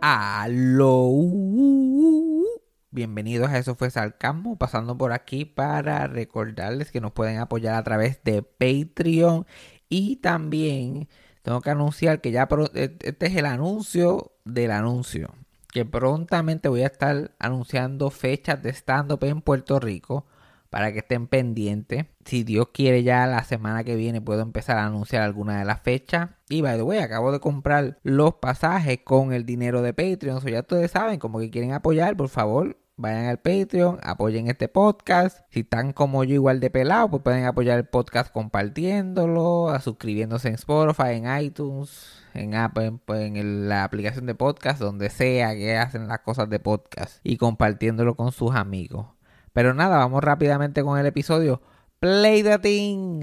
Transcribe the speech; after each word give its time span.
Aló. 0.00 1.10
Bienvenidos 2.92 3.50
a 3.50 3.58
Eso 3.58 3.74
fue 3.74 3.90
Sarcasmo, 3.90 4.56
pasando 4.56 4.96
por 4.96 5.12
aquí 5.12 5.44
para 5.44 6.06
recordarles 6.06 6.92
que 6.92 7.00
nos 7.00 7.10
pueden 7.10 7.38
apoyar 7.38 7.74
a 7.74 7.82
través 7.82 8.22
de 8.22 8.42
Patreon 8.42 9.44
y 9.88 10.16
también 10.16 11.08
tengo 11.42 11.60
que 11.62 11.70
anunciar 11.70 12.20
que 12.20 12.30
ya 12.30 12.48
e-, 12.74 12.96
este 13.00 13.26
es 13.26 13.36
el 13.36 13.46
anuncio 13.46 14.32
del 14.44 14.70
anuncio, 14.70 15.34
que 15.72 15.84
prontamente 15.84 16.68
voy 16.68 16.82
a 16.82 16.86
estar 16.86 17.32
anunciando 17.40 18.10
fechas 18.10 18.62
de 18.62 18.70
stand-up 18.70 19.24
en 19.24 19.40
Puerto 19.40 19.80
Rico 19.80 20.26
para 20.70 20.92
que 20.92 20.98
estén 21.00 21.26
pendientes. 21.26 22.06
Si 22.24 22.44
Dios 22.44 22.68
quiere 22.72 23.02
ya 23.02 23.26
la 23.26 23.44
semana 23.44 23.84
que 23.84 23.96
viene 23.96 24.20
puedo 24.20 24.42
empezar 24.42 24.78
a 24.78 24.86
anunciar 24.86 25.22
alguna 25.22 25.58
de 25.58 25.64
las 25.64 25.80
fechas. 25.80 26.30
Y 26.48 26.60
by 26.62 26.76
the 26.76 26.82
way, 26.82 26.98
acabo 26.98 27.32
de 27.32 27.40
comprar 27.40 27.98
los 28.02 28.34
pasajes 28.34 29.00
con 29.04 29.32
el 29.32 29.46
dinero 29.46 29.82
de 29.82 29.94
Patreon. 29.94 30.38
O 30.38 30.48
ya 30.48 30.60
ustedes 30.60 30.90
saben, 30.90 31.18
como 31.18 31.38
que 31.38 31.50
quieren 31.50 31.72
apoyar, 31.72 32.16
por 32.16 32.28
favor, 32.28 32.76
vayan 32.96 33.26
al 33.26 33.38
Patreon, 33.38 33.98
apoyen 34.02 34.48
este 34.48 34.68
podcast. 34.68 35.40
Si 35.50 35.60
están 35.60 35.92
como 35.92 36.24
yo 36.24 36.34
igual 36.34 36.60
de 36.60 36.70
pelado, 36.70 37.08
pues 37.08 37.22
pueden 37.22 37.44
apoyar 37.44 37.78
el 37.78 37.86
podcast 37.86 38.32
compartiéndolo, 38.32 39.72
suscribiéndose 39.80 40.48
en 40.48 40.54
Spotify, 40.54 41.14
en 41.14 41.42
iTunes, 41.42 42.22
en 42.34 42.54
Apple, 42.54 42.98
pues, 43.04 43.20
en 43.22 43.68
la 43.68 43.84
aplicación 43.84 44.26
de 44.26 44.34
podcast, 44.34 44.80
donde 44.80 45.10
sea 45.10 45.54
que 45.54 45.76
hacen 45.76 46.08
las 46.08 46.20
cosas 46.20 46.50
de 46.50 46.58
podcast 46.60 47.20
y 47.24 47.36
compartiéndolo 47.36 48.16
con 48.16 48.32
sus 48.32 48.54
amigos. 48.54 49.17
Pero 49.52 49.74
nada, 49.74 49.98
vamos 49.98 50.22
rápidamente 50.22 50.82
con 50.82 50.98
el 50.98 51.06
episodio. 51.06 51.60
Play 52.00 52.42
the 52.42 52.58
thing. 52.58 53.22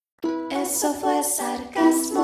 Eso 0.51 0.93
fue 0.95 1.23
sarcasmo. 1.23 2.19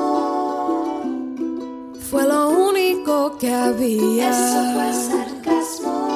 Fue 2.10 2.26
lo 2.28 2.50
único 2.50 3.38
que 3.38 3.50
había. 3.50 4.28
Eso 4.28 4.72
fue 4.74 4.92
sarcasmo. 4.92 6.08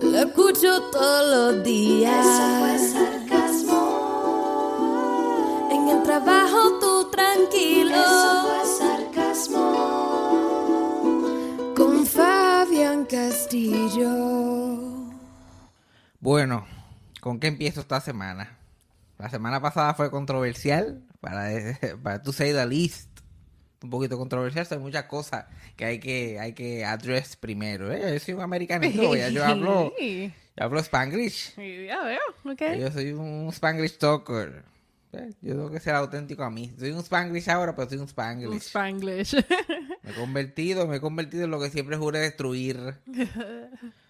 Lo 0.00 0.18
escucho 0.18 0.82
todos 0.92 1.54
los 1.56 1.64
días. 1.64 2.24
Eso 2.24 2.58
fue 2.60 2.78
sarcasmo. 2.78 3.82
En 5.72 5.88
el 5.88 6.04
trabajo 6.04 6.78
tú 6.78 7.10
tranquilo. 7.10 7.96
Eso 7.96 8.42
fue 8.46 8.64
sarcasmo. 8.78 9.64
Con 11.76 12.06
Fabián 12.06 13.06
Castillo. 13.06 14.12
Bueno, 16.20 16.64
¿con 17.20 17.40
qué 17.40 17.48
empiezo 17.48 17.80
esta 17.80 18.00
semana? 18.00 18.61
La 19.22 19.30
semana 19.30 19.62
pasada 19.62 19.94
fue 19.94 20.10
controversial, 20.10 21.00
para, 21.20 21.48
para 22.02 22.20
tú 22.20 22.32
say 22.32 22.52
the 22.52 22.66
least. 22.66 23.08
Un 23.80 23.90
poquito 23.90 24.18
controversial, 24.18 24.66
hay 24.68 24.78
muchas 24.78 25.04
cosas 25.04 25.46
que 25.76 25.84
hay 25.84 26.00
que, 26.00 26.40
hay 26.40 26.54
que 26.54 26.84
address 26.84 27.36
primero. 27.36 27.92
¿eh? 27.92 28.14
Yo 28.14 28.18
soy 28.18 28.34
un 28.34 28.40
americanito, 28.40 29.14
ya 29.14 29.28
yo 29.28 29.44
hablo, 29.44 29.92
yo 29.96 30.30
hablo 30.56 30.80
Spanglish. 30.80 31.54
Ya 31.56 32.02
veo, 32.02 32.20
ok. 32.44 32.62
Yo 32.80 32.90
soy 32.90 33.12
un 33.12 33.48
Spanglish 33.52 33.96
talker. 33.98 34.64
¿eh? 35.12 35.30
Yo 35.40 35.54
tengo 35.54 35.70
que 35.70 35.78
ser 35.78 35.94
auténtico 35.94 36.42
a 36.42 36.50
mí. 36.50 36.72
Soy 36.76 36.90
un 36.90 37.00
Spanglish 37.00 37.48
ahora, 37.48 37.76
pero 37.76 37.88
soy 37.88 37.98
un 37.98 38.08
Spanglish. 38.08 38.50
Un 38.50 38.60
Spanglish. 38.60 39.34
me 40.02 40.10
he 40.10 40.14
convertido, 40.14 40.88
me 40.88 40.96
he 40.96 41.00
convertido 41.00 41.44
en 41.44 41.52
lo 41.52 41.60
que 41.60 41.70
siempre 41.70 41.96
juré 41.96 42.18
destruir. 42.18 42.98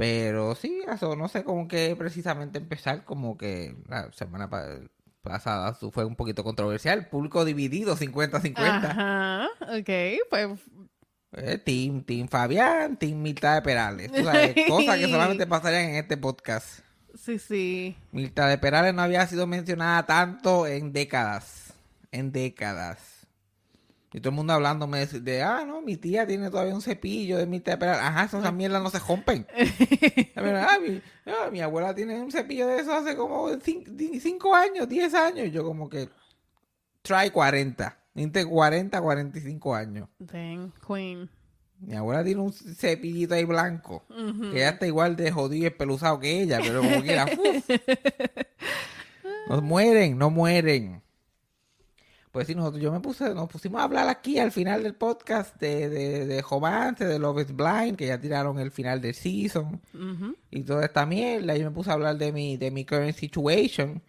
Pero 0.00 0.54
sí, 0.54 0.80
eso 0.90 1.14
no 1.14 1.28
sé 1.28 1.44
cómo 1.44 1.68
que 1.68 1.94
precisamente 1.94 2.56
empezar, 2.56 3.04
como 3.04 3.36
que 3.36 3.76
la 3.86 4.10
semana 4.12 4.48
pasada 5.20 5.74
fue 5.74 6.06
un 6.06 6.16
poquito 6.16 6.42
controversial, 6.42 7.10
público 7.10 7.44
dividido 7.44 7.98
50-50. 7.98 8.54
Ajá, 8.56 9.48
ok, 9.60 9.90
pues... 10.30 10.58
Eh, 11.32 11.58
team, 11.58 12.02
team 12.02 12.28
Fabián, 12.28 12.96
Team 12.96 13.20
Mirta 13.20 13.56
de 13.56 13.62
Perales. 13.62 14.10
cosas 14.68 14.98
que 14.98 15.08
solamente 15.08 15.46
pasarían 15.46 15.90
en 15.90 15.96
este 15.96 16.16
podcast. 16.16 16.80
Sí, 17.14 17.38
sí. 17.38 17.94
Mirta 18.10 18.48
de 18.48 18.56
Perales 18.56 18.94
no 18.94 19.02
había 19.02 19.26
sido 19.26 19.46
mencionada 19.46 20.06
tanto 20.06 20.66
en 20.66 20.94
décadas. 20.94 21.74
En 22.10 22.32
décadas. 22.32 23.09
Y 24.12 24.20
todo 24.20 24.30
el 24.30 24.36
mundo 24.36 24.52
hablándome 24.52 25.06
de, 25.06 25.42
ah, 25.42 25.64
no, 25.64 25.82
mi 25.82 25.96
tía 25.96 26.26
tiene 26.26 26.50
todavía 26.50 26.74
un 26.74 26.82
cepillo 26.82 27.38
de 27.38 27.46
mi 27.46 27.60
tía. 27.60 27.78
Ajá, 27.80 28.24
esas 28.24 28.52
mierdas 28.52 28.82
no 28.82 28.90
se 28.90 28.98
rompen. 28.98 29.46
ah, 30.36 30.78
mi, 30.80 31.00
ah, 31.26 31.48
mi, 31.52 31.60
abuela 31.60 31.94
tiene 31.94 32.20
un 32.20 32.32
cepillo 32.32 32.66
de 32.66 32.80
eso 32.80 32.92
hace 32.92 33.16
como 33.16 33.48
5 33.60 34.54
años, 34.54 34.88
10 34.88 35.14
años. 35.14 35.46
Y 35.46 35.50
yo 35.52 35.64
como 35.64 35.88
que, 35.88 36.08
try 37.02 37.30
40. 37.30 37.96
Entre 38.16 38.44
40, 38.44 39.00
45 39.00 39.74
años. 39.76 40.08
Dang, 40.18 40.72
queen. 40.86 41.30
Mi 41.78 41.94
abuela 41.94 42.24
tiene 42.24 42.40
un 42.40 42.52
cepillito 42.52 43.34
ahí 43.34 43.44
blanco. 43.44 44.04
Que 44.52 44.58
ya 44.58 44.70
está 44.70 44.86
igual 44.86 45.14
de 45.14 45.30
jodido 45.30 45.62
y 45.62 45.66
espeluzado 45.66 46.18
que 46.18 46.42
ella, 46.42 46.58
pero 46.60 46.80
como 46.80 47.00
quiera. 47.00 47.26
no 49.48 49.62
mueren, 49.62 50.18
no 50.18 50.30
mueren. 50.30 51.00
Pues 52.32 52.46
sí, 52.46 52.54
nosotros, 52.54 52.80
yo 52.80 52.92
me 52.92 53.00
puse, 53.00 53.34
nos 53.34 53.48
pusimos 53.48 53.80
a 53.80 53.84
hablar 53.84 54.08
aquí 54.08 54.38
al 54.38 54.52
final 54.52 54.84
del 54.84 54.94
podcast 54.94 55.58
de, 55.60 55.88
de, 55.88 56.26
de 56.26 56.42
Romance, 56.42 57.04
de 57.04 57.18
Love 57.18 57.40
is 57.40 57.56
Blind, 57.56 57.96
que 57.96 58.06
ya 58.06 58.20
tiraron 58.20 58.60
el 58.60 58.70
final 58.70 59.00
del 59.00 59.14
season 59.14 59.80
y 60.50 60.62
toda 60.62 60.84
esta 60.84 61.04
mierda. 61.06 61.56
Yo 61.56 61.64
me 61.64 61.74
puse 61.74 61.90
a 61.90 61.94
hablar 61.94 62.16
de 62.18 62.30
mi, 62.30 62.56
de 62.56 62.70
mi 62.70 62.84
current 62.84 63.16
situation. 63.16 64.00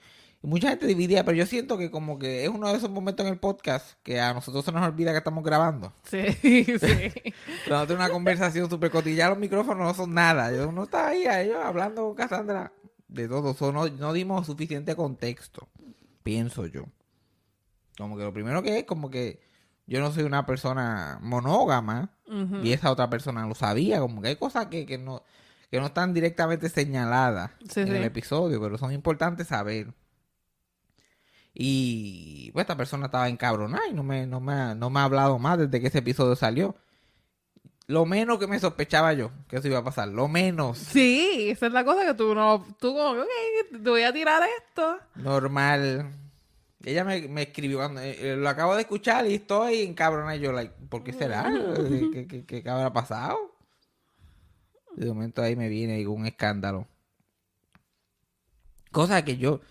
Y 0.44 0.48
mucha 0.48 0.70
gente 0.70 0.86
dividía, 0.86 1.26
pero 1.26 1.36
yo 1.36 1.48
siento 1.48 1.80
que 1.80 1.90
como 1.90 2.20
que 2.20 2.44
es 2.44 2.50
uno 2.50 2.70
de 2.70 2.78
esos 2.78 2.92
momentos 2.92 3.26
en 3.26 3.34
el 3.34 3.40
podcast 3.40 3.94
que 4.04 4.20
a 4.20 4.34
nosotros 4.34 4.66
se 4.66 4.72
nos 4.72 4.88
olvida 4.88 5.12
que 5.12 5.18
estamos 5.18 5.44
grabando. 5.44 5.94
Sí, 6.04 6.24
sí. 6.42 6.66
Nosotros 7.70 7.98
una 7.98 8.10
conversación 8.10 8.70
súper 8.70 8.92
cotillada, 8.92 9.32
los 9.32 9.40
micrófonos 9.40 9.84
no 9.84 9.94
son 9.96 10.14
nada. 10.14 10.52
Yo 10.52 10.72
no 10.72 10.84
estaba 10.84 11.10
ahí, 11.10 11.26
ellos 11.28 11.58
hablando 11.64 12.04
con 12.04 12.16
Cassandra 12.16 12.72
de 13.08 13.28
todo. 13.28 13.72
no, 13.72 13.88
no 13.88 14.14
dimos 14.14 14.46
suficiente 14.46 14.96
contexto, 14.96 15.68
pienso 16.24 16.66
yo. 16.68 16.86
Como 18.02 18.18
que 18.18 18.24
lo 18.24 18.34
primero 18.34 18.62
que 18.64 18.80
es 18.80 18.84
como 18.86 19.10
que 19.10 19.42
yo 19.88 20.00
no 20.00 20.12
soy 20.12 20.24
una 20.24 20.46
persona 20.46 21.20
monógama 21.22 22.12
y 22.64 22.72
esa 22.72 22.92
otra 22.92 23.10
persona 23.10 23.46
lo 23.46 23.56
sabía. 23.56 24.00
Como 24.00 24.22
que 24.22 24.30
hay 24.30 24.36
cosas 24.36 24.68
que, 24.68 24.86
que 24.86 24.98
no 24.98 25.24
que 25.72 25.80
no 25.80 25.86
están 25.86 26.14
directamente 26.14 26.68
señaladas 26.68 27.52
en 27.76 27.96
el 27.96 28.04
episodio, 28.04 28.62
pero 28.62 28.78
son 28.78 28.92
importantes 28.92 29.48
saber. 29.48 29.94
Y 31.54 32.52
pues 32.52 32.64
esta 32.64 32.76
persona 32.76 33.06
estaba 33.06 33.30
encabronada 33.30 33.88
y 33.88 33.94
no 33.94 34.04
me, 34.04 34.28
no, 34.28 34.42
me, 34.42 34.76
no 34.76 34.90
me 34.90 35.00
ha 35.00 35.04
hablado 35.06 35.40
más 35.40 35.58
desde 35.58 35.80
que 35.80 35.88
ese 35.88 36.00
episodio 36.00 36.36
salió. 36.36 36.76
Lo 37.88 38.06
menos 38.06 38.38
que 38.38 38.48
me 38.48 38.60
sospechaba 38.60 39.14
yo 39.14 39.32
que 39.48 39.58
eso 39.58 39.68
iba 39.68 39.80
a 39.80 39.84
pasar, 39.84 40.10
lo 40.10 40.28
menos. 40.28 40.78
Sí, 40.78 41.50
esa 41.50 41.68
es 41.68 41.74
la 41.74 41.86
cosa 41.86 42.06
que 42.06 42.14
tú 42.14 42.36
no, 42.36 42.66
tú 42.80 42.94
como, 42.94 43.22
ok, 43.22 43.28
te 43.72 43.90
voy 43.90 44.04
a 44.04 44.14
tirar 44.14 44.44
esto. 44.66 44.98
Normal. 45.16 46.21
Ella 46.84 47.04
me, 47.04 47.28
me 47.28 47.44
escribió 47.44 47.78
cuando 47.78 48.02
eh, 48.02 48.18
eh, 48.20 48.36
lo 48.36 48.50
acabo 48.50 48.76
de 48.76 48.82
escuchar 48.82 49.28
y 49.28 49.36
estoy 49.36 49.82
en 49.82 49.94
cabrona. 49.94 50.36
Y 50.36 50.40
yo, 50.40 50.52
like, 50.52 50.74
¿por 50.90 51.04
qué 51.04 51.14
será? 51.14 51.44
¿Qué, 52.14 52.28
qué, 52.28 52.46
qué, 52.46 52.70
habrá 52.70 52.92
pasado? 52.92 53.38
De 54.96 55.06
momento 55.06 55.42
ahí 55.42 55.56
me 55.56 55.70
viene 55.70 56.06
un 56.08 56.26
escándalo. 56.26 56.88
Cosa 58.92 59.24
que 59.24 59.38
yo. 59.38 59.62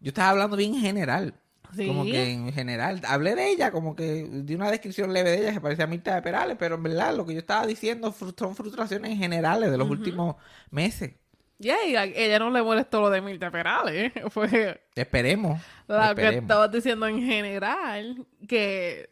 Yo 0.00 0.08
estaba 0.08 0.30
hablando 0.30 0.56
bien 0.56 0.74
en 0.74 0.80
general. 0.80 1.34
Como 1.76 2.04
que 2.04 2.32
en 2.32 2.52
general. 2.52 3.00
Hablé 3.06 3.34
de 3.34 3.50
ella, 3.50 3.70
como 3.70 3.94
que 3.94 4.28
di 4.28 4.54
una 4.54 4.70
descripción 4.70 5.12
leve 5.12 5.30
de 5.30 5.38
ella 5.40 5.52
que 5.52 5.60
parecía 5.60 5.86
Mirta 5.86 6.14
de 6.14 6.22
Perales, 6.22 6.56
pero 6.58 6.76
en 6.76 6.82
verdad 6.82 7.14
lo 7.14 7.24
que 7.24 7.34
yo 7.34 7.38
estaba 7.38 7.66
diciendo 7.66 8.12
son 8.12 8.56
frustraciones 8.56 9.18
generales 9.18 9.70
de 9.70 9.78
los 9.78 9.88
últimos 9.88 10.36
meses. 10.70 11.19
Ya, 11.60 11.76
ella 11.84 12.38
no 12.38 12.50
le 12.50 12.62
molestó 12.62 13.02
lo 13.02 13.10
de 13.10 13.20
Mirta 13.20 13.50
Perales. 13.50 14.12
Fue. 14.30 14.80
Esperemos. 14.94 15.60
Lo 15.86 16.14
que 16.14 16.28
estabas 16.38 16.72
diciendo 16.72 17.06
en 17.06 17.22
general, 17.22 18.26
que. 18.48 19.10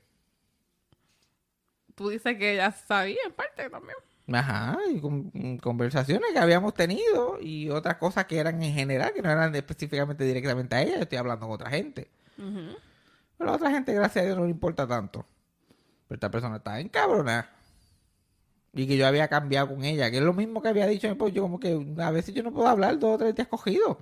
Tú 1.94 2.08
dices 2.08 2.38
que 2.38 2.54
ella 2.54 2.72
sabía 2.72 3.18
en 3.26 3.32
parte 3.32 3.68
también. 3.68 3.96
Ajá, 4.32 4.78
y 4.90 4.98
con, 4.98 5.58
conversaciones 5.58 6.32
que 6.32 6.38
habíamos 6.38 6.72
tenido 6.72 7.38
y 7.40 7.68
otras 7.68 7.96
cosas 7.96 8.24
que 8.24 8.38
eran 8.38 8.62
en 8.62 8.72
general, 8.72 9.12
que 9.12 9.20
no 9.20 9.30
eran 9.30 9.54
específicamente 9.54 10.24
directamente 10.24 10.74
a 10.74 10.82
ella, 10.82 10.96
yo 10.96 11.02
estoy 11.02 11.18
hablando 11.18 11.46
con 11.46 11.54
otra 11.54 11.70
gente. 11.70 12.10
Pero 13.36 13.50
a 13.50 13.56
otra 13.56 13.70
gente, 13.70 13.92
gracias 13.92 14.22
a 14.22 14.26
Dios, 14.26 14.38
no 14.38 14.44
le 14.44 14.50
importa 14.50 14.86
tanto. 14.86 15.26
Pero 16.06 16.16
esta 16.16 16.30
persona 16.30 16.56
está 16.56 16.80
en 16.80 16.88
cabrona. 16.88 17.50
Y 18.74 18.86
que 18.86 18.96
yo 18.96 19.06
había 19.06 19.28
cambiado 19.28 19.68
con 19.68 19.84
ella, 19.84 20.10
que 20.10 20.18
es 20.18 20.22
lo 20.22 20.34
mismo 20.34 20.60
que 20.62 20.68
había 20.68 20.86
dicho. 20.86 21.16
Pues 21.16 21.32
yo 21.32 21.42
como 21.42 21.58
que 21.58 21.78
a 21.98 22.10
veces 22.10 22.34
yo 22.34 22.42
no 22.42 22.52
puedo 22.52 22.68
hablar 22.68 22.98
dos 22.98 23.14
o 23.14 23.18
tres 23.18 23.34
días 23.34 23.48
cogido. 23.48 23.98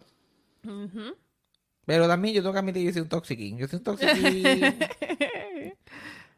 Pero 1.84 2.08
también 2.08 2.34
yo 2.34 2.42
tengo 2.42 2.52
que 2.52 2.58
admitir 2.58 2.82
que 2.82 2.86
yo 2.86 2.92
soy 2.92 3.02
un 3.02 3.08
toxiquín. 3.08 3.58
Yo 3.58 3.68
soy 3.68 3.78
un 3.78 3.84
toxiquín. 3.84 4.60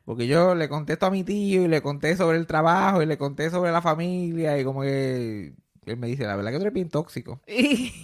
Porque 0.05 0.27
yo 0.27 0.55
le 0.55 0.69
contesto 0.69 1.07
a 1.07 1.11
mi 1.11 1.23
tío 1.25 1.63
y 1.65 1.69
le 1.69 1.83
conté 1.83 2.17
sobre 2.17 2.39
el 2.39 2.47
trabajo 2.47 3.03
y 3.03 3.07
le 3.07 3.19
conté 3.19 3.51
sobre 3.51 3.73
la 3.73 3.83
familia 3.83 4.59
y 4.59 4.65
como 4.65 4.81
que 4.83 5.53
él 5.85 5.97
me 5.99 6.07
dice, 6.07 6.25
la 6.25 6.37
verdad 6.37 6.51
que 6.51 6.57
tú 6.57 6.63
eres 6.63 6.75
bien 6.75 6.89
tóxico. 6.91 7.41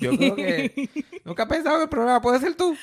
Yo 0.01 0.17
creo 0.17 0.37
que 0.37 0.91
nunca 1.25 1.45
he 1.45 1.47
pensado 1.47 1.77
que 1.79 1.83
el 1.85 1.89
problema 1.89 2.21
puede 2.21 2.41
ser 2.41 2.55
tú. 2.57 2.77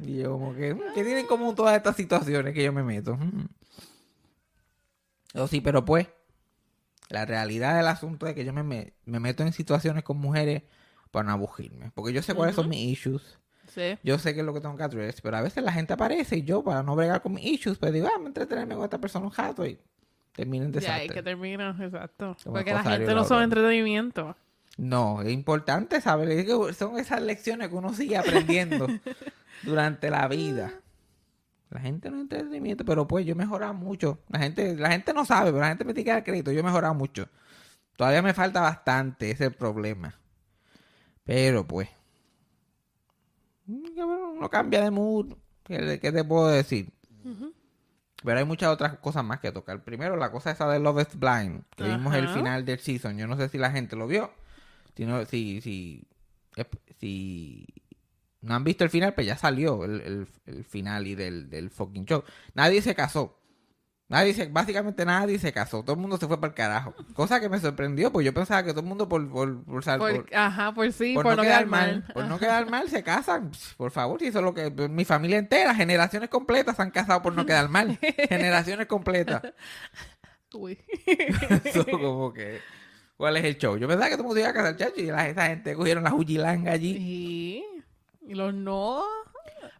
Y 0.00 0.18
yo 0.18 0.32
como 0.32 0.54
que, 0.54 0.74
"Mm, 0.74 0.78
¿qué 0.94 1.04
tienen 1.04 1.18
en 1.18 1.26
común 1.26 1.54
todas 1.54 1.76
estas 1.76 1.96
situaciones 1.96 2.54
que 2.54 2.64
yo 2.64 2.72
me 2.72 2.82
meto? 2.82 3.16
Mm. 3.16 3.46
Yo 5.34 5.46
sí, 5.48 5.60
pero 5.60 5.84
pues, 5.84 6.08
la 7.12 7.24
realidad 7.26 7.76
del 7.76 7.86
asunto 7.86 8.26
es 8.26 8.34
que 8.34 8.44
yo 8.44 8.52
me, 8.52 8.62
me, 8.62 8.94
me 9.04 9.20
meto 9.20 9.42
en 9.42 9.52
situaciones 9.52 10.02
con 10.02 10.16
mujeres 10.18 10.62
para 11.10 11.24
no 11.26 11.32
aburrirme. 11.32 11.90
Porque 11.94 12.12
yo 12.12 12.22
sé 12.22 12.34
cuáles 12.34 12.56
son 12.56 12.68
mis 12.70 12.80
issues. 12.98 13.38
Sí. 13.68 13.98
Yo 14.02 14.18
sé 14.18 14.34
qué 14.34 14.40
es 14.40 14.46
lo 14.46 14.52
que 14.54 14.60
tengo 14.60 14.76
que 14.76 14.82
address, 14.82 15.20
pero 15.20 15.36
a 15.36 15.42
veces 15.42 15.62
la 15.62 15.72
gente 15.72 15.92
aparece 15.92 16.38
y 16.38 16.42
yo, 16.42 16.64
para 16.64 16.82
no 16.82 16.96
bregar 16.96 17.20
con 17.22 17.34
mis 17.34 17.44
issues, 17.44 17.78
pues 17.78 17.92
digo, 17.92 18.08
ah, 18.08 18.18
me 18.18 18.26
entretenerme 18.28 18.74
con 18.74 18.84
esta 18.84 18.98
persona 18.98 19.26
un 19.26 19.32
rato 19.32 19.64
y 19.66 19.78
termino 20.32 20.64
en 20.64 20.72
Ya, 20.72 20.80
desastre. 20.80 21.04
y 21.04 21.08
que 21.10 21.22
termina, 21.22 21.76
exacto. 21.80 22.36
Como 22.42 22.54
Porque 22.56 22.72
la 22.72 22.82
gente 22.82 23.14
no 23.14 23.24
sabe 23.24 23.44
entretenimiento. 23.44 24.34
No, 24.78 25.20
es 25.20 25.30
importante 25.30 26.00
saber, 26.00 26.46
que 26.46 26.72
son 26.72 26.98
esas 26.98 27.20
lecciones 27.20 27.68
que 27.68 27.74
uno 27.74 27.92
sigue 27.92 28.16
aprendiendo 28.16 28.86
durante 29.62 30.08
la 30.10 30.26
vida. 30.28 30.72
La 31.72 31.80
gente 31.80 32.10
no 32.10 32.16
es 32.16 32.22
entretenimiento, 32.22 32.84
pero 32.84 33.08
pues 33.08 33.24
yo 33.24 33.32
he 33.32 33.36
mejorado 33.36 33.74
mucho. 33.74 34.18
La 34.28 34.38
gente, 34.40 34.76
la 34.76 34.90
gente 34.90 35.12
no 35.14 35.24
sabe, 35.24 35.50
pero 35.50 35.60
la 35.62 35.68
gente 35.68 35.84
me 35.84 35.94
tiene 35.94 36.04
que 36.04 36.10
dar 36.12 36.24
crédito. 36.24 36.52
Yo 36.52 36.60
he 36.60 36.62
mejorado 36.62 36.94
mucho. 36.94 37.28
Todavía 37.96 38.22
me 38.22 38.34
falta 38.34 38.60
bastante, 38.60 39.30
ese 39.30 39.44
es 39.44 39.50
el 39.52 39.56
problema. 39.56 40.14
Pero 41.24 41.66
pues. 41.66 41.88
mm, 43.66 43.98
Uno 44.36 44.48
cambia 44.50 44.82
de 44.82 44.90
mood. 44.90 45.34
¿Qué, 45.64 45.98
qué 46.00 46.12
te 46.12 46.24
puedo 46.24 46.48
decir? 46.48 46.92
Pero 48.24 48.38
hay 48.38 48.44
muchas 48.44 48.68
otras 48.70 48.98
cosas 48.98 49.24
más 49.24 49.40
que 49.40 49.50
tocar. 49.50 49.82
Primero, 49.82 50.16
la 50.16 50.30
cosa 50.30 50.50
esa 50.50 50.68
de 50.68 50.78
Love 50.78 51.02
is 51.02 51.18
Blind, 51.18 51.64
que 51.76 51.84
vimos 51.84 52.14
el 52.14 52.28
final 52.28 52.64
del 52.64 52.78
season. 52.78 53.16
Yo 53.18 53.26
no 53.26 53.36
sé 53.36 53.48
si 53.48 53.58
la 53.58 53.70
gente 53.70 53.96
lo 53.96 54.06
vio. 54.06 54.30
Si 54.96 55.04
no, 55.04 55.24
si, 55.24 55.60
si, 55.60 56.06
si 57.00 57.66
no 58.42 58.54
han 58.54 58.64
visto 58.64 58.84
el 58.84 58.90
final, 58.90 59.14
pues 59.14 59.26
ya 59.26 59.36
salió 59.36 59.84
el, 59.84 60.00
el- 60.02 60.28
el 60.46 60.64
final 60.64 61.06
y 61.06 61.14
del, 61.14 61.48
del 61.48 61.70
fucking 61.70 62.04
show. 62.04 62.22
Nadie 62.54 62.82
se 62.82 62.94
casó. 62.94 63.38
Nadie 64.08 64.34
se, 64.34 64.46
básicamente 64.48 65.06
nadie 65.06 65.38
se 65.38 65.54
casó. 65.54 65.82
Todo 65.82 65.94
el 65.94 66.00
mundo 66.02 66.18
se 66.18 66.26
fue 66.26 66.38
para 66.38 66.50
el 66.50 66.54
carajo. 66.54 66.94
Cosa 67.14 67.40
que 67.40 67.48
me 67.48 67.58
sorprendió, 67.58 68.12
pues 68.12 68.26
yo 68.26 68.34
pensaba 68.34 68.62
que 68.62 68.72
todo 68.72 68.80
el 68.80 68.86
mundo 68.86 69.08
por, 69.08 69.26
por, 69.30 69.64
por, 69.64 69.82
sal- 69.82 70.00
Por- 70.00 70.26
por- 70.26 70.36
ajá, 70.36 70.74
por 70.74 70.92
sí, 70.92 71.14
por 71.14 71.24
no 71.34 71.40
quedar 71.42 71.64
mal, 71.66 72.04
por 72.12 72.26
no 72.26 72.38
quedar 72.38 72.68
mal, 72.68 72.90
se 72.90 73.02
casan. 73.02 73.50
Por 73.78 73.90
favor, 73.90 74.20
si 74.20 74.26
eso 74.26 74.40
es 74.40 74.44
lo 74.44 74.52
que 74.52 74.70
mi 74.90 75.06
familia 75.06 75.38
entera, 75.38 75.74
generaciones 75.74 76.28
completas 76.28 76.76
se 76.76 76.82
han 76.82 76.90
casado 76.90 77.22
por 77.22 77.32
no 77.34 77.46
quedar 77.46 77.70
mal. 77.70 77.98
generaciones 78.28 78.86
completas. 78.86 79.40
Uy. 80.52 80.78
Eso 81.64 81.86
como 81.86 82.30
que 82.34 82.60
¿cuál 83.16 83.38
es 83.38 83.44
el 83.44 83.56
show? 83.56 83.78
Yo 83.78 83.88
pensaba 83.88 84.10
que 84.10 84.16
todo 84.16 84.24
el 84.24 84.26
mundo 84.26 84.40
iba 84.40 84.50
a 84.50 84.52
casar, 84.52 84.76
chacho, 84.76 85.00
y 85.00 85.06
la, 85.06 85.26
esa 85.26 85.46
gente 85.46 85.74
cogieron 85.74 86.04
la 86.04 86.10
jujilanga 86.10 86.72
allí. 86.72 86.94
Y, 86.98 87.64
y 88.26 88.34
los 88.34 88.54
no. 88.54 89.02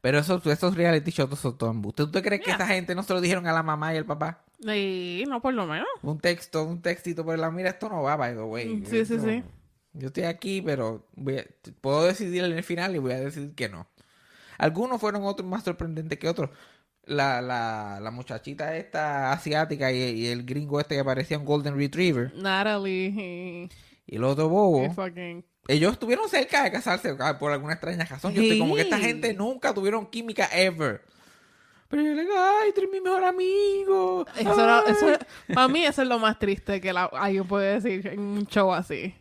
Pero 0.00 0.19
esos, 0.19 0.44
esos 0.47 0.75
reality 0.75 1.11
shows 1.12 1.39
son 1.39 1.56
todos 1.56 1.73
embustes. 1.75 2.06
¿Tú 2.06 2.12
te 2.12 2.23
crees 2.23 2.43
que 2.43 2.50
esa 2.50 2.67
gente 2.67 2.94
no 2.94 3.03
se 3.03 3.12
lo 3.15 3.21
dijeron 3.21 3.47
a 3.47 3.53
la 3.53 3.62
mamá 3.62 3.94
y 3.94 3.97
al 3.99 4.05
papá? 4.05 4.44
Y 4.65 5.25
no, 5.29 5.41
por 5.41 5.55
lo 5.55 5.67
menos. 5.67 5.87
Un 6.03 6.19
texto, 6.19 6.65
un 6.65 6.83
textito 6.83 7.25
por 7.25 7.39
la 7.39 7.50
mira, 7.50 7.71
esto 7.71 7.89
no 7.89 8.03
va, 8.03 8.17
by 8.17 8.35
the 8.35 8.43
way. 8.43 8.83
Sí, 8.87 9.05
sí, 9.05 9.15
Esto- 9.15 9.21
sí. 9.29 9.43
Yo 9.94 10.06
estoy 10.09 10.25
aquí, 10.25 10.62
pero 10.62 11.06
voy 11.15 11.39
a- 11.39 11.47
puedo 11.81 12.05
decidir 12.05 12.44
en 12.44 12.53
el 12.53 12.62
final 12.65 12.94
y 12.97 12.99
voy 12.99 13.12
a 13.12 13.21
decir 13.21 13.55
que 13.55 13.69
no. 13.69 13.87
Algunos 14.59 15.00
fueron 15.00 15.23
otros 15.25 15.47
más 15.49 15.62
sorprendentes 15.65 16.19
que 16.19 16.29
otros. 16.29 16.50
La, 17.05 17.43
la, 17.43 17.99
la 18.00 18.11
muchachita 18.12 18.77
esta 18.77 19.33
asiática 19.33 19.91
y, 19.93 19.99
y 19.99 20.27
el 20.29 20.44
gringo 20.47 20.79
este 20.81 20.97
que 20.97 21.05
parecía 21.05 21.39
un 21.39 21.44
Golden 21.44 21.77
Retriever. 21.77 22.33
Natalie 22.37 23.69
Y 24.06 24.17
el 24.17 24.25
otro 24.25 24.49
bobo. 24.49 24.91
fucking. 24.94 25.44
Ellos 25.69 25.93
estuvieron 25.93 26.29
cerca 26.29 26.64
de 26.64 26.73
casarse 26.73 27.14
por 27.38 27.53
alguna 27.53 27.75
extraña 27.75 28.05
razón. 28.05 28.32
Yo 28.35 28.43
estoy 28.43 28.59
como 28.59 28.75
que 28.75 28.82
esta 28.82 28.99
gente 28.99 29.32
nunca 29.32 29.73
tuvieron 29.73 30.06
química 30.06 30.49
ever. 30.53 31.03
Pero 31.88 32.03
yo 32.03 32.14
le 32.14 32.23
digo, 32.23 32.35
ay, 32.37 32.73
tú 32.73 32.81
eres 32.81 32.93
mi 32.93 33.00
mejor 33.00 33.23
amigo. 33.25 34.26
Eso, 34.37 34.55
era- 34.64 34.79
Ay". 34.87 34.93
eso, 34.93 35.06
para 35.55 35.69
mí 35.69 35.85
eso 35.85 36.03
es 36.03 36.09
lo 36.09 36.19
más 36.19 36.38
triste 36.38 36.81
que 36.81 36.93
la, 36.93 37.05
alguien 37.05 37.47
puede 37.47 37.79
decir 37.81 38.06
en 38.09 38.20
un 38.20 38.47
show 38.47 38.73
así. 38.73 39.14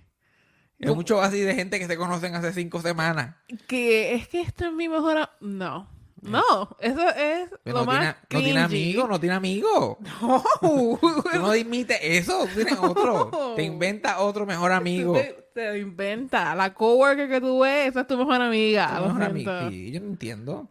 Es 0.80 0.96
mucho 0.96 1.22
así 1.22 1.40
de 1.42 1.54
gente 1.54 1.78
que 1.80 1.86
se 1.86 1.96
conocen 1.96 2.34
hace 2.34 2.54
cinco 2.54 2.82
semanas. 2.82 3.36
Que 3.68 4.16
es 4.16 4.28
que 4.28 4.42
este 4.42 4.66
es 4.66 4.72
mi 4.74 4.90
mejor... 4.90 5.18
a- 5.18 5.32
No. 5.42 5.90
No. 6.22 6.76
Eso 6.80 7.10
es 7.10 7.50
Pero 7.64 7.80
lo 7.80 7.86
no, 7.86 7.92
tiene, 7.92 8.06
más 8.06 8.16
no 8.32 8.40
tiene 8.40 8.60
amigo, 8.62 9.08
no 9.08 9.20
tiene 9.20 9.36
amigo. 9.36 10.00
No. 10.22 10.44
Tú 10.62 11.00
no 11.34 11.52
dimites 11.52 12.00
eso, 12.02 12.46
tú 12.48 12.56
tienes 12.56 12.80
otro. 12.80 13.54
Te 13.56 13.64
inventa 13.64 14.20
otro 14.20 14.46
mejor 14.46 14.72
amigo. 14.72 15.14
Te, 15.14 15.41
te 15.54 15.80
inventa. 15.80 16.56
La 16.56 16.74
coworker 16.74 17.30
que 17.30 17.42
tú 17.42 17.60
ves, 17.60 17.90
esa 17.90 18.02
es 18.02 18.08
tu 18.08 18.18
mejor 18.18 18.42
amiga. 18.42 18.98
Tu 18.98 19.08
lo 19.08 19.30
mejor. 19.30 19.72
Sí, 19.72 19.92
yo 19.92 20.00
no 20.02 20.08
entiendo. 20.08 20.70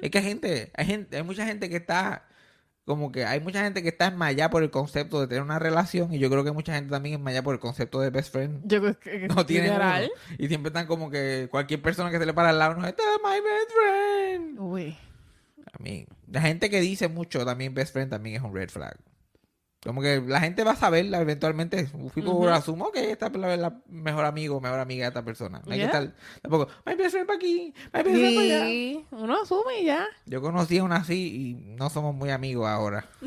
Es 0.00 0.10
que 0.10 0.18
hay 0.18 0.24
gente, 0.24 0.70
hay 0.74 0.86
gente, 0.86 1.16
hay 1.16 1.22
mucha 1.22 1.44
gente 1.44 1.68
que 1.68 1.76
está, 1.76 2.26
como 2.84 3.12
que 3.12 3.24
hay 3.24 3.40
mucha 3.40 3.62
gente 3.62 3.82
que 3.82 3.90
está 3.90 4.06
enmayada 4.06 4.50
por 4.50 4.62
el 4.62 4.70
concepto 4.70 5.20
de 5.20 5.26
tener 5.26 5.42
una 5.42 5.58
relación 5.58 6.12
y 6.12 6.18
yo 6.18 6.30
creo 6.30 6.44
que 6.44 6.52
mucha 6.52 6.74
gente 6.74 6.90
también 6.90 7.16
enmayada 7.16 7.42
por 7.42 7.54
el 7.54 7.60
concepto 7.60 8.00
de 8.00 8.10
best 8.10 8.32
friend. 8.32 8.62
Yo 8.64 8.80
creo 8.80 8.98
que 8.98 9.28
No 9.28 9.44
tienen 9.44 9.74
uno. 9.74 9.92
Y 10.38 10.48
siempre 10.48 10.68
están 10.68 10.86
como 10.86 11.10
que 11.10 11.48
cualquier 11.50 11.82
persona 11.82 12.10
que 12.10 12.18
se 12.18 12.26
le 12.26 12.32
para 12.32 12.50
al 12.50 12.58
lado, 12.58 12.74
no, 12.76 12.86
este 12.86 13.02
es 13.02 13.20
my 13.22 13.40
best 13.40 13.70
friend. 13.72 14.60
Uy. 14.60 14.96
A 15.72 15.82
mí, 15.82 16.06
la 16.30 16.40
gente 16.40 16.70
que 16.70 16.80
dice 16.80 17.08
mucho 17.08 17.44
también 17.44 17.74
best 17.74 17.92
friend 17.92 18.10
también 18.10 18.36
es 18.36 18.42
un 18.42 18.54
red 18.54 18.70
flag. 18.70 18.96
Como 19.82 20.02
que 20.02 20.20
la 20.20 20.40
gente 20.40 20.62
va 20.62 20.72
a 20.72 20.76
saber 20.76 21.06
eventualmente. 21.06 21.84
People 22.14 22.32
Ujú. 22.32 22.48
asumo 22.50 22.92
que 22.92 23.12
esta 23.12 23.28
es 23.28 23.36
la, 23.36 23.56
la 23.56 23.80
mejor 23.88 24.26
amigo, 24.26 24.60
mejor 24.60 24.78
amiga 24.78 25.04
de 25.04 25.08
esta 25.08 25.24
persona. 25.24 25.62
No 25.64 25.72
hay 25.72 25.78
que 25.78 25.86
Yeah. 25.86 26.00
estar 26.02 26.14
tampoco. 26.42 26.68
My 26.84 26.94
best 26.96 27.12
friend 27.12 27.26
para 27.26 27.36
aquí, 27.38 27.72
my 27.94 28.02
best 28.02 28.16
friend 28.16 28.34
para 28.34 28.44
allá. 28.44 29.06
Uno 29.12 29.42
asume 29.42 29.80
y 29.80 29.84
ya. 29.86 30.06
Yo 30.26 30.42
conocí 30.42 30.76
a 30.78 30.84
una 30.84 30.96
así 30.96 31.14
y 31.34 31.54
no 31.76 31.88
somos 31.88 32.14
muy 32.14 32.28
amigos 32.30 32.68
ahora. 32.68 33.06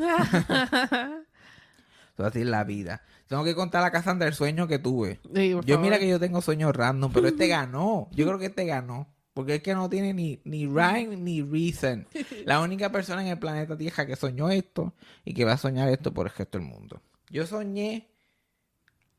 Eso 2.13 2.25
así 2.25 2.41
es 2.41 2.45
la 2.47 2.63
vida. 2.63 3.01
Tengo 3.27 3.43
que 3.43 3.55
contar 3.55 3.83
a 3.83 3.91
Cassandra 3.91 4.27
el 4.27 4.35
sueño 4.35 4.67
que 4.67 4.77
tuve. 4.77 5.19
Sí, 5.33 5.55
Yo 5.65 5.79
mira 5.79 5.97
que 5.97 6.07
yo 6.07 6.19
tengo 6.19 6.41
sueños 6.41 6.75
random, 6.75 7.11
pero 7.11 7.27
este 7.27 7.47
ganó. 7.47 8.09
Yo 8.11 8.25
creo 8.27 8.37
que 8.37 8.45
este 8.47 8.65
ganó. 8.65 9.07
Porque 9.33 9.55
es 9.55 9.63
que 9.63 9.73
no 9.73 9.89
tiene 9.89 10.13
ni, 10.13 10.39
ni 10.43 10.67
rhyme 10.67 11.17
ni 11.17 11.41
reason. 11.41 12.07
La 12.45 12.61
única 12.61 12.91
persona 12.91 13.21
en 13.21 13.29
el 13.29 13.39
planeta 13.39 13.77
Tierra 13.77 14.05
que 14.05 14.15
soñó 14.15 14.49
esto 14.49 14.93
y 15.25 15.33
que 15.33 15.45
va 15.45 15.53
a 15.53 15.57
soñar 15.57 15.89
esto 15.89 16.13
por 16.13 16.27
el 16.27 16.33
resto 16.33 16.59
del 16.59 16.67
mundo. 16.67 17.01
Yo 17.29 17.47
soñé 17.47 18.07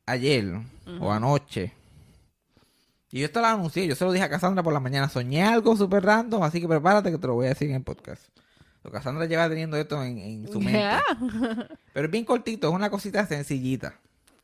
ayer 0.06 0.60
o 1.00 1.12
anoche. 1.12 1.72
Y 3.10 3.20
yo 3.20 3.26
esto 3.26 3.40
lo 3.40 3.46
anuncié. 3.46 3.86
Yo 3.86 3.94
se 3.94 4.04
lo 4.04 4.12
dije 4.12 4.24
a 4.24 4.30
Cassandra 4.30 4.62
por 4.62 4.72
la 4.72 4.80
mañana. 4.80 5.08
Soñé 5.08 5.42
algo 5.42 5.76
súper 5.76 6.04
random, 6.04 6.42
así 6.42 6.60
que 6.60 6.68
prepárate 6.68 7.10
que 7.10 7.18
te 7.18 7.26
lo 7.26 7.34
voy 7.34 7.46
a 7.46 7.50
decir 7.50 7.70
en 7.70 7.76
el 7.76 7.82
podcast. 7.82 8.26
Lo 8.84 8.90
Cassandra 8.90 9.26
lleva 9.26 9.48
teniendo 9.48 9.76
esto 9.76 10.02
en, 10.02 10.18
en 10.18 10.52
su 10.52 10.60
mente. 10.60 10.78
Yeah. 10.78 11.02
Pero 11.92 12.06
es 12.06 12.10
bien 12.10 12.24
cortito, 12.24 12.68
es 12.68 12.74
una 12.74 12.90
cosita 12.90 13.26
sencillita. 13.26 13.98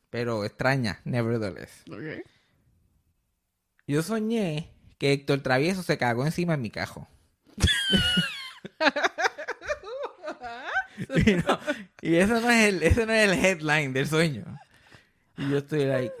Pero 0.09 0.43
extraña, 0.43 0.99
nevertheless. 1.05 1.83
Ok. 1.89 2.25
Yo 3.87 4.01
soñé 4.03 4.69
que 5.01 5.11
Héctor 5.13 5.41
Travieso 5.41 5.81
se 5.81 5.97
cagó 5.97 6.27
encima 6.27 6.53
en 6.53 6.61
mi 6.61 6.69
cajo. 6.69 7.07
y, 11.25 11.33
no, 11.33 11.59
y 12.01 12.17
eso 12.17 12.39
no 12.39 12.51
es 12.51 12.67
el, 12.67 12.83
ese 12.83 13.07
no 13.07 13.13
es 13.13 13.27
el 13.27 13.33
headline 13.43 13.93
del 13.93 14.07
sueño. 14.07 14.45
Y 15.39 15.49
yo 15.49 15.57
estoy 15.57 15.85
like, 15.85 16.13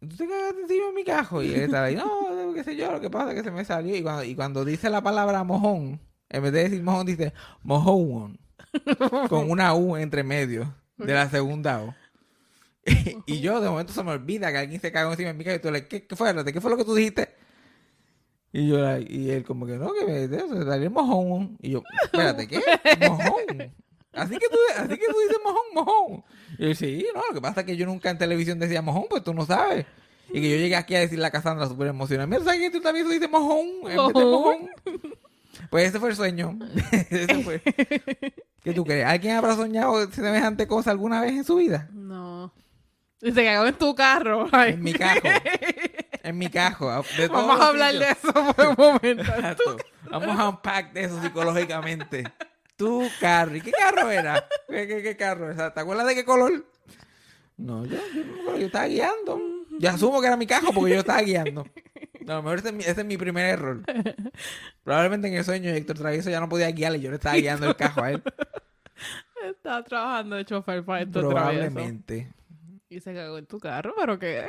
¿tú 0.00 0.16
te 0.16 0.26
cagaste 0.26 0.62
encima 0.62 0.88
en 0.88 0.94
mi 0.96 1.04
cajo? 1.04 1.44
Y 1.44 1.54
él 1.54 1.60
está 1.60 1.84
ahí, 1.84 1.94
no, 1.94 2.52
qué 2.54 2.64
sé 2.64 2.74
yo, 2.74 2.90
lo 2.90 3.00
que 3.00 3.08
pasa 3.08 3.30
es 3.30 3.36
que 3.36 3.44
se 3.44 3.52
me 3.52 3.64
salió. 3.64 3.94
Y 3.94 4.02
cuando, 4.02 4.24
y 4.24 4.34
cuando 4.34 4.64
dice 4.64 4.90
la 4.90 5.00
palabra 5.00 5.44
mojón, 5.44 6.00
en 6.28 6.42
vez 6.42 6.52
de 6.52 6.64
decir 6.64 6.82
mojón, 6.82 7.06
dice 7.06 7.34
mojón. 7.62 8.40
Con 9.28 9.48
una 9.48 9.74
U 9.74 9.96
entre 9.96 10.24
medio 10.24 10.74
de 10.96 11.14
la 11.14 11.30
segunda 11.30 11.84
O. 11.84 11.94
y 13.26 13.38
yo 13.38 13.60
de 13.60 13.70
momento 13.70 13.92
se 13.92 14.02
me 14.02 14.10
olvida 14.10 14.50
que 14.50 14.58
alguien 14.58 14.80
se 14.80 14.90
cagó 14.90 15.12
encima 15.12 15.28
de 15.28 15.34
mi 15.34 15.44
cajo 15.44 15.58
y 15.58 15.60
tú 15.60 15.70
le 15.70 15.86
¿qué, 15.86 16.04
qué 16.04 16.16
fue? 16.16 16.34
¿Qué 16.52 16.60
fue 16.60 16.70
lo 16.72 16.76
que 16.76 16.84
tú 16.84 16.96
dijiste? 16.96 17.35
Y 18.56 18.68
yo 18.68 18.78
y 19.00 19.30
él 19.30 19.44
como 19.44 19.66
que 19.66 19.76
no, 19.76 19.92
que 19.92 20.06
me 20.06 20.64
salió 20.64 20.90
mojón. 20.90 21.58
Y 21.60 21.72
yo, 21.72 21.82
espérate, 22.04 22.48
¿qué? 22.48 22.58
Mojón. 23.06 23.74
Así 24.14 24.38
que 24.38 24.48
tú, 24.48 24.56
así 24.78 24.88
que 24.96 25.06
tú 25.08 25.18
dices 25.20 25.36
mojón, 25.44 25.62
mojón. 25.74 26.24
Y 26.58 26.64
él, 26.68 26.74
sí, 26.74 27.06
no, 27.14 27.20
lo 27.28 27.34
que 27.34 27.42
pasa 27.42 27.60
es 27.60 27.66
que 27.66 27.76
yo 27.76 27.84
nunca 27.84 28.08
en 28.08 28.16
televisión 28.16 28.58
decía 28.58 28.80
mojón, 28.80 29.04
pues 29.10 29.22
tú 29.22 29.34
no 29.34 29.44
sabes. 29.44 29.84
Y 30.30 30.40
que 30.40 30.50
yo 30.50 30.56
llegué 30.56 30.74
aquí 30.74 30.94
a 30.94 31.00
decirle 31.00 31.26
a 31.26 31.30
Cassandra 31.30 31.68
súper 31.68 31.88
emocionada. 31.88 32.26
Mira, 32.26 32.44
¿sabes 32.44 32.60
que 32.60 32.70
tú 32.70 32.80
también 32.80 33.06
dices 33.10 33.30
mojón? 33.30 33.66
En 33.90 34.06
vez 34.06 34.14
de 34.14 34.24
mojón. 34.24 34.70
Pues 35.68 35.90
ese 35.90 36.00
fue 36.00 36.08
el 36.08 36.16
sueño. 36.16 36.58
ese 37.10 37.42
fue. 37.42 37.60
¿Qué 38.64 38.72
tú 38.72 38.84
crees? 38.86 39.04
¿Alguien 39.04 39.36
habrá 39.36 39.54
soñado 39.54 40.10
semejante 40.10 40.66
cosa 40.66 40.92
alguna 40.92 41.20
vez 41.20 41.32
en 41.32 41.44
su 41.44 41.56
vida? 41.56 41.90
Y 43.20 43.32
se 43.32 43.44
cagó 43.44 43.66
en 43.66 43.74
tu 43.74 43.94
carro. 43.94 44.48
Ay. 44.50 44.72
En 44.72 44.82
mi 44.82 44.94
cajo. 44.94 45.20
En 46.26 46.38
mi 46.38 46.50
cajo. 46.50 46.90
De 47.16 47.28
Vamos 47.28 47.60
a 47.60 47.68
hablar 47.68 47.94
de 47.94 48.10
eso 48.10 48.32
por 48.32 48.66
un 48.66 48.74
momento. 48.76 49.22
Exacto. 49.22 49.76
Vamos 50.10 50.36
a 50.36 50.48
unpack 50.48 50.92
de 50.92 51.04
eso 51.04 51.22
psicológicamente. 51.22 52.24
Tu 52.76 53.08
carro. 53.20 53.54
¿Y 53.54 53.60
qué 53.60 53.70
carro 53.70 54.10
era? 54.10 54.44
¿Qué, 54.68 54.88
qué, 54.88 55.02
qué 55.04 55.16
carro? 55.16 55.54
¿Te 55.54 55.80
acuerdas 55.80 56.04
de 56.04 56.16
qué 56.16 56.24
color? 56.24 56.66
No, 57.56 57.86
yo, 57.86 57.96
yo, 58.58 58.66
estaba 58.66 58.86
guiando. 58.86 59.40
Yo 59.78 59.88
asumo 59.88 60.20
que 60.20 60.26
era 60.26 60.36
mi 60.36 60.48
cajo 60.48 60.72
porque 60.72 60.94
yo 60.94 61.00
estaba 61.00 61.22
guiando. 61.22 61.64
No, 62.26 62.32
a 62.32 62.36
lo 62.36 62.42
mejor 62.42 62.58
ese 62.58 62.68
es, 62.68 62.74
mi, 62.74 62.82
ese 62.82 63.00
es 63.02 63.06
mi 63.06 63.16
primer 63.16 63.46
error. 63.46 63.82
Probablemente 64.82 65.28
en 65.28 65.34
el 65.34 65.44
sueño 65.44 65.70
Héctor 65.70 65.96
Travieso 65.96 66.28
ya 66.28 66.40
no 66.40 66.48
podía 66.48 66.68
guiar 66.72 66.96
y 66.96 67.00
yo 67.02 67.10
le 67.10 67.16
estaba 67.16 67.36
guiando 67.36 67.68
el 67.68 67.76
cajo 67.76 68.02
a 68.02 68.10
él. 68.10 68.22
Estaba 69.44 69.84
trabajando 69.84 70.34
de 70.34 70.44
chofer 70.44 70.84
para 70.84 71.02
esto 71.02 71.20
travieso. 71.20 71.30
Probablemente. 71.30 72.32
Y 72.88 72.98
se 72.98 73.14
cagó 73.14 73.38
en 73.38 73.46
tu 73.46 73.60
carro, 73.60 73.94
¿pero 73.96 74.18
qué? 74.18 74.44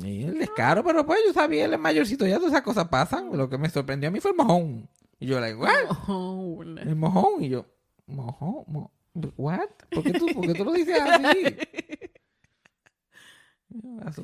Y 0.00 0.24
el 0.24 0.38
descaro, 0.38 0.82
pero 0.82 1.04
pues 1.04 1.20
yo 1.26 1.32
sabía, 1.32 1.66
él 1.66 1.74
es 1.74 1.80
mayorcito, 1.80 2.26
ya 2.26 2.36
todas 2.36 2.52
esas 2.52 2.62
cosas 2.62 2.88
pasan. 2.88 3.36
Lo 3.36 3.50
que 3.50 3.58
me 3.58 3.68
sorprendió 3.68 4.08
a 4.08 4.12
mí 4.12 4.20
fue 4.20 4.30
el 4.30 4.36
mojón. 4.36 4.88
Y 5.20 5.26
yo, 5.26 5.38
like, 5.38 5.56
what? 5.56 6.78
El 6.78 6.96
mojón. 6.96 7.44
Y 7.44 7.50
yo, 7.50 7.66
mojón, 8.06 8.64
mo 8.66 8.90
what? 9.36 9.68
¿Por 9.90 10.02
qué, 10.02 10.12
tú, 10.12 10.26
¿Por 10.32 10.46
qué 10.46 10.54
tú 10.54 10.64
lo 10.64 10.72
dices 10.72 10.98
así? 11.00 11.56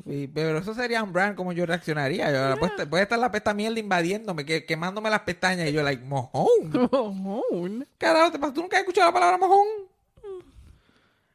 Pero 0.35 0.59
eso 0.59 0.75
sería 0.75 1.03
un 1.03 1.13
brand 1.13 1.37
como 1.37 1.53
yo 1.53 1.67
reaccionaría. 1.67 2.31
Yo, 2.33 2.59
pues, 2.59 2.73
puede 2.89 3.03
estar 3.03 3.19
la 3.19 3.31
pesta 3.31 3.55
mierda 3.55 3.79
invadiéndome, 3.79 4.45
que, 4.45 4.65
quemándome 4.65 5.11
las 5.11 5.21
pestañas. 5.21 5.69
Y 5.69 5.73
yo, 5.73 5.83
like, 5.83 6.05
mojón. 6.05 6.71
Mojón. 7.23 7.87
Carajo, 7.99 8.33
¿te 8.33 8.39
pasa? 8.39 8.55
¿tú 8.55 8.63
nunca 8.63 8.77
has 8.77 8.83
escuchado 8.83 9.09
la 9.09 9.13
palabra 9.13 9.39
mojón? 9.39 9.67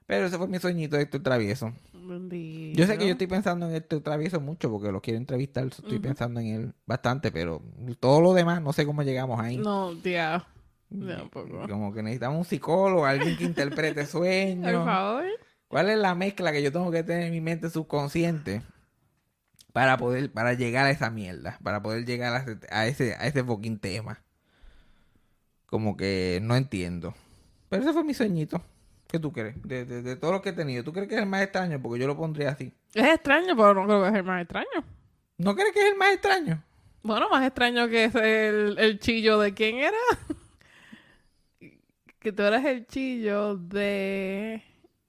Pero 0.06 0.26
ese 0.26 0.38
fue 0.38 0.48
mi 0.48 0.60
sueñito 0.60 0.96
de 0.96 1.04
Héctor 1.04 1.24
Travieso. 1.24 1.74
Bendito. 2.08 2.80
Yo 2.80 2.88
sé 2.88 2.98
que 2.98 3.06
yo 3.06 3.12
estoy 3.12 3.28
pensando 3.28 3.68
en 3.68 3.76
Héctor 3.76 4.02
Travieso 4.02 4.40
mucho 4.42 4.70
porque 4.70 4.92
lo 4.92 5.02
quiero 5.02 5.18
entrevistar. 5.18 5.66
Estoy 5.66 6.00
pensando 6.00 6.40
en 6.40 6.48
él 6.48 6.74
bastante, 6.86 7.32
pero 7.32 7.62
todo 8.00 8.22
lo 8.22 8.34
demás 8.34 8.62
no 8.62 8.74
sé 8.74 8.86
cómo 8.86 9.04
llegamos 9.04 9.40
ahí. 9.40 9.58
No, 9.58 9.96
tía. 10.02 10.46
Tampoco. 10.90 11.68
Como 11.68 11.92
que 11.94 12.04
necesitamos 12.04 12.38
un 12.40 12.46
psicólogo, 12.46 13.06
alguien 13.06 13.36
que 13.38 13.44
interprete 13.46 14.02
Por 14.02 14.06
sueños. 14.06 14.86
favor. 14.86 15.26
¿Cuál 15.68 15.90
es 15.90 15.98
la 15.98 16.14
mezcla 16.14 16.52
que 16.52 16.62
yo 16.62 16.72
tengo 16.72 16.92
que 16.92 17.04
tener 17.04 17.24
en 17.24 17.32
mi 17.32 17.42
mente 17.42 17.70
subconsciente 17.70 18.62
para 19.72 19.98
poder, 19.98 20.32
para 20.32 20.54
llegar 20.54 20.86
a 20.86 20.92
esa 20.92 21.10
mierda, 21.10 21.58
para 21.64 21.82
poder 21.82 22.06
llegar 22.06 22.34
a 22.36 22.40
ese, 22.40 22.60
a 22.70 22.86
ese, 22.88 23.16
a 23.16 23.26
ese 23.26 23.44
fucking 23.44 23.80
tema? 23.80 24.22
Como 25.66 25.98
que 25.98 26.40
no 26.44 26.56
entiendo. 26.56 27.16
Pero 27.70 27.82
ese 27.82 27.94
fue 27.94 28.04
mi 28.04 28.14
sueñito. 28.14 28.62
¿Qué 29.14 29.20
tú 29.20 29.32
crees? 29.32 29.62
De, 29.62 29.86
de, 29.86 30.02
de 30.02 30.16
todo 30.16 30.32
lo 30.32 30.42
que 30.42 30.50
he 30.50 30.54
tenido. 30.54 30.84
¿Tú 30.84 30.92
crees 30.92 31.08
que 31.08 31.14
es 31.14 31.22
el 31.22 31.28
más 31.28 31.44
extraño? 31.44 31.80
Porque 31.80 32.00
yo 32.00 32.08
lo 32.08 32.18
pondría 32.18 32.50
así. 32.50 32.74
Es 32.96 33.06
extraño, 33.06 33.56
pero 33.56 33.76
no 33.76 33.86
creo 33.86 34.02
que 34.02 34.08
es 34.08 34.16
el 34.16 34.24
más 34.24 34.42
extraño. 34.42 34.84
¿No 35.38 35.54
crees 35.54 35.72
que 35.72 35.82
es 35.82 35.92
el 35.92 35.98
más 35.98 36.14
extraño? 36.14 36.64
Bueno, 37.04 37.30
más 37.30 37.46
extraño 37.46 37.88
que 37.90 38.06
es 38.06 38.16
el, 38.16 38.76
el 38.80 38.98
chillo 38.98 39.38
de 39.38 39.54
quién 39.54 39.78
era. 39.78 39.98
que 42.20 42.32
tú 42.32 42.42
eres 42.42 42.66
el 42.66 42.88
chillo 42.88 43.56
de. 43.56 44.64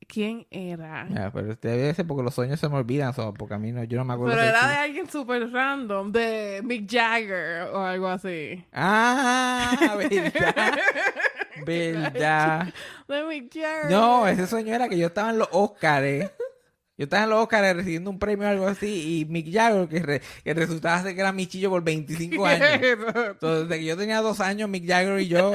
¿Quién 0.07 0.47
era? 0.51 1.07
Ya, 1.09 1.31
pero 1.33 1.55
debe 1.57 1.95
ser 1.95 2.07
porque 2.07 2.23
los 2.23 2.35
sueños 2.35 2.61
se 2.61 2.69
me 2.69 2.77
olvidan, 2.77 3.15
so, 3.15 3.33
porque 3.35 3.55
a 3.55 3.59
mí 3.59 3.73
no, 3.73 3.85
yo 3.85 3.99
no 3.99 4.05
me 4.05 4.15
acuerdo. 4.15 4.35
Pero 4.35 4.49
era 4.49 4.69
de 4.69 4.77
alguien 4.77 5.09
súper 5.09 5.51
random, 5.51 6.13
de 6.13 6.61
Mick 6.65 6.91
Jagger 6.91 7.69
o 7.73 7.79
algo 7.79 8.09
así. 8.09 8.65
Ah, 8.73 9.97
verdad. 9.99 10.79
verdad. 11.67 12.75
De 13.09 13.25
Mick 13.25 13.53
Jagger. 13.53 13.91
No, 13.91 14.27
ese 14.27 14.47
sueño 14.47 14.75
era 14.75 14.89
que 14.89 14.99
yo 14.99 15.09
estaba 15.09 15.31
en 15.31 15.39
los 15.39 15.49
Óscares. 15.53 16.31
Yo 16.97 17.05
estaba 17.05 17.25
en 17.25 17.31
los 17.31 17.43
Óscares 17.43 17.75
recibiendo 17.75 18.09
un 18.11 18.19
premio 18.19 18.47
o 18.47 18.51
algo 18.51 18.67
así. 18.69 19.21
Y 19.21 19.25
Mick 19.25 19.53
Jagger, 19.53 19.89
que, 19.89 19.99
re- 20.01 20.23
que 20.45 20.55
resultaba 20.55 21.03
ser 21.03 21.15
que 21.15 21.21
era 21.21 21.33
mi 21.33 21.47
chillo 21.47 21.71
por 21.71 21.83
25 21.83 22.47
años. 22.47 22.69
Entonces, 22.83 23.69
desde 23.69 23.81
que 23.81 23.85
yo 23.87 23.97
tenía 23.97 24.21
dos 24.21 24.41
años, 24.41 24.69
Mick 24.69 24.87
Jagger 24.87 25.19
y 25.21 25.27
yo 25.29 25.53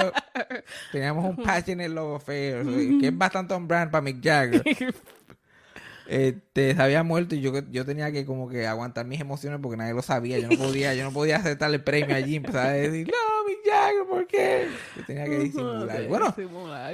teníamos 0.92 1.26
un 1.26 1.44
patch 1.44 1.70
en 1.70 1.82
el 1.82 1.96
logo 1.96 2.20
feo. 2.20 2.64
Que 3.00 3.08
es 3.08 3.18
bastante 3.18 3.54
on 3.54 3.68
brand 3.68 3.90
para 3.92 4.02
Mick 4.02 4.22
Jagger. 4.24 4.64
Este, 6.12 6.74
se 6.74 6.82
había 6.82 7.04
muerto 7.04 7.36
y 7.36 7.42
yo, 7.42 7.54
yo 7.70 7.86
tenía 7.86 8.12
que 8.12 8.26
como 8.26 8.50
que 8.50 8.66
aguantar 8.66 9.06
mis 9.06 9.22
emociones 9.22 9.60
porque 9.62 9.78
nadie 9.78 9.94
lo 9.94 10.02
sabía. 10.02 10.40
Yo 10.40 10.48
no 10.50 10.58
podía, 10.58 10.96
yo 10.96 11.04
no 11.04 11.12
podía 11.14 11.36
aceptar 11.38 11.72
el 11.72 11.84
premio 11.84 12.16
allí. 12.16 12.38
Empezaba 12.38 12.66
a 12.70 12.74
decir, 12.74 13.08
no, 13.08 13.48
Mick 13.48 13.60
Jagger, 13.64 14.08
¿por 14.10 14.26
qué? 14.26 14.68
Yo 14.98 15.06
tenía 15.06 15.26
que 15.26 15.38
disimular. 15.44 16.08
Bueno. 16.08 16.34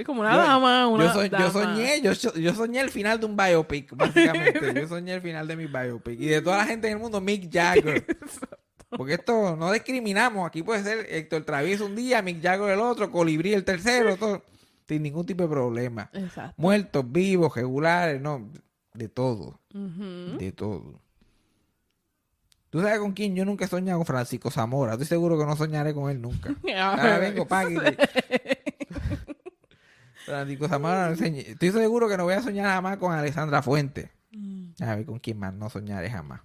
Como 0.06 0.20
una 0.20 0.32
yo- 0.34 0.38
dama, 0.38 0.88
una 0.90 1.06
yo, 1.06 1.14
soñ- 1.22 1.40
yo 1.40 1.50
soñé, 1.52 2.02
yo, 2.02 2.14
so- 2.14 2.36
yo 2.38 2.54
soñé 2.54 2.82
el 2.82 2.90
final 2.90 3.18
de 3.22 3.26
un 3.26 3.38
biopic, 3.38 3.96
básicamente. 3.96 4.74
yo 4.82 4.88
soñé 4.90 5.14
el 5.14 5.22
final 5.22 5.48
de 5.48 5.56
mi 5.56 5.68
biopic. 5.68 6.20
Y 6.20 6.26
de 6.28 6.42
toda 6.42 6.58
la 6.58 6.66
gente 6.66 6.88
en 6.88 6.94
el 6.96 7.00
mundo, 7.00 7.22
Mick 7.22 7.50
Jagger. 7.54 8.06
Porque 8.90 9.14
esto 9.14 9.56
no 9.56 9.72
discriminamos. 9.72 10.46
Aquí 10.48 10.62
puede 10.62 10.84
ser 10.84 11.08
Héctor 11.10 11.44
Travieso 11.46 11.86
un 11.86 11.96
día, 11.96 12.22
Mick 12.22 12.42
Jagger 12.44 12.70
el 12.72 12.80
otro, 12.80 13.10
Colibrí 13.12 13.54
el 13.54 13.64
tercero, 13.64 14.18
todo, 14.18 14.44
sin 14.88 15.04
ningún 15.04 15.26
tipo 15.26 15.44
de 15.44 15.50
problema. 15.50 16.10
Exacto. 16.14 16.54
Muertos, 16.58 17.10
vivos, 17.10 17.56
regulares, 17.56 18.22
no, 18.22 18.50
de 18.96 19.10
todo. 19.10 19.60
De 19.72 20.52
todo. 20.52 21.02
¿Tú 22.70 22.82
sabes 22.82 23.00
con 23.00 23.14
quién 23.14 23.36
yo 23.36 23.46
nunca 23.46 23.66
he 23.66 23.68
soñado? 23.68 24.00
Con 24.00 24.06
Francisco 24.06 24.52
Zamora. 24.52 24.94
Estoy 24.94 25.08
seguro 25.08 25.38
que 25.38 25.46
no 25.46 25.56
soñaré 25.56 25.94
con 25.94 26.10
él 26.10 26.22
nunca. 26.22 26.54
Ahora 26.78 27.20
vengo, 27.20 27.48
páguete. 27.48 27.98
Francisco 30.26 30.68
Zamora, 30.68 31.12
estoy 31.12 31.72
seguro 31.72 32.10
que 32.10 32.18
no 32.18 32.24
voy 32.24 32.34
a 32.34 32.42
soñar 32.42 32.66
jamás 32.66 32.98
con 32.98 33.14
Alexandra 33.14 33.62
Fuente. 33.62 34.12
A 34.82 34.96
ver 34.96 35.06
con 35.06 35.20
quién 35.20 35.40
más 35.40 35.54
no 35.54 35.70
soñaré 35.70 36.10
jamás. 36.10 36.42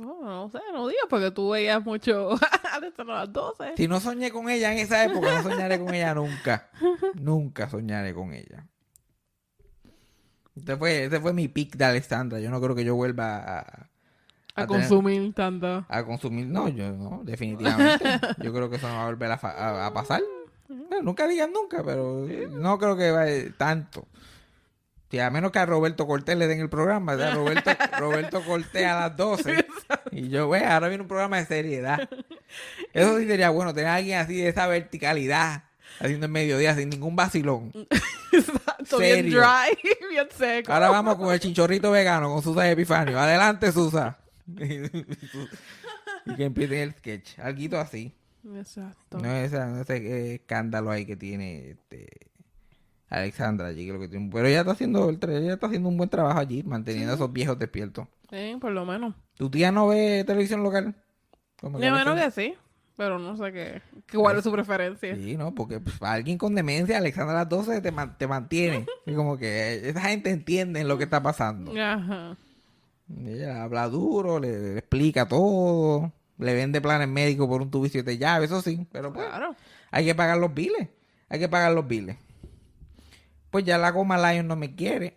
No, 0.00 0.22
no 0.22 0.50
sé, 0.50 0.58
no 0.72 0.86
digas 0.86 1.06
porque 1.08 1.30
tú 1.30 1.50
veías 1.50 1.82
mucho 1.82 2.32
hasta 2.72 3.04
las 3.04 3.32
12. 3.32 3.72
Si 3.76 3.88
no 3.88 3.98
soñé 3.98 4.30
con 4.30 4.50
ella 4.50 4.70
en 4.72 4.78
esa 4.78 5.04
época, 5.04 5.42
no 5.42 5.50
soñaré 5.50 5.78
con 5.80 5.94
ella 5.94 6.14
nunca. 6.14 6.70
Nunca 7.14 7.68
soñaré 7.70 8.12
con 8.14 8.32
ella. 8.34 8.68
Este 10.56 10.76
fue, 10.76 11.04
este 11.04 11.20
fue 11.20 11.32
mi 11.32 11.48
pick 11.48 11.76
de 11.76 11.84
Alexandra. 11.84 12.40
Yo 12.40 12.50
no 12.50 12.60
creo 12.60 12.74
que 12.74 12.84
yo 12.84 12.94
vuelva 12.94 13.36
a, 13.36 13.58
A, 13.58 14.62
a 14.62 14.66
tener- 14.66 14.80
consumir 14.88 15.34
tanto. 15.34 15.84
a 15.88 16.04
consumir. 16.04 16.46
No, 16.46 16.68
yo 16.68 16.90
no, 16.92 17.20
definitivamente. 17.24 18.04
Yo 18.42 18.52
creo 18.52 18.70
que 18.70 18.76
eso 18.76 18.88
no 18.88 18.94
va 18.94 19.02
a 19.02 19.06
volver 19.06 19.30
a, 19.32 19.34
a- 19.42 19.86
a 19.86 19.92
pasar. 19.94 20.22
Nunca 21.02 21.28
digan 21.28 21.52
nunca, 21.52 21.82
pero 21.84 22.26
no 22.50 22.78
creo 22.78 22.96
que 22.96 23.10
vaya 23.10 23.44
tanto. 23.56 24.06
Si 25.10 25.20
a 25.20 25.30
menos 25.30 25.52
que 25.52 25.60
a 25.60 25.66
Roberto 25.66 26.06
Cortés 26.06 26.36
le 26.36 26.48
den 26.48 26.60
el 26.60 26.68
programa. 26.68 27.12
O 27.12 27.16
sea, 27.18 27.32
Roberto, 27.34 27.70
Roberto 28.00 28.42
Cortés 28.44 28.84
a 28.86 29.00
las 29.00 29.16
12. 29.16 29.64
Y 30.10 30.28
yo, 30.30 30.48
ve, 30.48 30.64
ahora 30.64 30.88
viene 30.88 31.02
un 31.02 31.08
programa 31.08 31.36
de 31.36 31.46
seriedad. 31.46 32.08
Eso 32.92 33.18
sí 33.18 33.26
sería 33.28 33.50
bueno, 33.50 33.72
tener 33.72 33.88
a 33.90 33.94
alguien 33.96 34.18
así 34.18 34.36
de 34.36 34.48
esa 34.48 34.66
verticalidad. 34.66 35.64
Haciendo 36.00 36.26
el 36.26 36.32
mediodía 36.32 36.74
sin 36.74 36.88
ningún 36.90 37.14
vacilón. 37.14 37.72
Bien 38.98 39.30
dry, 39.30 39.78
bien 40.10 40.26
seco. 40.30 40.72
Ahora 40.72 40.90
vamos 40.90 41.16
con 41.16 41.32
el 41.32 41.40
chinchorrito 41.40 41.90
vegano, 41.90 42.32
con 42.32 42.42
Susa 42.42 42.70
Epifanio. 42.70 43.18
Adelante, 43.18 43.70
Susa. 43.72 44.18
y 46.26 46.34
que 46.36 46.44
empiece 46.44 46.82
el 46.82 46.92
sketch. 46.92 47.38
Alguito 47.38 47.78
así. 47.78 48.14
Exacto. 48.54 49.18
No 49.18 49.30
es 49.30 49.52
esa- 49.52 49.66
no 49.66 49.80
ese 49.80 50.34
escándalo 50.36 50.90
ahí 50.90 51.04
que 51.04 51.16
tiene 51.16 51.70
este, 51.70 52.06
Alexandra 53.08 53.68
allí. 53.68 53.86
lo 53.90 53.98
que 54.00 54.08
tiene- 54.08 54.30
Pero 54.32 54.46
ella 54.46 54.60
está 54.60 54.72
haciendo 54.72 55.08
el 55.08 55.18
ella 55.30 55.54
está 55.54 55.66
haciendo 55.66 55.88
un 55.88 55.96
buen 55.96 56.08
trabajo 56.08 56.38
allí, 56.38 56.62
manteniendo 56.62 57.12
a 57.12 57.16
esos 57.16 57.32
viejos 57.32 57.58
despiertos. 57.58 58.06
Sí, 58.30 58.56
por 58.60 58.72
lo 58.72 58.84
menos. 58.84 59.14
¿Tu 59.36 59.50
tía 59.50 59.70
no 59.72 59.88
ve 59.88 60.24
televisión 60.26 60.62
local? 60.62 60.94
Yo 61.62 61.70
menos 61.70 62.18
que 62.20 62.30
sí, 62.30 62.54
pero 62.96 63.18
no 63.18 63.36
sé 63.36 63.52
qué, 63.52 63.82
cuál 64.16 64.38
es 64.38 64.44
su 64.44 64.50
preferencia. 64.52 65.14
Sí, 65.16 65.36
¿no? 65.36 65.54
Porque 65.54 65.80
pues, 65.80 65.96
alguien 66.02 66.38
con 66.38 66.54
demencia, 66.54 66.98
Alexandra 66.98 67.34
a 67.34 67.38
las 67.40 67.48
12 67.48 67.80
te, 67.80 67.92
man- 67.92 68.16
te 68.18 68.26
mantiene. 68.26 68.86
Y 69.06 69.14
como 69.14 69.36
que 69.36 69.88
esa 69.88 70.00
gente 70.02 70.30
entiende 70.30 70.82
lo 70.84 70.96
que 70.98 71.04
está 71.04 71.22
pasando. 71.22 71.72
Ajá. 71.80 72.36
Ella 73.24 73.62
habla 73.62 73.88
duro, 73.88 74.40
le, 74.40 74.58
le 74.74 74.78
explica 74.78 75.28
todo, 75.28 76.12
le 76.38 76.54
vende 76.54 76.80
planes 76.80 77.06
médicos 77.08 77.46
por 77.46 77.62
un 77.62 77.70
tubo 77.70 77.86
y 77.86 77.88
siete 77.90 78.18
llaves, 78.18 78.50
eso 78.50 78.62
sí, 78.62 78.86
pero 78.90 79.12
pues 79.12 79.26
Claro. 79.28 79.54
hay 79.92 80.04
que 80.04 80.14
pagar 80.14 80.38
los 80.38 80.52
biles, 80.52 80.88
hay 81.28 81.38
que 81.38 81.48
pagar 81.48 81.72
los 81.72 81.86
biles. 81.86 82.16
Pues 83.50 83.64
ya 83.64 83.78
la 83.78 83.90
goma 83.90 84.18
Lion 84.32 84.46
no 84.48 84.56
me 84.56 84.74
quiere. 84.74 85.16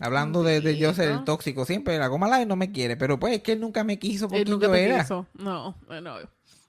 Hablando 0.00 0.42
de, 0.42 0.60
de 0.60 0.76
yo 0.76 0.92
ser 0.92 1.08
el 1.10 1.24
tóxico 1.24 1.64
siempre, 1.64 1.98
la 1.98 2.08
goma 2.08 2.26
Lion 2.28 2.48
no 2.48 2.56
me 2.56 2.72
quiere, 2.72 2.96
pero 2.96 3.18
pues 3.18 3.34
es 3.36 3.42
que 3.42 3.52
él 3.52 3.60
nunca 3.60 3.84
me 3.84 3.98
quiso 3.98 4.28
por 4.28 4.38
Él 4.38 4.48
nunca 4.50 4.66
yo 4.66 4.72
te 4.72 4.84
era. 4.84 5.00
quiso. 5.02 5.26
No, 5.34 5.76
no. 6.02 6.16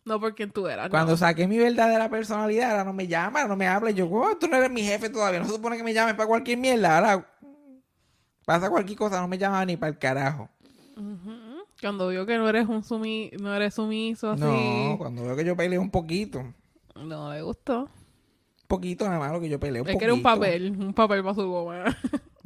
No 0.05 0.19
por 0.19 0.35
quien 0.35 0.51
tú 0.51 0.67
eras. 0.67 0.89
Cuando 0.89 1.13
no. 1.13 1.17
saqué 1.17 1.47
mi 1.47 1.57
verdadera 1.57 2.09
personalidad, 2.09 2.71
ahora 2.71 2.83
no 2.83 2.93
me 2.93 3.07
llama, 3.07 3.39
ahora 3.39 3.49
no 3.49 3.55
me 3.55 3.67
habla. 3.67 3.89
Y 3.89 3.95
yo, 3.95 4.07
oh, 4.09 4.37
tú 4.37 4.47
no 4.47 4.55
eres 4.55 4.69
mi 4.69 4.83
jefe 4.83 5.09
todavía. 5.09 5.39
No 5.39 5.47
se 5.47 5.53
supone 5.53 5.77
que 5.77 5.83
me 5.83 5.93
llames 5.93 6.13
para 6.13 6.27
cualquier 6.27 6.59
mierda. 6.59 6.97
Ahora 6.97 7.27
pasa 8.45 8.69
cualquier 8.69 8.97
cosa, 8.97 9.19
no 9.19 9.27
me 9.27 9.39
llama 9.39 9.65
ni 9.65 9.77
para 9.77 9.89
el 9.91 9.97
carajo. 9.97 10.47
Cuando 11.81 12.07
vio 12.09 12.25
que 12.25 12.37
no 12.37 12.47
eres 12.47 12.67
un 12.67 12.83
sumi, 12.83 13.31
no 13.39 13.53
eres 13.53 13.73
sumiso 13.73 14.31
así. 14.31 14.41
No, 14.41 14.95
cuando 14.97 15.23
veo 15.23 15.35
que 15.35 15.43
yo 15.43 15.55
peleo 15.55 15.81
un 15.81 15.89
poquito. 15.89 16.39
Un 16.95 17.09
No 17.09 17.33
le 17.33 17.41
gustó. 17.41 17.89
poquito 18.67 19.05
nada 19.05 19.19
más 19.19 19.31
lo 19.31 19.41
que 19.41 19.49
yo 19.49 19.59
peleo. 19.59 19.83
Un 19.83 19.89
Es 19.89 19.97
que 19.97 20.05
era 20.05 20.13
un 20.13 20.21
papel, 20.21 20.71
un 20.79 20.93
papel 20.93 21.23
para 21.23 21.35
su 21.35 21.49
goma. 21.49 21.83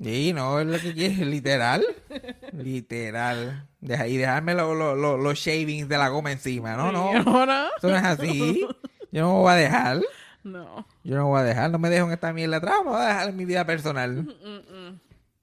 Sí, 0.01 0.31
no, 0.33 0.59
es 0.61 0.65
lo 0.67 0.79
que 0.79 0.93
quieres, 0.93 1.19
literal. 1.19 1.85
literal. 2.53 3.67
Deja, 3.89 4.05
y 4.07 4.17
dejarme 4.17 4.53
lo- 4.53 4.75
lo- 4.75 4.95
lo- 4.95 5.17
los 5.17 5.39
shavings 5.39 5.89
de 5.89 5.97
la 5.97 6.09
goma 6.09 6.31
encima. 6.31 6.75
No, 6.75 6.91
no. 6.91 7.11
¿Y 7.11 7.15
ahora? 7.27 7.69
Eso 7.75 7.87
no 7.89 7.95
es 7.97 8.03
así. 8.03 8.67
Yo 9.11 9.21
no 9.23 9.33
me 9.33 9.39
voy 9.39 9.51
a 9.51 9.55
dejar. 9.55 10.01
No. 10.43 10.85
Yo 11.03 11.15
no 11.15 11.23
me 11.23 11.29
voy 11.29 11.39
a 11.39 11.43
dejar. 11.43 11.71
No 11.71 11.79
me 11.79 11.89
dejo 11.89 12.05
en 12.05 12.13
esta 12.13 12.31
mierda 12.31 12.57
atrás. 12.57 12.75
Me 12.85 12.91
voy 12.91 13.01
a 13.01 13.07
dejar 13.07 13.29
en 13.29 13.35
mi 13.35 13.45
vida 13.45 13.65
personal. 13.65 14.27
Mm-mm. 14.27 14.99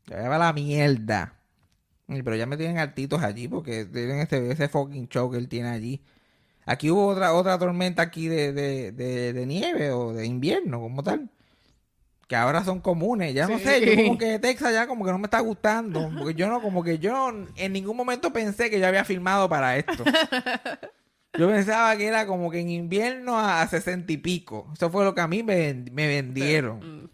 Ya 0.06 0.28
va 0.28 0.38
la 0.38 0.52
mierda. 0.52 1.34
Pero 2.06 2.36
ya 2.36 2.46
me 2.46 2.56
tienen 2.56 2.78
altitos 2.78 3.20
allí 3.20 3.48
porque 3.48 3.84
tienen 3.84 4.20
ese, 4.20 4.48
ese 4.52 4.68
fucking 4.68 5.08
show 5.08 5.28
que 5.28 5.38
él 5.38 5.48
tiene 5.48 5.70
allí. 5.70 6.00
Aquí 6.66 6.88
hubo 6.88 7.08
otra 7.08 7.32
otra 7.32 7.58
tormenta 7.58 8.02
aquí 8.02 8.28
de, 8.28 8.52
de, 8.52 8.92
de, 8.92 9.32
de 9.32 9.46
nieve 9.46 9.90
o 9.90 10.12
de 10.12 10.24
invierno 10.24 10.78
como 10.78 11.02
tal. 11.02 11.30
Que 12.26 12.36
ahora 12.36 12.64
son 12.64 12.80
comunes. 12.80 13.34
Ya 13.34 13.46
no 13.46 13.58
sé, 13.58 13.84
yo 13.84 14.04
como 14.04 14.18
que 14.18 14.38
Texas 14.38 14.72
ya 14.72 14.86
como 14.86 15.04
que 15.04 15.12
no 15.12 15.18
me 15.18 15.26
está 15.26 15.40
gustando. 15.40 16.10
Porque 16.18 16.34
yo 16.34 16.48
no, 16.48 16.60
como 16.60 16.82
que 16.82 16.98
yo 16.98 17.32
en 17.56 17.72
ningún 17.72 17.96
momento 17.96 18.32
pensé 18.32 18.68
que 18.68 18.80
yo 18.80 18.86
había 18.86 19.04
filmado 19.04 19.48
para 19.48 19.76
esto. 19.76 20.04
Yo 21.38 21.50
pensaba 21.50 21.94
que 21.98 22.06
era 22.06 22.26
como 22.26 22.50
que 22.50 22.60
en 22.60 22.70
invierno 22.70 23.38
a 23.38 23.66
sesenta 23.66 24.10
y 24.10 24.16
pico. 24.16 24.70
Eso 24.72 24.88
fue 24.90 25.04
lo 25.04 25.14
que 25.14 25.20
a 25.20 25.28
mí 25.28 25.42
me, 25.42 25.84
me 25.92 26.06
vendieron. 26.06 27.10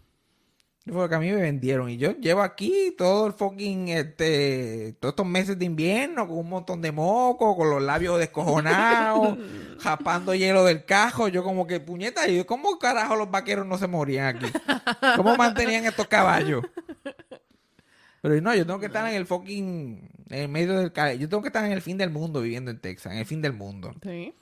Fue 0.85 1.01
lo 1.01 1.07
que 1.07 1.15
a 1.15 1.19
mí 1.19 1.31
me 1.31 1.41
vendieron. 1.41 1.89
Y 1.89 1.97
yo 1.97 2.11
llevo 2.11 2.41
aquí 2.41 2.93
todo 2.97 3.27
el 3.27 3.33
fucking, 3.33 3.87
este, 3.87 4.95
todos 4.99 5.13
estos 5.13 5.25
meses 5.25 5.57
de 5.57 5.63
invierno 5.63 6.27
con 6.27 6.37
un 6.39 6.49
montón 6.49 6.81
de 6.81 6.91
moco, 6.91 7.55
con 7.55 7.69
los 7.69 7.81
labios 7.81 8.19
descojonados, 8.19 9.37
japando 9.79 10.35
hielo 10.35 10.65
del 10.65 10.83
cajo. 10.83 11.29
Yo 11.29 11.41
como 11.41 11.67
que, 11.67 11.79
puñeta, 11.79 12.27
¿y 12.27 12.43
cómo 12.43 12.77
carajo 12.79 13.15
los 13.15 13.31
vaqueros 13.31 13.65
no 13.65 13.77
se 13.77 13.87
morían 13.87 14.35
aquí? 14.35 14.51
¿Cómo 15.15 15.37
mantenían 15.37 15.85
estos 15.85 16.07
caballos? 16.07 16.65
Pero 18.21 18.41
no, 18.41 18.53
yo 18.53 18.65
tengo 18.65 18.79
que 18.79 18.87
estar 18.87 19.07
en 19.07 19.15
el 19.15 19.25
fucking, 19.25 20.09
en 20.29 20.39
el 20.39 20.49
medio 20.49 20.79
del, 20.79 20.91
yo 21.17 21.29
tengo 21.29 21.41
que 21.41 21.47
estar 21.47 21.63
en 21.63 21.71
el 21.71 21.81
fin 21.81 21.97
del 21.97 22.09
mundo 22.09 22.41
viviendo 22.41 22.71
en 22.71 22.79
Texas, 22.79 23.13
en 23.13 23.19
el 23.19 23.25
fin 23.25 23.41
del 23.41 23.53
mundo. 23.53 23.93
Sí. 24.01 24.33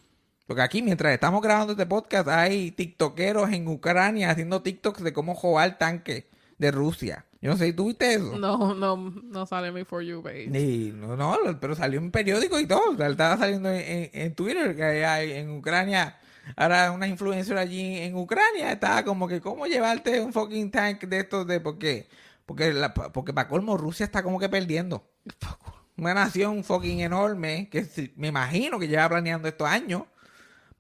Porque 0.52 0.64
aquí, 0.64 0.82
mientras 0.82 1.14
estamos 1.14 1.42
grabando 1.42 1.72
este 1.72 1.86
podcast, 1.86 2.28
hay 2.28 2.72
tiktokeros 2.72 3.54
en 3.54 3.70
Ucrania 3.70 4.32
haciendo 4.32 4.62
tiktoks 4.62 5.02
de 5.02 5.14
cómo 5.14 5.34
jugar 5.34 5.78
tanque 5.78 6.28
de 6.58 6.72
Rusia. 6.72 7.26
Yo 7.42 7.52
no 7.52 7.56
sé 7.58 7.68
si 7.68 7.74
tú 7.74 7.88
viste 7.88 8.16
eso. 8.16 8.38
No, 8.38 8.76
no, 8.76 8.98
no 8.98 9.46
sale 9.46 9.72
mi 9.72 9.86
For 9.86 10.04
You 10.04 10.22
page. 10.22 10.48
Ni- 10.50 10.92
no, 10.92 11.16
no, 11.16 11.38
pero 11.62 11.74
salió 11.74 12.02
en 12.02 12.12
periódico 12.12 12.60
y 12.60 12.68
todo. 12.68 12.92
O 12.92 12.98
sea, 12.98 13.08
Estaba 13.08 13.38
saliendo 13.38 13.70
en, 13.70 13.78
en- 13.80 14.10
en 14.12 14.36
Twitter 14.36 14.76
que 14.76 15.06
hay 15.06 15.32
en 15.32 15.52
Ucrania. 15.52 16.18
Ahora 16.58 16.92
una 16.92 17.08
influencer 17.08 17.58
allí 17.58 18.00
en 18.00 18.18
Ucrania 18.18 18.74
estaba 18.74 19.06
como 19.06 19.30
que 19.30 19.40
cómo 19.40 19.68
llevarte 19.68 20.20
un 20.20 20.34
fucking 20.34 20.70
tank 20.70 21.04
de 21.06 21.20
estos 21.20 21.48
de 21.48 21.62
por 21.62 21.78
qué. 21.80 22.10
Porque 22.46 22.74
la, 22.74 22.94
porque 22.94 23.32
para 23.32 23.48
colmo 23.48 23.78
Rusia 23.78 24.04
está 24.04 24.22
como 24.22 24.38
que 24.38 24.50
perdiendo. 24.50 25.08
Una 25.96 26.14
nación 26.14 26.66
fucking 26.66 27.00
enorme 27.00 27.70
que 27.72 27.86
me 28.18 28.28
imagino 28.28 28.80
que 28.80 28.90
lleva 28.90 29.08
planeando 29.08 29.48
estos 29.48 29.70
años 29.70 30.04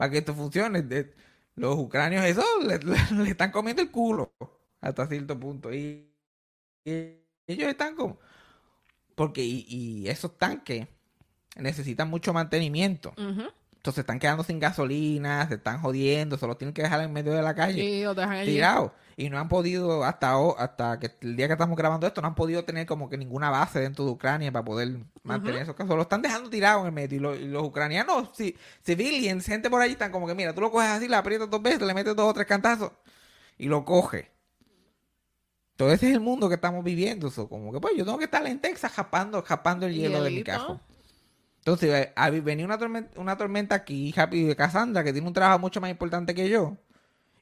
para 0.02 0.10
que 0.10 0.18
esto 0.18 0.34
funcione. 0.34 0.84
Los 1.54 1.78
ucranios 1.78 2.26
eso 2.26 2.44
le, 2.66 3.30
están 3.30 3.52
comiendo 3.52 3.84
el 3.84 3.92
culo 3.92 4.34
hasta 4.82 5.06
cierto 5.06 5.40
punto. 5.40 5.72
Y, 5.72 6.12
ellos 6.84 7.70
están 7.70 7.96
como... 7.96 8.18
Porque 9.14 9.44
y, 9.44 9.64
y 9.70 10.10
esos 10.10 10.40
tanques 10.40 10.88
necesitan 11.56 12.10
mucho 12.10 12.34
mantenimiento. 12.34 13.14
Ujú. 13.16 13.44
Entonces 13.82 14.02
están 14.04 14.20
quedando 14.20 14.44
sin 14.44 14.60
gasolina, 14.60 15.48
se 15.48 15.56
están 15.56 15.82
jodiendo, 15.82 16.38
solo 16.38 16.56
tienen 16.56 16.72
que 16.72 16.84
dejar 16.84 17.02
en 17.02 17.12
medio 17.12 17.34
de 17.34 17.42
la 17.42 17.56
calle 17.56 17.84
Y 17.84 18.04
los 18.04 18.16
dejan 18.16 18.46
tirado. 18.46 18.94
Y 19.18 19.30
no 19.32 19.40
han 19.40 19.50
podido, 19.50 20.04
hasta, 20.04 20.36
hasta 20.60 21.00
que 21.00 21.12
el 21.22 21.36
día 21.36 21.48
que 21.48 21.54
estamos 21.54 21.76
grabando 21.76 22.06
esto, 22.06 22.22
no 22.22 22.28
han 22.28 22.36
podido 22.36 22.64
tener 22.64 22.86
como 22.86 23.10
que 23.10 23.18
ninguna 23.18 23.50
base 23.50 23.80
dentro 23.80 24.06
de 24.06 24.12
Ucrania 24.12 24.52
para 24.52 24.64
poder 24.64 25.00
mantener 25.24 25.64
esos 25.64 25.74
casos. 25.76 25.96
Lo 25.96 26.04
están 26.04 26.22
dejando 26.22 26.48
tirado 26.52 26.82
en 26.82 26.86
el 26.86 26.92
medio. 26.92 27.18
Y, 27.18 27.20
lo- 27.20 27.36
y 27.36 27.46
los 27.48 27.64
ucranianos, 27.64 28.30
si, 28.34 28.56
civilians, 28.86 29.44
gente 29.48 29.68
por 29.68 29.82
allí, 29.82 29.94
están 29.94 30.12
como 30.12 30.28
que, 30.28 30.36
mira, 30.36 30.54
tú 30.54 30.62
lo 30.62 30.70
coges 30.70 30.90
así, 30.90 31.08
le 31.08 31.16
aprietas 31.16 31.50
dos 31.50 31.62
veces, 31.64 31.82
le 31.82 31.96
metes 31.96 32.16
dos 32.16 32.30
o 32.30 32.34
tres 32.36 32.46
cantazos 32.46 32.92
y 33.58 33.66
lo 33.66 33.84
coge. 33.84 34.30
Todo 35.76 35.92
ese 35.92 36.08
es 36.10 36.14
el 36.14 36.20
mundo 36.20 36.48
que 36.50 36.56
estamos 36.56 36.84
viviendo. 36.84 37.32
So, 37.32 37.50
como 37.50 37.74
que, 37.74 37.80
pues, 37.80 37.94
yo 37.98 38.06
tengo 38.06 38.20
que 38.20 38.26
estar 38.26 38.46
en 38.46 38.60
Texas 38.60 38.92
japando, 38.92 39.42
japando 39.42 39.88
el 39.88 39.96
hielo 39.96 40.22
de 40.24 40.30
mi 40.30 40.44
cajo. 40.44 40.80
Entonces, 41.62 42.10
eh, 42.16 42.42
venía 42.42 42.66
una 42.66 42.80
tormenta, 42.80 43.20
una 43.20 43.38
tormenta 43.38 43.76
aquí, 43.76 44.12
Happy 44.18 44.46
de 44.46 44.56
Cassandra, 44.56 45.04
que 45.04 45.14
tiene 45.14 45.28
un 45.28 45.34
trabajo 45.34 45.60
mucho 45.60 45.80
más 45.80 45.92
importante 45.92 46.34
que 46.34 46.50
yo. 46.50 46.76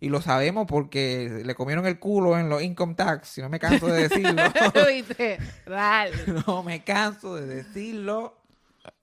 Y 0.02 0.10
lo 0.10 0.22
sabemos 0.22 0.66
porque 0.68 1.42
le 1.46 1.56
comieron 1.56 1.86
el 1.86 2.00
culo 2.00 2.38
en 2.38 2.50
los 2.50 2.62
income 2.62 2.96
tax, 2.96 3.30
si 3.30 3.42
no 3.42 3.50
me 3.50 3.60
canso 3.60 3.88
de 3.88 4.08
decirlo. 4.08 4.42
No 6.48 6.64
me 6.64 6.84
canso 6.84 7.36
de 7.36 7.46
decirlo. 7.46 8.36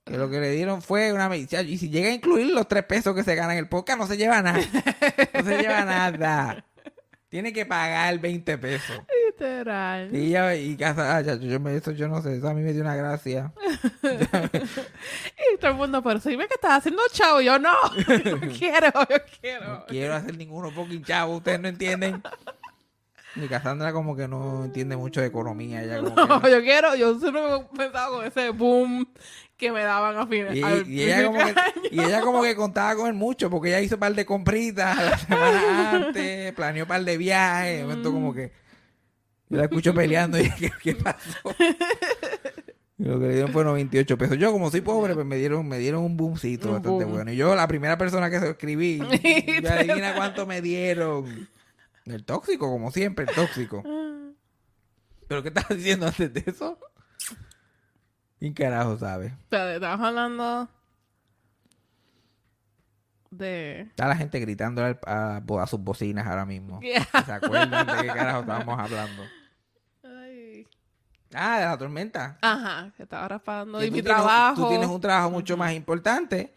Que 0.05 0.17
lo 0.19 0.31
que 0.31 0.39
le 0.39 0.51
dieron 0.51 0.83
fue 0.83 1.13
una 1.13 1.29
medicina. 1.29 1.63
Y 1.63 1.79
si 1.79 1.89
llega 1.89 2.09
a 2.09 2.13
incluir 2.13 2.53
los 2.53 2.69
tres 2.69 2.85
pesos 2.85 3.15
que 3.15 3.25
se 3.25 3.35
ganan 3.35 3.53
en 3.53 3.59
el 3.59 3.69
podcast, 3.69 3.99
no 3.99 4.07
se 4.07 4.17
lleva 4.17 4.41
nada. 4.41 4.61
No 5.35 5.45
se 5.45 5.59
lleva 5.59 5.85
nada. 5.85 6.65
Tiene 7.29 7.53
que 7.53 7.67
pagar 7.67 8.19
20 8.19 8.59
pesos. 8.59 9.01
Literal. 9.39 10.15
Y 10.15 10.29
ella, 10.29 10.55
y 10.55 10.77
casa, 10.77 11.17
ah, 11.17 11.21
ya, 11.21 11.35
yo, 11.37 11.61
me- 11.61 11.77
eso 11.77 11.93
yo 11.93 12.09
no 12.09 12.23
sé, 12.23 12.37
eso 12.37 12.49
a 12.49 12.55
mí 12.55 12.63
me 12.63 12.73
dio 12.73 12.83
una 12.83 12.97
gracia. 12.97 13.53
Y 15.55 15.59
todo 15.59 15.71
el 15.71 15.77
mundo, 15.77 16.03
pero 16.03 16.19
si 16.21 16.35
ve 16.37 16.47
que 16.49 16.55
estás 16.55 16.79
haciendo 16.79 17.03
chavo, 17.13 17.41
yo 17.41 17.59
no. 17.59 17.73
Yo 18.25 18.41
quiero, 18.59 18.91
yo 19.09 19.17
quiero. 19.41 19.67
No 19.67 19.87
quiero 19.87 20.15
hacer 20.15 20.37
ninguno 20.37 20.71
fucking 20.71 21.05
chavo, 21.05 21.37
ustedes 21.37 21.61
no 21.61 21.69
entienden. 21.69 22.23
Mi 23.37 23.49
Cassandra 23.49 23.93
como 23.93 24.17
que 24.17 24.27
no 24.27 24.65
entiende 24.65 24.97
mucho 24.97 25.21
de 25.21 25.27
economía. 25.27 25.83
Ella 25.83 25.99
como 25.99 26.15
que 26.15 26.21
No, 26.23 26.41
no. 26.41 26.49
yo 26.49 26.61
quiero, 26.63 26.95
yo 26.97 27.19
siempre 27.19 27.43
he 27.57 27.77
pensado 27.77 28.17
con 28.17 28.27
ese 28.27 28.51
boom 28.51 29.07
que 29.57 29.73
me 29.73 29.83
daban 29.83 30.17
a 30.19 30.27
fin 30.27 30.47
Y, 30.53 30.63
al 30.63 30.87
y 30.89 31.03
ella 31.03 31.27
como 31.27 31.39
que, 31.39 31.55
y 31.91 32.01
ella 32.01 32.21
como 32.21 32.43
que 32.43 32.57
contaba 32.57 32.95
con 32.97 33.07
él 33.09 33.15
mucho 33.15 33.49
porque 33.51 33.69
ella 33.69 33.81
hizo 33.81 33.95
un 33.97 34.01
par 34.01 34.15
de 34.15 34.27
compritas 34.27 34.97
la 34.97 35.19
semana 35.19 35.91
antes, 35.93 36.53
planeó 36.55 36.85
un 36.85 36.89
par 36.89 37.03
de 37.05 37.17
viajes, 37.17 37.83
momento 37.83 38.13
como 38.13 38.35
que 38.35 38.53
yo 39.49 39.57
la 39.57 39.65
escucho 39.65 39.95
peleando 39.95 40.39
y 40.39 40.45
dije, 40.45 40.73
¿qué, 40.83 40.95
qué 40.95 41.03
pasó? 41.03 41.55
Y 42.99 43.05
lo 43.05 43.21
que 43.21 43.27
le 43.27 43.35
dieron 43.35 43.53
fue 43.53 43.63
98 43.63 44.17
pesos. 44.17 44.39
Yo 44.39 44.53
como 44.53 44.71
soy 44.71 44.81
pobre, 44.81 45.15
pues 45.15 45.27
me 45.27 45.37
dieron, 45.37 45.69
me 45.69 45.79
dieron 45.79 46.03
un 46.03 46.17
boomcito 46.17 46.69
Un 46.69 46.75
bastante 46.75 47.05
boom. 47.05 47.15
bueno. 47.15 47.31
Y 47.31 47.37
yo, 47.37 47.55
la 47.55 47.69
primera 47.69 47.99
persona 47.99 48.31
que 48.31 48.41
se 48.41 48.51
escribí, 48.51 49.03
y 49.23 49.67
adivina 49.67 50.15
cuánto 50.15 50.47
me 50.47 50.63
dieron. 50.63 51.49
El 52.07 52.25
tóxico, 52.25 52.71
como 52.71 52.91
siempre, 52.91 53.27
el 53.29 53.35
tóxico. 53.35 53.83
¿Pero 55.29 55.43
qué 55.43 55.49
estabas 55.49 55.77
diciendo 55.77 56.07
antes 56.07 56.33
de 56.33 56.45
eso? 56.47 56.79
¿Quién 58.39 58.55
carajo 58.55 58.97
sabe? 58.99 59.35
Estamos 59.51 60.07
hablando 60.07 60.69
de... 63.31 63.83
Está 63.83 64.09
la 64.09 64.17
gente 64.17 64.39
gritando 64.41 64.83
a, 65.07 65.37
a 65.37 65.67
sus 65.67 65.81
bocinas 65.81 66.27
ahora 66.27 66.45
mismo. 66.47 66.81
Yeah. 66.83 67.07
¿Se 67.25 67.33
acuerdan 67.33 67.87
de 67.87 68.03
qué 68.03 68.07
carajo 68.09 68.41
estábamos 68.41 68.79
hablando? 68.79 69.23
Ay. 70.05 70.67
Ah, 71.35 71.59
de 71.59 71.65
la 71.67 71.79
tormenta. 71.79 72.39
Ajá, 72.41 72.93
que 72.97 73.03
estaba 73.03 73.29
raspando. 73.29 73.83
Y 73.83 73.91
mi 73.91 74.01
tienes- 74.03 74.13
trabajo. 74.15 74.63
Tú 74.63 74.69
tienes 74.69 74.89
un 74.89 75.01
trabajo 75.01 75.31
mucho 75.31 75.57
más 75.57 75.73
importante. 75.73 76.55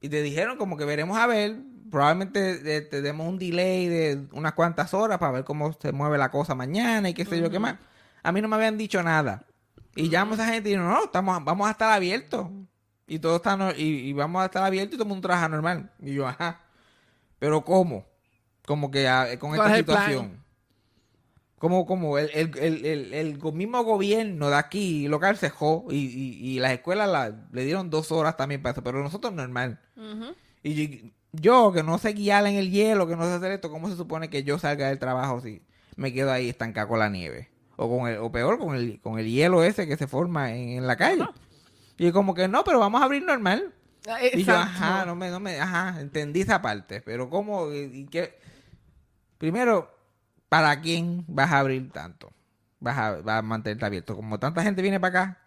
Y 0.00 0.08
te 0.08 0.22
dijeron 0.22 0.56
como 0.56 0.76
que 0.76 0.84
veremos 0.84 1.18
a 1.18 1.26
ver. 1.26 1.56
Probablemente 1.90 2.76
eh, 2.76 2.80
te 2.82 3.02
demos 3.02 3.28
un 3.28 3.38
delay 3.38 3.88
de 3.88 4.26
unas 4.32 4.52
cuantas 4.54 4.94
horas 4.94 5.18
para 5.18 5.32
ver 5.32 5.44
cómo 5.44 5.72
se 5.72 5.92
mueve 5.92 6.18
la 6.18 6.30
cosa 6.30 6.54
mañana 6.54 7.08
y 7.08 7.14
qué 7.14 7.24
sé 7.24 7.40
yo 7.40 7.50
qué 7.50 7.58
más. 7.58 7.76
A 8.22 8.30
mí 8.32 8.40
no 8.40 8.46
me 8.48 8.56
habían 8.56 8.78
dicho 8.78 9.02
nada. 9.02 9.44
Y 9.96 10.14
a 10.14 10.22
esa 10.22 10.46
gente 10.46 10.68
y 10.70 10.72
digo, 10.74 10.84
no, 10.84 11.04
estamos, 11.04 11.44
vamos 11.44 11.66
a 11.66 11.72
estar 11.72 11.90
abiertos. 11.90 12.46
Y 13.12 13.18
todo 13.18 13.36
está 13.36 13.56
no- 13.56 13.72
y, 13.72 13.82
y 13.82 14.12
vamos 14.12 14.40
a 14.40 14.44
estar 14.46 14.62
abiertos 14.62 14.94
y 14.94 14.96
todo 14.96 15.02
el 15.02 15.08
mundo 15.08 15.26
trabaja 15.26 15.48
normal. 15.48 15.90
Y 16.00 16.14
yo, 16.14 16.28
ajá. 16.28 16.60
Pero 17.40 17.64
¿cómo? 17.64 18.06
Como 18.64 18.90
que 18.90 19.08
ah, 19.08 19.26
con 19.38 19.50
¿Cuál 19.56 19.62
esta 19.62 19.72
es 19.74 19.78
situación. 19.80 20.40
Como, 21.58 21.84
como 21.86 22.16
el, 22.18 22.30
el, 22.32 22.56
el, 22.58 22.84
el, 22.86 23.14
el 23.14 23.52
mismo 23.52 23.82
gobierno 23.82 24.48
de 24.48 24.56
aquí 24.56 25.08
local 25.08 25.36
se 25.36 25.50
jó 25.50 25.86
y, 25.90 25.96
y, 25.96 26.38
y 26.56 26.58
las 26.60 26.72
escuelas 26.72 27.08
la- 27.10 27.34
le 27.52 27.64
dieron 27.64 27.90
dos 27.90 28.12
horas 28.12 28.36
también 28.36 28.62
para 28.62 28.72
eso, 28.72 28.82
pero 28.84 29.02
nosotros 29.02 29.32
normal. 29.34 29.78
Ujú. 29.96 30.34
Y 30.62 30.74
yo, 30.74 31.08
yo, 31.32 31.72
que 31.72 31.82
no 31.82 31.98
sé 31.98 32.12
guiar 32.12 32.46
en 32.46 32.54
el 32.54 32.70
hielo, 32.70 33.06
que 33.08 33.16
no 33.16 33.24
sé 33.24 33.32
hacer 33.32 33.52
esto, 33.52 33.70
¿cómo 33.70 33.90
se 33.90 33.96
supone 33.96 34.30
que 34.30 34.42
yo 34.44 34.58
salga 34.58 34.88
del 34.88 34.98
trabajo 34.98 35.40
si 35.42 35.60
me 35.96 36.12
quedo 36.14 36.32
ahí 36.32 36.48
estancado 36.48 36.88
con 36.88 37.00
la 37.00 37.10
nieve? 37.10 37.50
O 37.76 37.88
con 37.98 38.08
el, 38.08 38.18
o 38.18 38.30
peor, 38.32 38.58
con 38.58 38.74
el, 38.74 39.00
con 39.00 39.18
el 39.18 39.26
hielo 39.28 39.62
ese 39.64 39.86
que 39.86 39.96
se 39.96 40.06
forma 40.06 40.54
en, 40.54 40.70
en 40.78 40.86
la 40.86 40.96
calle. 40.96 41.26
Y 42.02 42.12
como 42.12 42.32
que 42.34 42.48
no, 42.48 42.64
pero 42.64 42.78
vamos 42.78 43.02
a 43.02 43.04
abrir 43.04 43.22
normal. 43.22 43.74
Ah, 44.08 44.18
Y 44.24 44.42
yo, 44.44 44.54
ajá, 44.56 45.04
no 45.04 45.14
me, 45.14 45.28
no 45.30 45.38
me, 45.38 45.60
ajá, 45.60 46.00
entendí 46.00 46.40
esa 46.40 46.62
parte, 46.62 47.02
pero 47.02 47.28
¿cómo? 47.28 47.70
¿Y, 47.72 47.78
y 47.92 48.06
qué? 48.06 48.38
Primero, 49.36 49.94
¿para 50.48 50.80
quién 50.80 51.24
vas 51.28 51.52
a 51.52 51.58
abrir 51.58 51.90
tanto? 51.92 52.32
Vas 52.78 52.96
a, 52.96 53.10
vas 53.20 53.38
a 53.40 53.42
mantenerte 53.42 53.84
abierto. 53.84 54.16
Como 54.16 54.38
tanta 54.38 54.62
gente 54.62 54.80
viene 54.80 54.98
para 54.98 55.20
acá, 55.22 55.38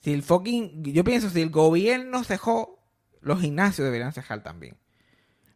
si 0.00 0.12
el 0.12 0.24
fucking, 0.24 0.82
yo 0.92 1.04
pienso, 1.04 1.30
si 1.30 1.40
el 1.40 1.50
gobierno 1.50 2.24
cejó, 2.24 2.80
los 3.20 3.40
gimnasios 3.40 3.84
deberían 3.84 4.12
cejar 4.12 4.42
también. 4.42 4.76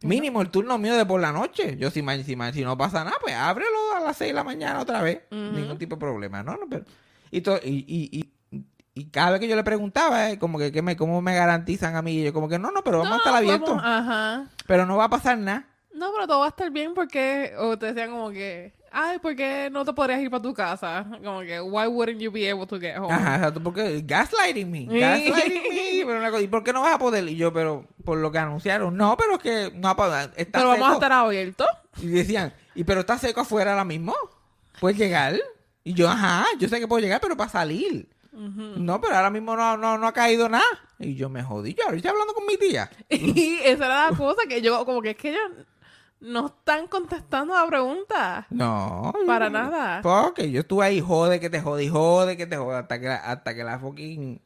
Mínimo 0.01 0.41
el 0.41 0.49
turno 0.49 0.77
mío 0.77 0.95
de 0.95 1.05
por 1.05 1.19
la 1.19 1.31
noche. 1.33 1.77
Yo 1.77 1.89
si, 1.91 2.01
si, 2.23 2.35
si 2.53 2.63
no 2.63 2.77
pasa 2.77 3.03
nada, 3.03 3.17
pues 3.19 3.33
ábrelo 3.35 3.95
a 3.97 3.99
las 3.99 4.15
6 4.17 4.29
de 4.29 4.33
la 4.35 4.43
mañana 4.45 4.79
otra 4.79 5.01
vez. 5.01 5.23
Ningún 5.31 5.77
tipo 5.77 5.95
de 5.95 5.99
problema, 5.99 6.41
¿no? 6.43 6.53
no 6.55 6.69
pero, 6.69 6.85
y, 7.31 7.41
to- 7.41 7.59
y, 7.63 7.83
y, 7.87 8.19
y, 8.19 8.31
y 8.95 9.09
cada 9.09 9.31
vez 9.31 9.39
que 9.41 9.47
yo 9.47 9.55
le 9.55 9.63
preguntaba, 9.63 10.31
eh, 10.31 10.39
como 10.39 10.57
que, 10.57 10.71
que 10.71 10.81
me, 10.81 10.95
¿cómo 10.95 11.21
me 11.21 11.35
garantizan 11.35 11.95
a 11.95 12.01
mí? 12.01 12.13
Y 12.21 12.23
yo 12.23 12.33
como 12.33 12.47
que 12.49 12.57
no, 12.57 12.71
no, 12.71 12.83
pero 12.83 12.99
vamos 12.99 13.13
a 13.13 13.17
estar 13.17 13.35
abiertos. 13.35 13.69
vamos- 13.69 13.83
Ajá. 13.85 14.45
Pero 14.65 14.85
no 14.85 14.97
va 14.97 15.03
a 15.03 15.09
pasar 15.09 15.37
nada. 15.37 15.67
No, 15.93 16.11
pero 16.13 16.27
todo 16.27 16.39
va 16.39 16.45
a 16.47 16.49
estar 16.49 16.69
bien 16.71 16.93
porque. 16.93 17.53
O 17.57 17.77
te 17.77 17.87
decían 17.87 18.09
como 18.11 18.29
que. 18.31 18.73
Ay, 18.91 19.19
¿por 19.19 19.35
qué 19.35 19.69
no 19.71 19.83
te 19.83 19.91
podrías 19.91 20.21
ir 20.21 20.29
para 20.29 20.41
tu 20.41 20.53
casa? 20.53 21.05
Como 21.23 21.41
que, 21.41 21.59
why 21.59 21.85
wouldn't 21.87 22.19
you 22.21 22.31
be 22.31 22.49
able 22.49 22.65
to 22.65 22.79
get 22.79 22.97
home? 22.97 23.13
Ajá, 23.13 23.35
exacto, 23.35 23.61
porque 23.61 24.01
gaslighting 24.05 24.71
me, 24.71 24.85
gaslighting 24.85 25.63
me. 25.63 26.05
Pero 26.05 26.19
una 26.19 26.31
cosa, 26.31 26.41
¿Y 26.43 26.47
por 26.47 26.63
qué 26.63 26.71
no 26.71 26.81
vas 26.81 26.95
a 26.95 26.99
poder? 26.99 27.27
Y 27.27 27.35
yo, 27.35 27.51
pero 27.51 27.85
por 28.05 28.17
lo 28.17 28.31
que 28.31 28.37
anunciaron, 28.39 28.95
no, 28.95 29.17
pero 29.17 29.33
es 29.35 29.39
que 29.39 29.71
no 29.77 29.93
va 29.95 30.21
a. 30.21 30.23
Está 30.37 30.59
Pero 30.59 30.69
vamos 30.69 30.89
a 30.89 30.93
estar 30.93 31.11
abiertos. 31.11 31.67
Y 32.01 32.07
decían, 32.07 32.53
¿y 32.73 32.83
pero 32.85 33.01
está 33.01 33.17
seco 33.17 33.41
afuera 33.41 33.71
ahora 33.71 33.83
mismo? 33.83 34.13
¿Puedes 34.79 34.97
llegar? 34.97 35.35
Y 35.83 35.93
yo, 35.93 36.09
ajá, 36.09 36.45
yo 36.59 36.67
sé 36.69 36.79
que 36.79 36.87
puedo 36.87 37.01
llegar, 37.01 37.19
pero 37.21 37.35
para 37.37 37.49
salir. 37.49 38.09
No, 38.35 38.99
pero 39.01 39.15
ahora 39.15 39.29
mismo 39.29 39.55
no, 39.55 39.77
no, 39.77 39.97
no 39.97 40.07
ha 40.07 40.13
caído 40.13 40.49
nada. 40.49 40.63
Y 40.99 41.15
yo 41.15 41.29
me 41.29 41.43
jodí, 41.43 41.73
yo 41.73 41.83
ahora 41.85 41.95
estoy 41.97 42.11
hablando 42.11 42.33
con 42.33 42.45
mi 42.45 42.57
tía. 42.57 42.89
Y 43.09 43.59
esa 43.63 43.85
era 43.85 44.09
la 44.11 44.17
cosa 44.17 44.41
que 44.47 44.61
yo, 44.61 44.85
como 44.85 45.01
que 45.01 45.11
es 45.11 45.17
que 45.17 45.29
ellos 45.29 45.51
no 46.21 46.47
están 46.47 46.87
contestando 46.87 47.53
la 47.53 47.67
pregunta. 47.67 48.47
No. 48.49 49.13
yo- 49.19 49.25
Para 49.25 49.49
nada. 49.49 50.01
Porque 50.01 50.49
yo 50.51 50.61
estuve 50.61 50.85
ahí, 50.85 51.01
jode 51.01 51.39
que 51.39 51.49
te 51.49 51.61
jode, 51.61 51.87
jode 51.89 52.37
que 52.37 52.45
te 52.47 52.57
jode, 52.57 52.77
hasta 52.77 52.99
que 52.99 53.07
la, 53.07 53.15
hasta 53.17 53.53
que 53.55 53.63
la 53.63 53.79
fucking 53.79 54.41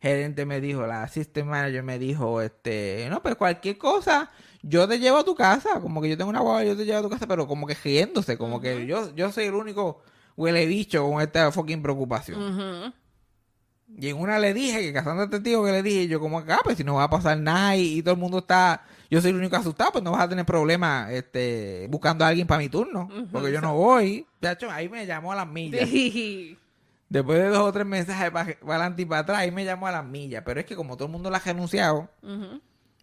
gerente 0.00 0.46
me 0.46 0.60
dijo, 0.62 0.86
la 0.86 1.02
assistant 1.02 1.46
manager 1.46 1.82
me 1.82 1.98
dijo, 1.98 2.40
este, 2.40 3.06
no, 3.10 3.22
pues 3.22 3.34
cualquier 3.36 3.76
cosa, 3.76 4.30
yo 4.62 4.88
te 4.88 4.98
llevo 4.98 5.18
a 5.18 5.24
tu 5.24 5.34
casa, 5.34 5.78
como 5.80 6.00
que 6.00 6.08
yo 6.08 6.16
tengo 6.16 6.30
una 6.30 6.40
guagua, 6.40 6.64
yo 6.64 6.74
te 6.74 6.86
llevo 6.86 7.00
a 7.00 7.02
tu 7.02 7.10
casa, 7.10 7.26
pero 7.26 7.46
como 7.46 7.66
que 7.66 7.74
riéndose, 7.74 8.38
como 8.38 8.60
que 8.62 8.86
yo, 8.86 9.14
yo 9.14 9.30
soy 9.30 9.44
el 9.44 9.54
único 9.54 10.02
huele 10.36 10.64
bicho 10.64 11.06
con 11.06 11.20
esta 11.20 11.52
fucking 11.52 11.82
preocupación. 11.82 12.40
Ujú. 12.42 12.94
Y 13.98 14.08
en 14.08 14.18
una 14.18 14.38
le 14.38 14.54
dije, 14.54 14.92
que 14.92 14.98
este 14.98 15.40
tío 15.40 15.64
que 15.64 15.72
le 15.72 15.82
dije, 15.82 16.08
yo 16.08 16.20
como 16.20 16.38
acá, 16.38 16.60
pues 16.64 16.76
si 16.76 16.84
no 16.84 16.94
va 16.94 17.04
a 17.04 17.10
pasar 17.10 17.38
nada 17.38 17.76
y, 17.76 17.98
y 17.98 18.02
todo 18.02 18.14
el 18.14 18.20
mundo 18.20 18.38
está, 18.38 18.82
yo 19.10 19.20
soy 19.20 19.30
el 19.30 19.36
único 19.36 19.56
asustado, 19.56 19.92
pues 19.92 20.04
no 20.04 20.12
vas 20.12 20.22
a 20.22 20.28
tener 20.28 20.46
problemas 20.46 21.10
este, 21.10 21.86
buscando 21.90 22.24
a 22.24 22.28
alguien 22.28 22.46
para 22.46 22.60
mi 22.60 22.68
turno, 22.68 23.08
porque 23.30 23.52
yo 23.52 23.60
no 23.60 23.74
voy. 23.74 24.26
Chacho, 24.40 24.70
ahí 24.70 24.88
me 24.88 25.04
llamó 25.04 25.32
a 25.32 25.36
las 25.36 25.48
millas. 25.48 25.88
Sí. 25.88 26.56
Después 27.10 27.40
de 27.40 27.48
dos 27.48 27.68
o 27.68 27.72
tres 27.72 27.84
mensajes 27.84 28.30
para 28.30 28.56
adelante 28.62 29.02
y 29.02 29.04
para 29.04 29.22
atrás, 29.22 29.38
ahí 29.38 29.50
me 29.50 29.64
llamó 29.64 29.88
a 29.88 29.92
las 29.92 30.04
millas. 30.04 30.44
Pero 30.46 30.60
es 30.60 30.66
que 30.66 30.76
como 30.76 30.96
todo 30.96 31.06
el 31.06 31.12
mundo 31.12 31.28
la 31.28 31.38
ha 31.38 31.40
renunciado, 31.40 32.08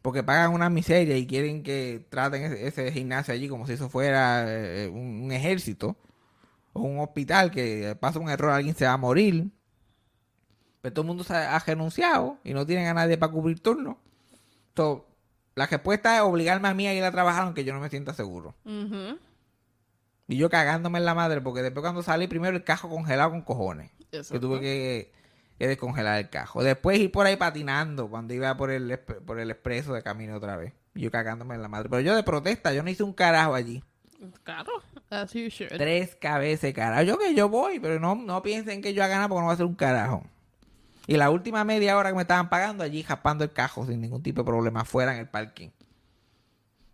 porque 0.01 0.23
pagan 0.23 0.53
una 0.53 0.69
miseria 0.69 1.17
y 1.17 1.27
quieren 1.27 1.61
que 1.61 2.05
traten 2.09 2.41
ese, 2.43 2.67
ese 2.67 2.91
gimnasio 2.93 3.33
allí 3.33 3.49
como 3.49 3.67
si 3.67 3.73
eso 3.73 3.89
fuera 3.89 4.45
eh, 4.47 4.87
un, 4.87 5.23
un 5.23 5.31
ejército 5.33 5.97
o 6.71 6.81
un 6.81 6.99
hospital 6.99 7.51
que 7.51 7.97
pasa 7.99 8.17
un 8.19 8.29
error, 8.29 8.51
alguien 8.51 8.75
se 8.75 8.85
va 8.85 8.93
a 8.93 8.97
morir. 8.97 9.49
Pero 10.87 10.93
todo 10.93 11.03
el 11.03 11.07
mundo 11.07 11.25
se 11.25 11.35
ha, 11.35 11.59
renunciado 11.59 12.37
y 12.45 12.53
no 12.53 12.65
tienen 12.65 12.87
a 12.87 12.93
nadie 12.93 13.17
para 13.17 13.29
cubrir 13.29 13.59
turno. 13.59 13.97
Entonces, 14.69 15.05
la 15.53 15.65
respuesta 15.65 16.15
es 16.15 16.21
obligarme 16.21 16.69
a 16.69 16.73
mí 16.73 16.87
a 16.87 16.93
ir 16.93 17.03
a 17.03 17.11
trabajar 17.11 17.43
aunque 17.43 17.65
yo 17.65 17.73
no 17.73 17.81
me 17.81 17.89
sienta 17.89 18.13
seguro. 18.13 18.55
Y 20.29 20.37
yo 20.37 20.49
cagándome 20.49 20.99
en 20.99 21.03
la 21.03 21.13
madre 21.13 21.41
porque 21.41 21.61
después 21.61 21.81
cuando 21.81 22.03
salí 22.03 22.27
primero 22.27 22.55
el 22.55 22.63
cajo 22.63 22.87
congelado 22.87 23.31
con 23.31 23.41
cojones. 23.41 23.91
Que 24.11 24.19
Exacto. 24.19 24.39
tuve 24.39 24.61
que, 24.61 25.11
que 25.59 25.67
descongelar 25.67 26.19
el 26.19 26.29
cajo. 26.29 26.63
Después 26.63 26.99
ir 26.99 27.11
por 27.11 27.25
ahí 27.25 27.35
patinando 27.35 28.09
cuando 28.09 28.33
iba 28.33 28.55
por 28.55 28.71
el, 28.71 28.97
por 28.97 29.41
el 29.41 29.51
expreso 29.51 29.93
de 29.93 30.03
camino 30.03 30.37
otra 30.37 30.55
vez. 30.55 30.71
Y 30.95 31.01
yo 31.01 31.11
cagándome 31.11 31.55
en 31.55 31.63
la 31.63 31.67
madre. 31.67 31.89
Pero 31.89 31.99
yo 31.99 32.15
de 32.15 32.23
protesta, 32.23 32.71
yo 32.71 32.81
no 32.81 32.89
hice 32.89 33.03
un 33.03 33.11
carajo 33.11 33.55
allí. 33.55 33.83
Claro. 34.43 34.71
As 35.09 35.33
you 35.33 35.49
should. 35.49 35.67
Tres 35.67 36.15
cabezas 36.15 36.71
carajo. 36.71 37.03
Yo 37.03 37.17
que 37.17 37.35
yo 37.35 37.49
voy, 37.49 37.81
pero 37.81 37.99
no, 37.99 38.15
no 38.15 38.41
piensen 38.41 38.81
que 38.81 38.93
yo 38.93 39.03
haga 39.03 39.15
nada 39.15 39.27
porque 39.27 39.41
no 39.41 39.45
voy 39.47 39.51
a 39.51 39.55
hacer 39.55 39.65
un 39.65 39.75
carajo. 39.75 40.23
Y 41.07 41.15
la 41.15 41.29
última 41.29 41.63
media 41.63 41.97
hora 41.97 42.09
que 42.09 42.15
me 42.15 42.21
estaban 42.23 42.49
pagando 42.49 42.83
allí, 42.83 43.01
jaspando 43.01 43.45
el 43.45 43.51
cajo 43.51 43.85
sin 43.85 44.01
ningún 44.01 44.21
tipo 44.21 44.41
de 44.41 44.45
problema 44.45 44.81
afuera 44.81 45.13
en 45.13 45.19
el 45.19 45.27
parking. 45.29 45.69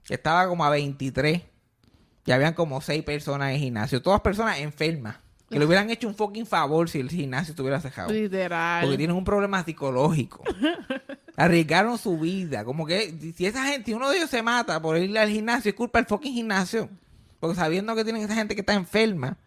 Estaba 0.08 0.48
como 0.48 0.64
a 0.64 0.70
23. 0.70 1.42
Y 2.26 2.32
habían 2.32 2.54
como 2.54 2.80
seis 2.80 3.04
personas 3.04 3.50
en 3.50 3.56
el 3.56 3.60
gimnasio. 3.60 4.02
Todas 4.02 4.22
personas 4.22 4.60
enfermas. 4.60 5.18
Que 5.50 5.60
le 5.60 5.66
hubieran 5.66 5.90
hecho 5.90 6.08
un 6.08 6.16
fucking 6.16 6.46
favor 6.46 6.90
si 6.90 7.00
el 7.00 7.10
gimnasio 7.10 7.52
estuviera 7.52 7.80
cerrado. 7.80 8.12
Literal. 8.12 8.84
Porque 8.84 8.98
tienen 8.98 9.16
un 9.16 9.24
problema 9.24 9.64
psicológico. 9.64 10.44
Arriesgaron 11.36 11.98
su 11.98 12.18
vida. 12.18 12.64
Como 12.64 12.86
que 12.86 13.34
si 13.36 13.46
esa 13.46 13.66
gente, 13.66 13.86
si 13.92 13.94
uno 13.94 14.10
de 14.10 14.18
ellos 14.18 14.30
se 14.30 14.42
mata 14.42 14.82
por 14.82 14.98
ir 14.98 15.18
al 15.18 15.30
gimnasio, 15.30 15.70
es 15.70 15.76
culpa 15.76 16.00
del 16.00 16.08
fucking 16.08 16.34
gimnasio. 16.34 16.90
Porque 17.40 17.56
sabiendo 17.56 17.96
que 17.96 18.04
tienen 18.04 18.24
esa 18.24 18.36
gente 18.36 18.56
que 18.56 18.62
está 18.62 18.74
enferma, 18.74 19.38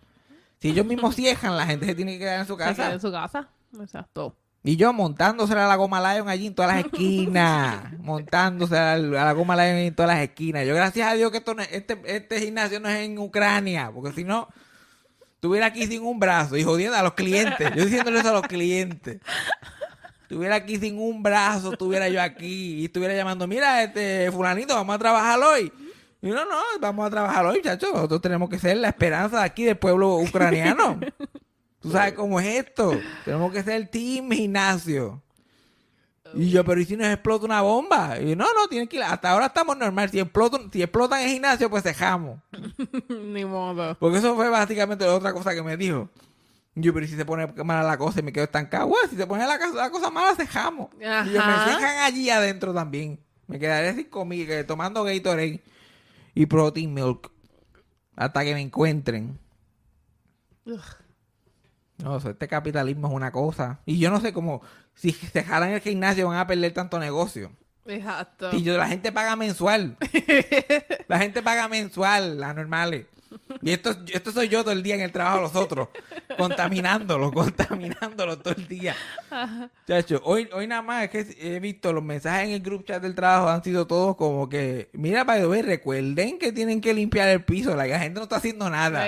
si 0.60 0.68
ellos 0.68 0.86
mismos 0.86 1.14
cierran, 1.16 1.56
la 1.56 1.66
gente 1.66 1.86
se 1.86 1.94
tiene 1.94 2.12
que 2.12 2.18
quedar 2.20 2.40
en 2.40 2.46
su 2.46 2.52
Se 2.52 2.58
queda 2.58 2.68
casa. 2.68 2.92
en 2.92 3.00
su 3.00 3.10
casa. 3.10 3.48
Exacto. 3.80 4.36
Y 4.66 4.74
yo 4.76 4.92
montándose 4.92 5.52
a 5.52 5.68
la 5.68 5.76
goma 5.76 6.00
Lion 6.00 6.28
allí 6.28 6.48
en 6.48 6.54
todas 6.54 6.74
las 6.74 6.84
esquinas. 6.84 7.92
montándose 8.00 8.76
a 8.76 8.98
la, 8.98 9.32
goma 9.32 9.54
Lion 9.54 9.76
en 9.76 9.94
todas 9.94 10.12
las 10.14 10.22
esquinas. 10.24 10.66
Yo 10.66 10.74
gracias 10.74 11.08
a 11.08 11.14
Dios 11.14 11.30
que 11.30 11.38
esto 11.38 11.54
no 11.54 11.62
es- 11.62 11.72
este, 11.72 11.96
este 12.04 12.40
gimnasio 12.40 12.80
no 12.80 12.88
es 12.88 12.96
en 12.96 13.16
Ucrania. 13.18 13.92
Porque 13.94 14.12
si 14.12 14.24
no, 14.24 14.48
estuviera 15.34 15.66
aquí 15.66 15.86
sin 15.86 16.02
un 16.02 16.18
brazo 16.18 16.56
y 16.56 16.64
jodiendo 16.64 16.96
a 16.96 17.02
los 17.04 17.14
clientes. 17.14 17.70
Yo 17.76 17.84
diciéndole 17.84 18.18
eso 18.18 18.30
a 18.30 18.32
los 18.32 18.42
clientes. 18.42 19.20
Estuviera 20.22 20.56
aquí 20.56 20.76
sin 20.78 20.98
un 20.98 21.22
brazo, 21.22 21.72
estuviera 21.72 22.08
yo 22.08 22.20
aquí 22.20 22.80
y 22.80 22.86
estuviera 22.86 23.14
llamando, 23.14 23.46
mira, 23.46 23.84
este 23.84 24.32
fulanito, 24.32 24.74
vamos 24.74 24.96
a 24.96 24.98
trabajar 24.98 25.38
hoy. 25.38 25.72
Y 26.20 26.26
no, 26.26 26.44
no, 26.44 26.58
vamos 26.80 27.06
a 27.06 27.10
trabajar 27.10 27.46
hoy, 27.46 27.62
chacho. 27.62 27.92
Nosotros 27.92 28.20
tenemos 28.20 28.50
que 28.50 28.58
ser 28.58 28.76
la 28.78 28.88
esperanza 28.88 29.38
de 29.38 29.44
aquí 29.44 29.62
del 29.62 29.76
pueblo 29.78 30.16
ucraniano. 30.16 30.98
Tú 31.86 31.92
sabes 31.92 32.12
cómo 32.14 32.40
es 32.40 32.46
esto. 32.66 32.92
Tenemos 33.24 33.52
que 33.52 33.62
ser 33.62 33.74
el 33.74 33.88
team 33.90 34.30
gimnasio. 34.30 35.22
Y 36.34 36.50
yo, 36.50 36.64
pero 36.64 36.80
¿y 36.80 36.84
si 36.84 36.96
nos 36.96 37.06
explota 37.06 37.44
una 37.46 37.62
bomba? 37.62 38.18
Y 38.20 38.34
no, 38.34 38.44
no, 38.52 38.66
tienen 38.68 38.88
que 38.88 38.96
ir. 38.96 39.02
Hasta 39.04 39.30
ahora 39.30 39.46
estamos 39.46 39.76
normal. 39.76 40.10
Si 40.10 40.18
explotan, 40.18 40.70
si 40.72 40.82
explotan 40.82 41.20
el 41.22 41.28
gimnasio, 41.30 41.70
pues 41.70 41.84
dejamos. 41.84 42.40
Ni 43.08 43.44
modo. 43.44 43.96
Porque 43.98 44.18
eso 44.18 44.34
fue 44.34 44.48
básicamente 44.50 45.04
la 45.06 45.14
otra 45.14 45.32
cosa 45.32 45.54
que 45.54 45.62
me 45.62 45.76
dijo. 45.76 46.10
Yo, 46.74 46.92
pero 46.92 47.06
¿y 47.06 47.08
si 47.08 47.16
se 47.16 47.24
pone 47.24 47.46
mala 47.64 47.82
la 47.84 47.96
cosa 47.96 48.20
y 48.20 48.22
me 48.24 48.32
quedo 48.32 48.44
estancado, 48.44 48.88
bueno, 48.88 49.08
si 49.08 49.16
se 49.16 49.26
pone 49.26 49.46
la, 49.46 49.58
cosa- 49.58 49.74
la 49.76 49.90
cosa 49.90 50.10
mala, 50.10 50.34
dejamos. 50.34 50.88
Y 51.00 51.04
yo, 51.04 51.40
me 51.46 51.52
dejan 51.72 51.98
allí 52.02 52.28
adentro 52.28 52.74
también. 52.74 53.18
Me 53.46 53.58
quedaré 53.60 53.94
sin 53.94 54.10
comida, 54.10 54.66
tomando 54.66 55.04
Gatorade 55.04 55.62
y 56.34 56.46
protein 56.46 56.92
milk. 56.92 57.30
Hasta 58.16 58.44
que 58.44 58.52
me 58.52 58.60
encuentren. 58.60 59.38
Ugh. 60.66 60.80
No, 61.98 62.16
este 62.16 62.48
capitalismo 62.48 63.08
es 63.08 63.14
una 63.14 63.32
cosa. 63.32 63.80
Y 63.86 63.98
yo 63.98 64.10
no 64.10 64.20
sé 64.20 64.32
cómo, 64.32 64.62
si 64.94 65.12
se 65.12 65.42
jalan 65.42 65.70
el 65.70 65.80
gimnasio 65.80 66.28
van 66.28 66.38
a 66.38 66.46
perder 66.46 66.72
tanto 66.72 66.98
negocio. 66.98 67.50
Exacto. 67.86 68.50
Y 68.52 68.62
yo, 68.62 68.76
la 68.76 68.88
gente 68.88 69.12
paga 69.12 69.36
mensual. 69.36 69.96
la 71.08 71.18
gente 71.18 71.42
paga 71.42 71.68
mensual, 71.68 72.38
las 72.38 72.54
normales. 72.54 73.06
Y 73.62 73.70
esto, 73.70 73.90
esto 74.12 74.32
soy 74.32 74.48
yo 74.48 74.62
todo 74.62 74.72
el 74.72 74.82
día 74.82 74.94
en 74.94 75.00
el 75.00 75.12
trabajo 75.12 75.36
de 75.36 75.42
los 75.42 75.56
otros. 75.56 75.88
Contaminándolo, 76.36 77.32
contaminándolo 77.32 78.38
todo 78.38 78.54
el 78.56 78.68
día. 78.68 78.94
Chacho, 79.86 80.20
hoy, 80.24 80.48
hoy 80.52 80.66
nada 80.66 80.82
más 80.82 81.04
es 81.04 81.10
que 81.10 81.56
he 81.56 81.60
visto 81.60 81.92
los 81.92 82.02
mensajes 82.02 82.48
en 82.48 82.54
el 82.54 82.60
group 82.60 82.84
chat 82.84 83.02
del 83.02 83.14
trabajo 83.14 83.48
han 83.48 83.62
sido 83.62 83.86
todos 83.86 84.16
como 84.16 84.48
que, 84.48 84.90
mira, 84.92 85.24
para 85.24 85.42
que 85.42 85.62
recuerden 85.62 86.38
que 86.38 86.52
tienen 86.52 86.80
que 86.80 86.94
limpiar 86.94 87.28
el 87.28 87.44
piso. 87.44 87.74
La 87.74 87.86
gente 87.98 88.18
no 88.18 88.22
está 88.22 88.36
haciendo 88.36 88.68
nada. 88.70 89.06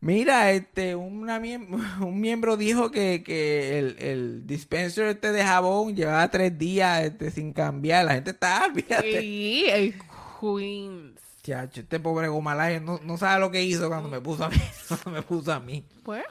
Mira, 0.00 0.52
este, 0.52 0.94
una 0.94 1.40
miem- 1.40 1.68
un 2.00 2.20
miembro 2.20 2.56
dijo 2.56 2.90
que, 2.90 3.22
que 3.24 3.78
el, 3.78 3.96
el 3.98 4.46
dispenser 4.46 5.06
este 5.08 5.32
de 5.32 5.42
jabón 5.44 5.96
llevaba 5.96 6.30
tres 6.30 6.56
días 6.56 7.02
este, 7.04 7.30
sin 7.30 7.52
cambiar. 7.52 8.04
La 8.04 8.14
gente 8.14 8.30
está, 8.30 8.68
fíjate. 8.74 9.20
Sí, 9.20 9.64
el 9.68 9.94
Queens. 10.40 11.18
Chacho, 11.42 11.80
este 11.80 11.98
pobre 11.98 12.28
Gomalaya 12.28 12.78
no, 12.80 13.00
no 13.02 13.16
sabe 13.16 13.40
lo 13.40 13.50
que 13.50 13.62
hizo 13.62 13.88
cuando 13.88 14.08
me 14.08 14.20
puso 14.20 14.44
a 14.44 14.50
mí. 14.50 14.56
Cuando 14.88 15.10
me 15.10 15.22
puso 15.22 15.52
a 15.52 15.60
mí. 15.60 15.84
Pues, 16.04 16.22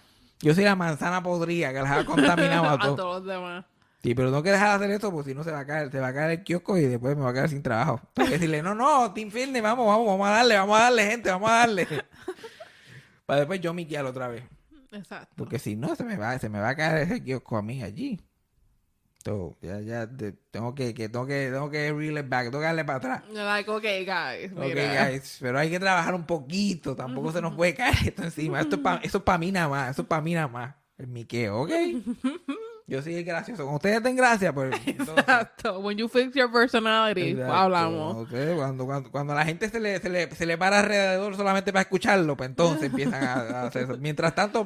Yo 0.41 0.53
soy 0.53 0.63
la 0.63 0.75
manzana 0.75 1.21
podrida 1.23 1.73
que 1.73 1.79
las 1.81 1.91
ha 1.91 2.05
contaminado 2.05 2.65
a 2.65 2.73
a 2.73 2.77
todos. 2.79 2.95
todos 2.97 3.23
los 3.23 3.33
demás. 3.35 3.65
Sí, 4.03 4.13
pero 4.15 4.29
tengo 4.29 4.43
que 4.43 4.51
dejar 4.51 4.69
de 4.69 4.75
hacer 4.85 4.91
esto 4.95 5.11
porque 5.11 5.31
si 5.31 5.35
no 5.35 5.43
se 5.43 5.51
va 5.51 5.61
a 5.61 5.65
caer, 5.65 5.91
se 5.91 5.99
va 5.99 6.07
a 6.09 6.13
caer 6.13 6.31
el 6.39 6.43
kiosco 6.43 6.77
y 6.77 6.83
después 6.85 7.17
me 7.17 7.23
va 7.23 7.31
a 7.31 7.33
quedar 7.33 7.49
sin 7.49 7.63
trabajo. 7.63 7.99
Tengo 8.13 8.27
que 8.29 8.35
decirle, 8.35 8.61
no, 8.61 8.75
no, 8.75 9.11
Team 9.13 9.31
Fitness, 9.31 9.61
vamos, 9.63 9.87
vamos, 9.87 10.05
vamos 10.05 10.27
a 10.27 10.31
darle, 10.31 10.55
vamos 10.55 10.79
a 10.79 10.83
darle, 10.83 11.05
gente, 11.07 11.29
vamos 11.31 11.49
a 11.49 11.53
darle. 11.53 11.87
Para 13.27 13.41
después 13.41 13.61
yo 13.61 13.73
miquear 13.75 14.05
otra 14.05 14.27
vez. 14.29 14.43
Exacto. 14.91 15.33
Porque 15.35 15.59
si 15.59 15.75
no, 15.75 15.95
se 15.95 16.03
me 16.03 16.15
va, 16.17 16.39
se 16.39 16.49
me 16.49 16.59
va 16.59 16.69
a 16.69 16.75
caer 16.75 17.03
ese 17.03 17.21
kiosco 17.23 17.57
a 17.57 17.61
mí 17.61 17.83
allí. 17.83 18.19
Entonces, 19.17 19.57
ya, 19.61 19.81
ya, 19.81 20.09
tengo 20.51 20.73
que, 20.73 20.93
que, 20.93 21.09
tengo 21.09 21.25
que, 21.25 21.49
tengo 21.51 21.69
que 21.69 21.91
reel 21.91 22.17
it 22.17 22.29
back, 22.29 22.45
tengo 22.45 22.59
que 22.59 22.65
darle 22.65 22.85
para 22.85 22.97
atrás. 22.99 23.23
Like, 23.33 23.69
okay, 23.69 24.05
guys. 24.05 24.53
Ok, 24.53 24.59
Mira. 24.73 25.09
guys, 25.09 25.37
pero 25.41 25.59
hay 25.59 25.69
que 25.69 25.79
trabajar 25.79 26.15
un 26.15 26.25
poquito, 26.25 26.95
tampoco 26.95 27.33
se 27.33 27.41
nos 27.41 27.53
puede 27.53 27.75
caer 27.75 27.95
esto 28.07 28.23
encima. 28.23 28.61
Esto 28.61 28.77
es 28.77 28.81
pa- 28.81 28.99
eso 29.03 29.17
es 29.17 29.23
para 29.25 29.37
mí 29.37 29.51
nada 29.51 29.67
más, 29.67 29.91
eso 29.91 30.03
es 30.03 30.07
para 30.07 30.21
mí 30.21 30.33
nada 30.33 30.47
más. 30.47 30.75
El 30.97 31.07
miqueo, 31.07 31.63
¿ok? 31.63 31.71
Yo 32.89 33.01
soy 33.01 33.21
gracioso. 33.23 33.63
Cuando 33.63 33.75
ustedes 33.75 34.01
den 34.01 34.15
gracia, 34.15 34.53
pues. 34.53 34.73
entonces- 34.85 35.17
Exacto. 35.17 35.79
When 35.79 35.97
you 35.97 36.07
fix 36.07 36.33
your 36.33 36.49
personality, 36.51 37.31
Exacto. 37.31 37.53
hablamos. 37.53 38.27
Cuando, 38.55 38.85
cuando, 38.85 39.11
cuando 39.11 39.35
la 39.35 39.43
gente 39.45 39.69
se 39.69 39.79
le, 39.81 39.99
se, 39.99 40.09
le, 40.09 40.33
se 40.33 40.45
le 40.45 40.57
para 40.57 40.79
alrededor 40.79 41.35
solamente 41.35 41.73
para 41.73 41.81
escucharlo, 41.81 42.37
pues 42.37 42.49
entonces 42.49 42.83
empiezan 42.89 43.23
a, 43.23 43.33
a 43.33 43.63
hacer 43.67 43.83
eso. 43.83 43.97
Mientras 43.97 44.33
tanto, 44.33 44.65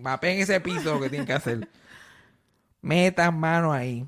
mapeen 0.00 0.40
ese 0.40 0.58
piso 0.60 0.98
que 1.00 1.10
tienen 1.10 1.26
que 1.26 1.34
hacer. 1.34 1.68
Metan 2.80 3.38
mano 3.38 3.72
ahí. 3.72 4.06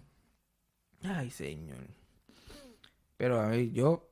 Ay, 1.05 1.31
señor. 1.31 1.77
Pero 3.19 3.41
a 3.41 3.49
ver, 3.49 3.71
yo. 3.71 4.09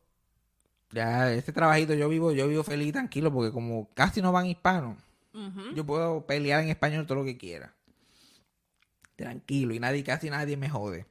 Ya, 0.92 1.32
este 1.32 1.52
trabajito 1.52 1.94
yo 1.94 2.08
vivo, 2.08 2.32
yo 2.32 2.48
vivo 2.48 2.64
feliz 2.64 2.88
y 2.88 2.92
tranquilo, 2.92 3.32
porque 3.32 3.52
como 3.52 3.88
casi 3.94 4.20
no 4.20 4.32
van 4.32 4.46
hispanos, 4.46 4.96
yo 5.74 5.86
puedo 5.86 6.26
pelear 6.26 6.62
en 6.64 6.68
español 6.68 7.06
todo 7.06 7.18
lo 7.20 7.24
que 7.24 7.38
quiera. 7.38 7.72
Tranquilo, 9.20 9.74
y 9.74 9.78
nadie, 9.78 10.02
casi 10.02 10.30
nadie 10.30 10.56
me 10.56 10.70
jode. 10.70 11.04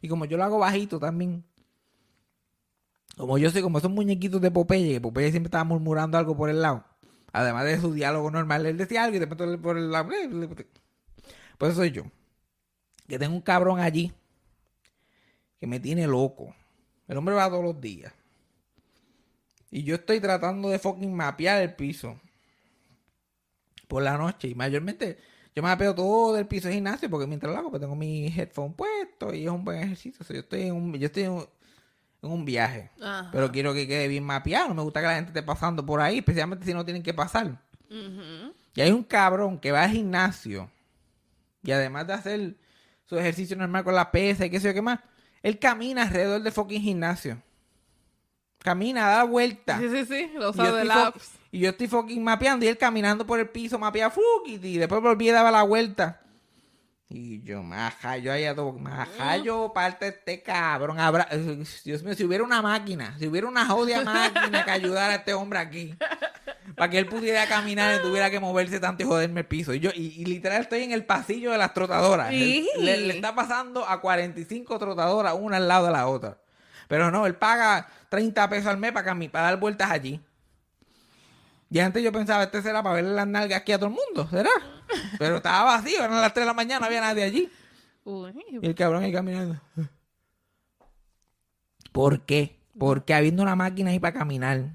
Y 0.00 0.08
como 0.08 0.24
yo 0.24 0.36
lo 0.36 0.42
hago 0.42 0.58
bajito 0.58 0.98
también. 0.98 1.44
Como 3.16 3.38
yo 3.38 3.52
soy 3.52 3.62
como 3.62 3.78
esos 3.78 3.92
muñequitos 3.92 4.40
de 4.40 4.50
Popeye, 4.50 4.94
que 4.94 5.00
Popeye 5.00 5.30
siempre 5.30 5.46
estaba 5.46 5.62
murmurando 5.62 6.18
algo 6.18 6.36
por 6.36 6.50
el 6.50 6.60
lado. 6.60 6.84
Además 7.30 7.66
de 7.66 7.80
su 7.80 7.92
diálogo 7.94 8.32
normal, 8.32 8.66
él 8.66 8.76
decía 8.76 9.04
algo 9.04 9.16
y 9.16 9.20
después 9.20 9.58
por 9.60 9.78
el 9.78 9.92
lado. 9.92 10.08
Pues 11.56 11.70
eso 11.70 11.82
soy 11.82 11.92
yo. 11.92 12.02
Que 13.06 13.16
tengo 13.16 13.32
un 13.32 13.42
cabrón 13.42 13.78
allí 13.78 14.12
que 15.60 15.68
me 15.68 15.78
tiene 15.78 16.08
loco. 16.08 16.56
El 17.06 17.16
hombre 17.16 17.36
va 17.36 17.48
todos 17.48 17.62
los 17.62 17.80
días. 17.80 18.12
Y 19.70 19.84
yo 19.84 19.94
estoy 19.94 20.18
tratando 20.18 20.68
de 20.68 20.80
fucking 20.80 21.14
mapear 21.14 21.62
el 21.62 21.76
piso 21.76 22.20
por 23.86 24.02
la 24.02 24.18
noche. 24.18 24.48
Y 24.48 24.56
mayormente 24.56 25.18
yo 25.54 25.62
me 25.62 25.68
mapeo 25.68 25.94
todo 25.94 26.38
el 26.38 26.46
piso 26.46 26.68
de 26.68 26.74
gimnasio 26.74 27.10
porque 27.10 27.26
mientras 27.26 27.52
lo 27.52 27.58
hago 27.58 27.70
pues 27.70 27.80
tengo 27.80 27.94
mi 27.94 28.26
headphone 28.26 28.72
puesto 28.72 29.34
y 29.34 29.44
es 29.44 29.50
un 29.50 29.64
buen 29.64 29.82
ejercicio. 29.82 30.18
O 30.20 30.24
sea, 30.24 30.34
yo 30.34 30.40
estoy 30.40 30.62
en 30.62 30.74
un, 30.74 30.94
yo 30.94 31.06
estoy 31.06 31.24
en 31.24 31.32
un, 31.32 31.46
en 32.22 32.30
un 32.30 32.44
viaje. 32.44 32.90
Ajá. 33.00 33.28
Pero 33.32 33.52
quiero 33.52 33.74
que 33.74 33.86
quede 33.86 34.08
bien 34.08 34.24
mapeado. 34.24 34.68
No 34.68 34.74
me 34.74 34.82
gusta 34.82 35.00
que 35.00 35.06
la 35.06 35.14
gente 35.16 35.30
esté 35.30 35.42
pasando 35.42 35.84
por 35.84 36.00
ahí, 36.00 36.18
especialmente 36.18 36.64
si 36.64 36.72
no 36.72 36.84
tienen 36.84 37.02
que 37.02 37.12
pasar. 37.12 37.60
Y 38.74 38.80
hay 38.80 38.90
un 38.90 39.04
cabrón 39.04 39.58
que 39.58 39.70
va 39.70 39.84
al 39.84 39.90
gimnasio 39.90 40.70
y 41.62 41.72
además 41.72 42.06
de 42.06 42.12
hacer 42.14 42.56
su 43.04 43.18
ejercicio 43.18 43.56
normal 43.56 43.84
con 43.84 43.94
la 43.94 44.10
pesa 44.10 44.46
y 44.46 44.50
qué 44.50 44.58
sé 44.58 44.68
yo 44.68 44.74
qué 44.74 44.82
más, 44.82 45.00
él 45.42 45.58
camina 45.58 46.02
alrededor 46.02 46.42
del 46.42 46.52
fucking 46.52 46.80
gimnasio. 46.80 47.42
Camina, 48.58 49.08
da 49.08 49.24
vuelta. 49.24 49.78
Sí, 49.78 49.88
sí, 49.88 50.04
sí. 50.06 50.30
Los 50.36 50.56
Y 50.56 50.60
y 51.52 51.60
yo 51.60 51.68
estoy 51.68 51.86
fucking 51.86 52.24
mapeando 52.24 52.64
y 52.64 52.68
él 52.68 52.78
caminando 52.78 53.26
por 53.26 53.38
el 53.38 53.48
piso, 53.50 53.78
mapea 53.78 54.08
fuck, 54.10 54.46
y, 54.46 54.54
y 54.54 54.78
después 54.78 55.02
volví 55.02 55.28
a 55.28 55.34
dar 55.34 55.52
la 55.52 55.62
vuelta. 55.62 56.18
Y 57.10 57.42
yo, 57.42 57.62
maja, 57.62 58.16
yo 58.16 58.32
ahí 58.32 58.46
a 58.46 58.54
todo, 58.54 58.72
maja, 58.72 59.36
yo 59.36 59.70
parte 59.74 60.08
este 60.08 60.42
cabrón. 60.42 60.98
Habrá, 60.98 61.28
Dios 61.84 62.02
mío, 62.02 62.14
si 62.14 62.24
hubiera 62.24 62.42
una 62.42 62.62
máquina, 62.62 63.14
si 63.18 63.26
hubiera 63.26 63.46
una 63.46 63.66
jodida 63.66 64.02
máquina 64.02 64.64
que 64.64 64.70
ayudara 64.70 65.12
a 65.12 65.16
este 65.16 65.34
hombre 65.34 65.58
aquí, 65.58 65.94
para 66.74 66.88
que 66.88 66.96
él 66.96 67.06
pudiera 67.06 67.46
caminar 67.46 67.96
y 67.96 68.02
tuviera 68.02 68.30
que 68.30 68.40
moverse 68.40 68.80
tanto 68.80 69.02
y 69.02 69.06
joderme 69.06 69.40
el 69.40 69.46
piso. 69.46 69.74
Y 69.74 69.80
yo, 69.80 69.90
y, 69.94 70.22
y 70.22 70.24
literal 70.24 70.62
estoy 70.62 70.84
en 70.84 70.92
el 70.92 71.04
pasillo 71.04 71.52
de 71.52 71.58
las 71.58 71.74
trotadoras. 71.74 72.30
Sí. 72.30 72.66
Le, 72.78 72.96
le 72.96 73.14
está 73.16 73.34
pasando 73.34 73.86
a 73.86 74.00
45 74.00 74.78
trotadoras, 74.78 75.34
una 75.38 75.58
al 75.58 75.68
lado 75.68 75.84
de 75.84 75.92
la 75.92 76.06
otra. 76.08 76.38
Pero 76.88 77.10
no, 77.10 77.26
él 77.26 77.34
paga 77.34 77.88
30 78.08 78.48
pesos 78.48 78.68
al 78.68 78.78
mes 78.78 78.92
para, 78.92 79.14
para 79.30 79.44
dar 79.44 79.60
vueltas 79.60 79.90
allí. 79.90 80.18
Y 81.72 81.78
antes 81.80 82.02
yo 82.02 82.12
pensaba, 82.12 82.42
este 82.42 82.60
será 82.60 82.82
para 82.82 82.96
verle 82.96 83.14
las 83.14 83.26
nalgas 83.26 83.58
aquí 83.62 83.72
a 83.72 83.78
todo 83.78 83.88
el 83.88 83.94
mundo, 83.94 84.28
¿será? 84.30 84.50
Pero 85.18 85.36
estaba 85.36 85.64
vacío, 85.64 86.04
eran 86.04 86.20
las 86.20 86.34
3 86.34 86.42
de 86.44 86.46
la 86.46 86.52
mañana, 86.52 86.80
no 86.80 86.86
había 86.86 87.00
nadie 87.00 87.22
allí. 87.24 87.50
Uy, 88.04 88.34
Y 88.60 88.66
el 88.66 88.74
cabrón 88.74 89.02
ahí 89.02 89.10
caminando. 89.10 89.58
¿Por 91.90 92.26
qué? 92.26 92.58
Porque 92.78 93.14
habiendo 93.14 93.42
una 93.42 93.56
máquina 93.56 93.90
ahí 93.90 93.98
para 93.98 94.18
caminar. 94.18 94.74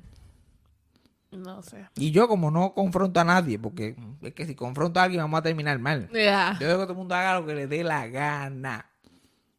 no 1.30 1.62
sé. 1.62 1.88
Y 1.94 2.10
yo 2.10 2.28
como 2.28 2.50
no 2.50 2.74
confronto 2.74 3.20
a 3.20 3.24
nadie, 3.24 3.60
porque 3.60 3.96
es 4.24 4.34
que 4.34 4.48
si 4.48 4.56
confronto 4.56 5.00
a 5.00 5.04
alguien 5.04 5.22
vamos 5.22 5.40
a 5.40 5.44
terminar 5.44 5.78
mal. 5.78 6.10
Yo 6.60 6.68
dejo 6.68 6.80
que 6.80 6.86
todo 6.86 6.94
el 6.94 6.98
mundo 6.98 7.14
haga 7.14 7.40
lo 7.40 7.46
que 7.46 7.54
le 7.54 7.68
dé 7.68 7.84
la 7.84 8.08
gana. 8.08 8.90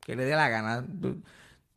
Que 0.00 0.16
le 0.16 0.24
dé 0.24 0.34
la 0.34 0.48
gana. 0.48 0.84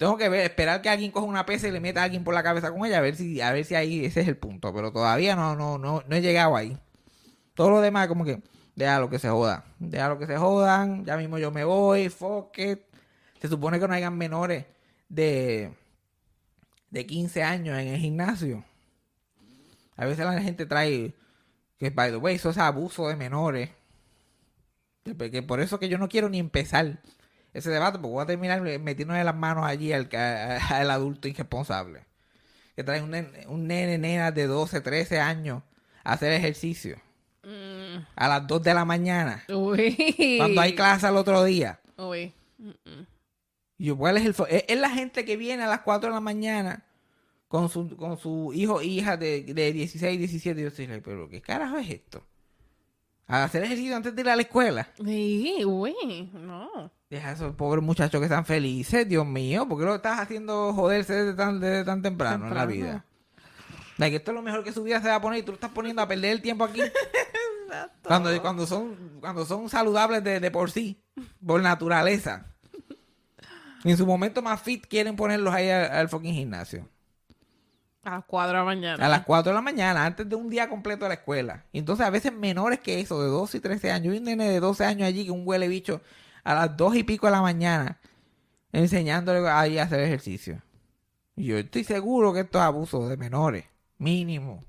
Tengo 0.02 0.18
que 0.18 0.30
ver, 0.30 0.40
esperar 0.40 0.82
que 0.82 0.90
alguien 0.90 1.12
coja 1.12 1.28
una 1.28 1.46
pesa 1.46 1.68
y 1.68 1.72
le 1.72 1.80
meta 1.80 2.02
a 2.02 2.06
alguien 2.06 2.24
por 2.24 2.34
la 2.34 2.42
cabeza 2.42 2.72
con 2.72 2.84
ella, 2.88 2.98
a 2.98 3.02
ver 3.02 3.16
si, 3.16 3.40
a 3.40 3.52
ver 3.52 3.66
si 3.66 3.76
ahí 3.76 4.04
ese 4.04 4.22
es 4.22 4.28
el 4.28 4.36
punto. 4.36 4.74
Pero 4.74 4.92
todavía 4.92 5.36
no, 5.36 5.56
no, 5.56 5.78
no, 5.78 6.04
no 6.08 6.16
he 6.16 6.22
llegado 6.22 6.56
ahí. 6.56 6.76
Todo 7.54 7.70
lo 7.70 7.82
demás 7.82 8.08
como 8.08 8.26
que, 8.26 8.42
deja 8.76 9.00
lo 9.00 9.12
que 9.12 9.20
se 9.20 9.30
joda. 9.30 9.64
Deja 9.78 10.10
lo 10.10 10.18
que 10.18 10.26
se 10.26 10.38
jodan. 10.38 11.06
Ya 11.06 11.18
mismo 11.18 11.38
yo 11.38 11.52
me 11.52 11.64
voy, 11.64 12.10
fuck 12.10 12.58
it. 12.58 12.80
Se 13.40 13.48
supone 13.48 13.80
que 13.80 13.88
no 13.88 13.94
hayan 13.94 14.18
menores 14.18 14.66
de, 15.08 15.72
de 16.90 17.06
15 17.06 17.44
años 17.44 17.78
en 17.78 17.90
el 17.90 18.00
gimnasio. 18.00 18.66
A 19.98 20.06
veces 20.06 20.26
la 20.26 20.42
gente 20.42 20.66
trae 20.66 21.14
que, 21.78 21.92
by 21.92 22.10
the 22.10 22.18
way, 22.18 22.38
eso 22.38 22.50
es 22.50 22.58
abuso 22.58 23.08
de 23.08 23.16
menores. 23.16 23.70
Que 25.04 25.44
por 25.44 25.62
eso 25.62 25.78
que 25.78 25.90
yo 25.90 26.00
no 26.00 26.10
quiero 26.10 26.28
ni 26.28 26.40
empezar 26.40 27.04
ese 27.54 27.70
debate, 27.70 28.00
porque 28.00 28.14
voy 28.14 28.24
a 28.24 28.28
terminar 28.28 28.62
metiéndole 28.62 29.24
las 29.24 29.36
manos 29.36 29.66
allí 29.66 29.92
al, 29.94 30.10
adulto 30.92 31.28
irresponsable. 31.28 32.06
Que 32.76 32.84
trae 32.84 33.02
un 33.02 33.12
nene, 33.12 33.46
un 33.48 33.68
nene, 33.68 33.98
nena 33.98 34.32
de 34.32 34.48
12, 34.48 34.82
13 34.82 35.20
años 35.20 35.64
a 36.04 36.14
hacer 36.14 36.32
ejercicio. 36.32 36.98
Mm. 37.44 38.06
A 38.16 38.28
las 38.28 38.48
2 38.48 38.64
de 38.64 38.74
la 38.74 38.86
mañana. 38.86 39.44
Uy. 39.50 40.38
Cuando 40.38 40.62
hay 40.62 40.74
clase 40.74 41.08
al 41.08 41.18
otro 41.18 41.44
día. 41.44 41.80
Uy. 41.98 42.34
Y 43.78 43.86
yo, 43.86 43.98
¿cuál 43.98 44.18
es 44.18 44.26
el 44.26 44.36
es, 44.50 44.66
es 44.68 44.80
la 44.80 44.90
gente 44.90 45.26
que 45.26 45.36
viene 45.36 45.64
a 45.64 45.68
las 45.68 45.82
4 45.82 46.10
de 46.10 46.14
la 46.14 46.22
mañana 46.22 46.86
con 47.52 47.68
su, 47.68 47.98
con 47.98 48.18
su 48.18 48.54
hijo 48.54 48.80
e 48.80 48.86
hija 48.86 49.18
de, 49.18 49.44
de 49.44 49.74
16, 49.74 50.18
17. 50.18 50.60
Y 50.60 50.64
yo 50.64 50.70
estoy 50.70 50.88
pero 51.04 51.28
¿qué 51.28 51.42
carajo 51.42 51.78
es 51.78 51.90
esto? 51.90 52.24
A 53.28 53.44
hacer 53.44 53.64
ejercicio 53.64 53.96
antes 53.96 54.16
de 54.16 54.22
ir 54.22 54.30
a 54.30 54.38
la 54.38 54.42
escuela. 54.42 54.90
Sí, 55.04 55.64
uy. 55.66 55.94
No. 56.34 56.90
Deja 57.12 57.28
a 57.28 57.32
esos 57.34 57.54
pobres 57.56 57.84
muchachos 57.84 58.22
que 58.22 58.26
están 58.26 58.46
felices, 58.46 59.06
Dios 59.06 59.28
mío. 59.28 59.68
¿Por 59.68 59.78
qué 59.78 59.84
lo 59.84 59.96
estás 59.96 60.18
haciendo 60.18 60.72
joderse 60.72 61.14
desde 61.14 61.34
tan, 61.34 61.60
desde 61.60 61.84
tan 61.84 62.02
temprano, 62.02 62.48
en 62.48 62.56
la 62.56 62.66
vida? 62.66 63.04
Like, 63.98 64.16
esto 64.16 64.32
es 64.32 64.36
lo 64.36 64.42
mejor 64.42 64.64
que 64.64 64.72
su 64.72 64.82
vida 64.82 65.02
se 65.02 65.10
va 65.10 65.16
a 65.16 65.22
poner 65.22 65.40
y 65.40 65.44
tú 65.44 65.52
lo 65.52 65.56
estás 65.56 65.72
poniendo 65.72 66.02
a 66.02 66.08
perder 66.08 66.32
el 66.32 66.42
tiempo 66.42 66.64
aquí. 66.64 66.80
cuando, 68.04 68.42
cuando, 68.42 68.66
son, 68.66 68.96
cuando 69.20 69.46
son 69.46 69.68
saludables 69.68 70.24
de, 70.24 70.40
de 70.40 70.52
por 70.52 70.72
sí, 70.72 71.04
por 71.46 71.62
naturaleza. 71.62 72.46
En 73.84 73.98
su 73.98 74.06
momento 74.06 74.42
más 74.42 74.62
fit 74.62 74.88
quieren 74.88 75.18
ponerlos 75.18 75.54
ahí 75.54 75.70
al, 75.70 75.92
al 75.92 76.08
fucking 76.08 76.34
gimnasio. 76.34 76.88
A 78.04 78.12
las 78.12 78.24
4 78.26 78.52
de 78.54 78.58
la 78.58 78.64
mañana. 78.64 79.06
A 79.06 79.10
las 79.10 79.26
4 79.26 79.52
de 79.52 79.56
la 79.56 79.62
mañana, 79.62 80.06
antes 80.06 80.30
de 80.30 80.36
un 80.38 80.50
día 80.50 80.70
completo 80.70 81.04
de 81.04 81.10
la 81.10 81.16
escuela. 81.16 81.66
Y 81.74 81.80
entonces 81.80 82.06
a 82.06 82.10
veces 82.10 82.32
menores 82.32 82.80
que 82.80 83.02
eso, 83.02 83.22
de 83.22 83.28
12 83.28 83.58
y 83.58 83.60
13 83.60 83.92
años. 83.92 84.16
Y 84.16 84.18
un 84.20 84.24
nene 84.24 84.50
de 84.50 84.62
12 84.62 84.86
años 84.86 85.10
allí 85.10 85.26
que 85.26 85.32
un 85.32 85.46
huele 85.46 85.68
bicho 85.68 86.00
a 86.44 86.56
las 86.56 86.78
2 86.78 86.98
y 86.98 87.04
pico 87.04 87.28
de 87.28 87.32
la 87.32 87.42
mañana 87.42 88.00
enseñándole 88.72 89.48
ahí 89.50 89.78
a 89.78 89.84
hacer 89.84 90.00
ejercicio. 90.02 90.62
Y 91.36 91.46
yo 91.46 91.58
estoy 91.58 91.84
seguro 91.84 92.34
que 92.34 92.42
esto 92.42 92.58
es 92.58 92.64
abuso 92.64 93.08
de 93.08 93.18
menores. 93.18 93.66
Mínimo. 93.98 94.64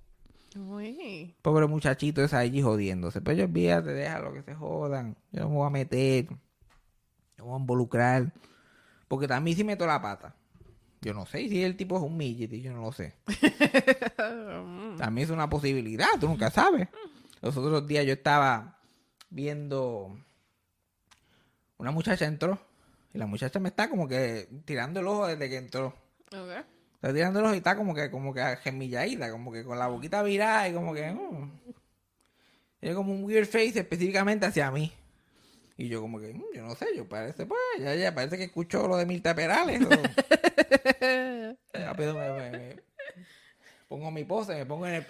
Uy. 0.56 1.34
Pobre 1.42 1.66
muchachito 1.66 2.22
ese 2.22 2.36
allí 2.36 2.62
jodiéndose. 2.62 3.20
Pero 3.20 3.38
yo 3.38 3.44
olvídate, 3.44 3.92
déjalo 3.92 4.32
que 4.32 4.42
se 4.42 4.54
jodan. 4.54 5.16
Yo 5.32 5.42
no 5.42 5.48
me 5.48 5.54
voy 5.56 5.66
a 5.66 5.70
meter. 5.70 6.30
No 7.38 7.44
me 7.44 7.50
voy 7.50 7.54
a 7.54 7.60
involucrar. 7.60 8.32
Porque 9.08 9.28
también 9.28 9.56
si 9.56 9.64
meto 9.64 9.86
la 9.86 10.00
pata. 10.00 10.34
Yo 11.02 11.12
no 11.14 11.26
sé 11.26 11.48
si 11.48 11.62
el 11.64 11.76
tipo 11.76 11.96
es 11.96 12.02
un 12.02 12.16
midget 12.16 12.52
y 12.52 12.62
yo 12.62 12.72
no 12.72 12.80
lo 12.80 12.92
sé. 12.92 13.16
También 14.98 15.24
es 15.24 15.30
una 15.30 15.50
posibilidad, 15.50 16.06
tú 16.20 16.28
nunca 16.28 16.48
sabes. 16.48 16.88
Los 17.40 17.56
otros 17.56 17.88
días 17.88 18.06
yo 18.06 18.12
estaba 18.12 18.78
viendo. 19.28 20.16
Una 21.82 21.90
muchacha 21.90 22.26
entró. 22.26 22.60
Y 23.12 23.18
la 23.18 23.26
muchacha 23.26 23.58
me 23.58 23.68
está 23.70 23.90
como 23.90 24.06
que 24.06 24.48
tirando 24.64 25.00
el 25.00 25.06
ojo 25.08 25.26
desde 25.26 25.48
que 25.50 25.56
entró. 25.56 25.92
Está 26.94 27.12
tirando 27.12 27.40
el 27.40 27.44
ojo 27.46 27.54
y 27.54 27.58
está 27.58 27.76
como 27.76 27.92
que, 27.92 28.08
como 28.08 28.32
que 28.32 28.40
gemilladita, 28.62 29.32
como 29.32 29.50
que 29.50 29.64
con 29.64 29.76
la 29.80 29.88
boquita 29.88 30.22
virada 30.22 30.68
y 30.68 30.72
como 30.74 30.94
que. 30.94 31.10
mm. 31.10 31.60
Tiene 32.78 32.94
como 32.94 33.12
un 33.12 33.24
weird 33.24 33.46
face 33.46 33.80
específicamente 33.80 34.46
hacia 34.46 34.70
mí. 34.70 34.92
Y 35.76 35.88
yo 35.88 36.00
como 36.00 36.20
que, 36.20 36.32
mm, 36.32 36.42
yo 36.54 36.62
no 36.62 36.74
sé, 36.76 36.86
yo 36.96 37.08
parece, 37.08 37.46
pues, 37.46 37.60
ya, 37.80 37.94
ya, 37.96 38.14
parece 38.14 38.38
que 38.38 38.44
escucho 38.44 38.86
lo 38.86 38.96
de 38.96 39.04
Mirta 39.06 39.34
Perales. 39.34 39.80
Rápido 41.72 42.14
me, 42.18 42.30
me- 42.32 42.50
me- 42.50 42.76
pongo 43.88 44.10
mi 44.12 44.24
pose, 44.24 44.54
me 44.54 44.66
pongo 44.66 44.86
en 44.86 44.94
el, 44.94 45.06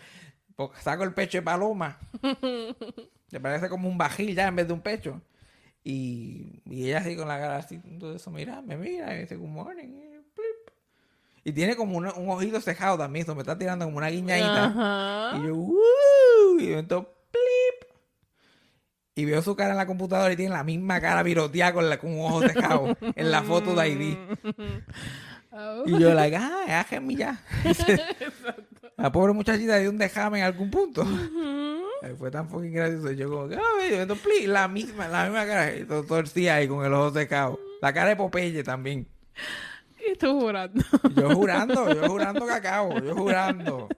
saco 0.80 1.04
el 1.04 1.12
pecho 1.12 1.36
de 1.38 1.42
paloma. 1.42 1.98
Le 3.30 3.40
parece 3.40 3.68
como 3.68 3.88
un 3.88 3.98
bajil 3.98 4.34
ya 4.34 4.48
en 4.48 4.56
vez 4.56 4.66
de 4.66 4.72
un 4.72 4.80
pecho. 4.80 5.20
Y, 5.84 6.60
y 6.66 6.86
ella 6.86 6.98
así 6.98 7.16
con 7.16 7.26
la 7.28 7.38
cara 7.40 7.56
así, 7.56 7.78
todo 7.98 8.14
eso, 8.14 8.30
mira, 8.30 8.62
me 8.62 8.76
mira 8.76 9.14
y 9.16 9.20
dice, 9.22 9.36
good 9.36 9.48
morning. 9.48 9.88
y 11.44 11.52
tiene 11.52 11.74
como 11.74 11.96
una- 11.98 12.12
un 12.14 12.30
ojito 12.30 12.60
cejado 12.60 12.96
también, 12.98 13.24
eso 13.24 13.34
me 13.34 13.40
está 13.42 13.58
tirando 13.58 13.84
como 13.84 13.98
una 13.98 14.08
guiñadita. 14.10 14.64
Ajá. 14.66 15.38
Y 15.38 15.46
yo, 15.48 15.56
"Woo", 15.56 16.60
Y 16.60 16.72
entonces, 16.72 17.12
plip. 17.32 17.90
y 19.16 19.24
veo 19.24 19.42
su 19.42 19.56
cara 19.56 19.72
en 19.72 19.76
la 19.78 19.86
computadora 19.86 20.32
y 20.32 20.36
tiene 20.36 20.52
la 20.54 20.62
misma 20.62 21.00
cara 21.00 21.22
viroteada 21.24 21.72
con, 21.72 21.90
la, 21.90 21.98
con 21.98 22.12
un 22.12 22.20
ojo 22.26 22.42
secado 22.42 22.96
en 23.16 23.30
la 23.32 23.42
foto 23.42 23.74
de 23.74 23.88
ID. 23.88 24.16
Oh. 25.50 25.82
Y 25.84 25.98
yo, 25.98 26.14
like, 26.14 26.36
ah, 26.36 26.62
déjame 26.88 27.16
ya. 27.16 27.42
la 28.96 29.10
pobre 29.10 29.32
muchachita 29.32 29.78
dio 29.78 29.90
un 29.90 29.98
déjame 29.98 30.38
en 30.38 30.44
algún 30.44 30.70
punto. 30.70 31.04
Ay, 32.02 32.14
Fue 32.18 32.30
tan 32.30 32.48
fucking 32.48 32.72
gracioso. 32.72 33.12
Yo 33.12 33.30
como, 33.30 33.48
que, 33.48 33.56
ah, 33.56 34.06
yo, 34.06 34.16
please", 34.16 34.48
la 34.48 34.66
misma, 34.68 35.08
la 35.08 35.24
misma 35.24 35.46
cara. 35.46 35.74
Y 35.76 35.84
torcida 35.84 36.56
ahí 36.56 36.66
con 36.66 36.84
el 36.84 36.92
ojo 36.92 37.12
secado. 37.12 37.60
La 37.80 37.92
cara 37.92 38.10
de 38.10 38.16
Popeye 38.16 38.64
también. 38.64 39.06
Y 40.10 40.16
tú 40.16 40.40
jurando. 40.40 40.82
Yo 41.14 41.30
jurando, 41.34 41.94
yo 41.94 42.08
jurando 42.08 42.46
cacao, 42.46 43.00
yo 43.00 43.14
jurando. 43.14 43.88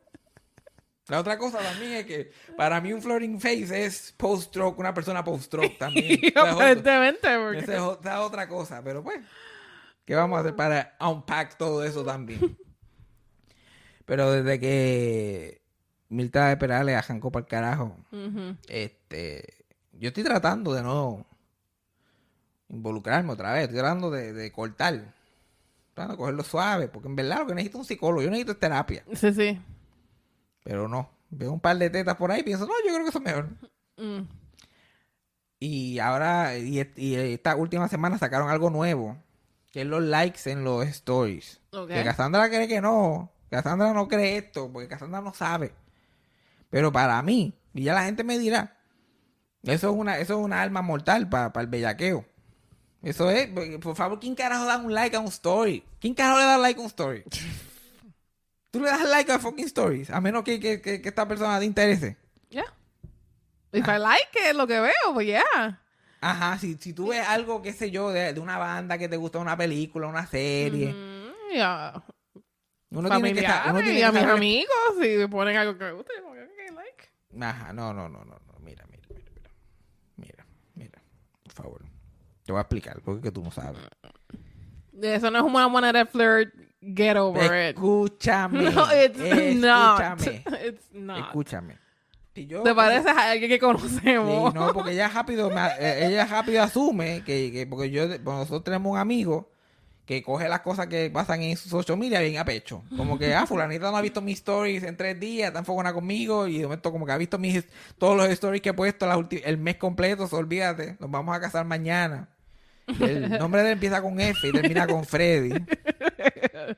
La 1.09 1.21
otra 1.21 1.37
cosa 1.37 1.59
también 1.59 1.93
es 1.93 2.07
que 2.07 2.31
para 2.57 2.81
mí 2.81 2.93
un 2.93 3.03
floating 3.03 3.39
face 3.39 3.85
es 3.85 4.15
post-stroke, 4.17 4.79
una 4.79 4.95
persona 4.95 5.23
post-stroke 5.23 5.77
también. 5.79 6.21
Aparentemente, 6.35 7.29
porque... 7.39 7.59
esa 7.59 7.75
es 7.75 7.81
otra, 7.81 8.23
otra 8.23 8.49
cosa, 8.49 8.83
pero 8.83 9.03
pues, 9.03 9.21
¿qué 10.05 10.15
vamos 10.15 10.39
a 10.39 10.41
hacer 10.41 10.57
para 10.57 10.97
unpack 11.01 11.59
todo 11.59 11.85
eso 11.85 12.05
también? 12.05 12.57
Pero 14.07 14.31
desde 14.33 14.59
que 14.59 15.64
Mirta 16.15 16.49
de 16.49 16.57
Perales 16.57 16.97
arrancó 16.97 17.31
para 17.33 17.43
el 17.45 17.49
carajo, 17.49 17.97
este, 18.69 19.65
yo 19.93 20.09
estoy 20.09 20.25
tratando 20.25 20.73
de 20.75 20.83
no 20.83 21.27
involucrarme 22.69 23.33
otra 23.33 23.53
vez, 23.53 23.63
estoy 23.65 23.79
tratando 23.79 24.11
de, 24.11 24.33
de 24.33 24.51
cortar, 24.53 25.13
tratando 25.95 26.15
de 26.15 26.19
cogerlo 26.19 26.43
suave, 26.45 26.89
porque 26.89 27.09
en 27.09 27.17
verdad 27.17 27.39
lo 27.41 27.47
que 27.47 27.55
necesito 27.55 27.79
es 27.79 27.81
un 27.81 27.87
psicólogo, 27.87 28.23
yo 28.23 28.31
necesito 28.31 28.53
es 28.53 28.59
terapia, 28.61 29.05
Sí, 29.15 29.33
sí. 29.33 29.61
pero 30.63 30.89
no, 30.89 31.09
veo 31.31 31.53
un 31.53 31.61
par 31.61 31.77
de 31.79 31.91
tetas 31.91 32.17
por 32.17 32.31
ahí 32.33 32.41
y 32.41 32.45
pienso, 32.45 32.67
no, 32.67 32.73
yo 32.87 32.93
creo 32.93 33.03
que 33.05 33.09
eso 33.11 33.19
es 33.19 33.25
mejor. 33.25 33.49
Mm. 33.97 34.27
Y 35.61 35.99
ahora, 35.99 36.57
y, 36.59 36.81
est- 36.81 36.99
y 36.99 37.15
esta 37.15 37.57
última 37.57 37.89
semana 37.89 38.19
sacaron 38.19 38.51
algo 38.51 38.71
nuevo, 38.71 39.17
que 39.73 39.83
es 39.83 39.87
los 39.87 40.03
likes 40.03 40.51
en 40.51 40.63
los 40.65 40.85
stories. 40.87 41.61
Que 41.71 42.05
Cassandra 42.05 42.49
cree 42.49 42.69
que 42.69 42.81
no, 42.81 43.31
Cassandra 43.51 43.93
no 43.93 44.09
cree 44.09 44.37
esto, 44.37 44.71
porque 44.73 44.89
Cassandra 44.89 45.21
no 45.21 45.33
sabe. 45.33 45.73
Pero 46.75 46.91
para 46.91 47.23
mí, 47.23 47.55
y 47.73 47.85
ya 47.85 47.95
la 47.95 48.03
gente 48.03 48.25
me 48.25 48.37
dirá, 48.37 48.77
eso 49.63 49.91
es 49.91 49.97
una, 49.97 50.19
eso 50.19 50.37
es 50.37 50.45
una 50.45 50.61
arma 50.61 50.83
mortal 50.83 51.29
para 51.29 51.53
el 51.61 51.69
bellaqueo. 51.69 52.25
Eso 53.01 53.31
es, 53.31 53.49
por 53.81 53.95
favor, 53.95 54.19
¿quién 54.19 54.35
carajo 54.35 54.65
da 54.65 54.79
un 54.79 54.93
like 54.93 55.15
a 55.15 55.21
un 55.21 55.29
story? 55.29 55.85
¿Quién 56.01 56.15
carajo 56.15 56.39
le 56.41 56.45
da 56.47 56.59
like 56.59 56.81
a 56.81 56.83
un 56.83 56.89
story? 56.89 57.23
Tú 58.73 58.81
le 58.81 58.87
das 58.89 59.09
like 59.09 59.31
a 59.31 59.39
fucking 59.39 59.67
stories, 59.67 60.11
a 60.11 60.21
menos 60.21 60.43
que, 60.43 60.59
que, 60.59 60.81
que- 60.81 61.01
que 61.01 61.09
esta 61.11 61.29
persona 61.29 61.61
te 61.61 61.65
interese. 61.65 62.17
Yeah. 62.49 62.65
If 63.73 63.87
I 63.87 63.99
like 64.01 64.37
it, 64.51 64.57
lo 64.57 64.67
que 64.67 64.81
veo, 64.81 65.13
pues 65.13 65.27
yeah. 65.29 65.81
Ajá, 66.21 66.59
si, 66.59 66.75
si 66.79 66.93
tú 66.93 67.11
ves 67.11 67.25
algo, 67.29 67.63
qué 67.63 67.73
sé 67.73 67.93
yo, 67.93 68.11
de, 68.11 68.33
de 68.33 68.41
una 68.41 68.59
banda 68.59 68.99
que 68.99 69.09
te 69.09 69.17
gusta, 69.17 69.39
una 69.39 69.57
película, 69.57 70.09
una 70.09 70.27
serie, 70.27 70.93
Mm, 70.93 71.53
yeah. 71.53 72.03
uno 72.91 73.09
tiene 73.11 73.33
que 73.33 73.41
estar, 73.41 73.71
uno 73.71 73.81
tiene 73.81 74.01
y 74.01 74.03
a 74.03 74.11
mis 74.11 74.23
amigos, 74.25 74.75
si 75.01 75.09
me 75.19 75.29
ponen 75.29 75.57
algo 75.57 75.79
que 75.79 75.85
me 75.85 75.93
gusta, 75.93 76.13
yo 76.17 76.23
como 76.25 76.35
que, 76.35 76.43
ok, 76.43 76.75
like. 76.75 77.09
Ajá, 77.41 77.73
no, 77.73 77.93
no, 77.93 78.09
no, 78.09 78.25
no, 78.25 78.35
no, 78.47 78.59
mira, 78.61 78.85
mira, 78.91 79.03
mira, 79.11 79.31
mira, 79.37 79.51
mira, 80.17 80.45
mira, 80.75 81.03
por 81.43 81.53
favor, 81.53 81.83
te 82.45 82.53
voy 82.53 82.59
a 82.59 82.63
explicar, 82.63 83.01
porque 83.05 83.23
que 83.23 83.31
tú 83.33 83.43
no 83.43 83.51
sabes. 83.51 83.81
Eso 85.01 85.31
no 85.31 85.39
es 85.39 85.45
una 85.45 85.69
manera 85.69 86.01
de 86.01 86.07
flirt. 86.07 86.55
Get 86.81 87.17
over 87.17 87.71
it. 87.71 87.77
Escúchame, 87.77 88.63
No, 88.71 88.87
it's 88.93 89.19
not. 89.59 90.01
escúchame, 90.01 90.45
It's 90.69 90.93
not. 90.93 91.19
escúchame. 91.27 91.79
Si 92.35 92.47
yo- 92.47 92.63
¿Te 92.63 92.75
pareces 92.75 93.07
a 93.17 93.31
alguien 93.31 93.49
que 93.49 93.55
Sí, 93.57 93.61
conocemos? 93.61 94.53
no, 94.55 94.73
porque 94.75 94.93
ella 94.93 95.09
rápido, 95.09 95.49
me- 95.51 95.67
eh, 95.79 96.07
ella 96.09 96.27
rápido 96.27 96.63
asume 96.63 97.23
que, 97.25 97.51
que 97.53 97.67
porque 97.67 97.91
yo, 97.91 98.07
nosotros 98.19 98.65
tenemos 98.65 98.93
un 98.93 98.99
amigo 98.99 99.51
que 100.07 100.23
coge 100.23 100.49
las 100.49 100.61
cosas 100.61 100.87
que 100.87 101.11
pasan 101.11 101.43
en 101.43 101.57
sus 101.57 101.71
social 101.71 101.97
media 101.97 102.21
bien 102.21 102.39
a 102.39 102.45
pecho. 102.45 102.83
Como 102.97 103.19
que, 103.19 103.35
ah, 103.35 103.47
fulanita 103.47 103.91
no 103.91 103.97
ha 103.97 104.03
visto 104.03 104.21
mis 104.21 104.39
stories 104.39 104.83
en 104.83 104.97
tres 104.97 105.19
días, 105.19 105.49
está 105.49 105.61
enfocada 105.61 105.95
conmigo 105.95 106.47
y 106.47 106.59
de 106.59 106.65
momento 106.65 106.93
como 106.93 107.07
que 107.07 107.13
ha 107.13 107.19
visto 107.19 107.39
mis, 107.39 107.65
todos 107.99 108.17
los 108.17 108.29
stories 108.29 108.63
que 108.63 108.71
he 108.71 108.75
puesto 108.75 109.07
las 109.07 109.19
el 109.45 109.59
mes 109.59 109.77
completo, 109.77 110.27
so, 110.27 110.37
olvídate, 110.37 110.97
nos 111.01 111.11
vamos 111.11 111.35
a 111.37 111.41
casar 111.41 111.65
mañana. 111.65 112.29
El 113.01 113.31
nombre 113.39 113.63
de 113.63 113.69
él 113.69 113.73
empieza 113.75 114.03
con 114.03 114.21
F 114.21 114.47
y 114.47 114.53
termina 114.53 114.87
con 114.87 115.05
Freddy. 115.05 115.55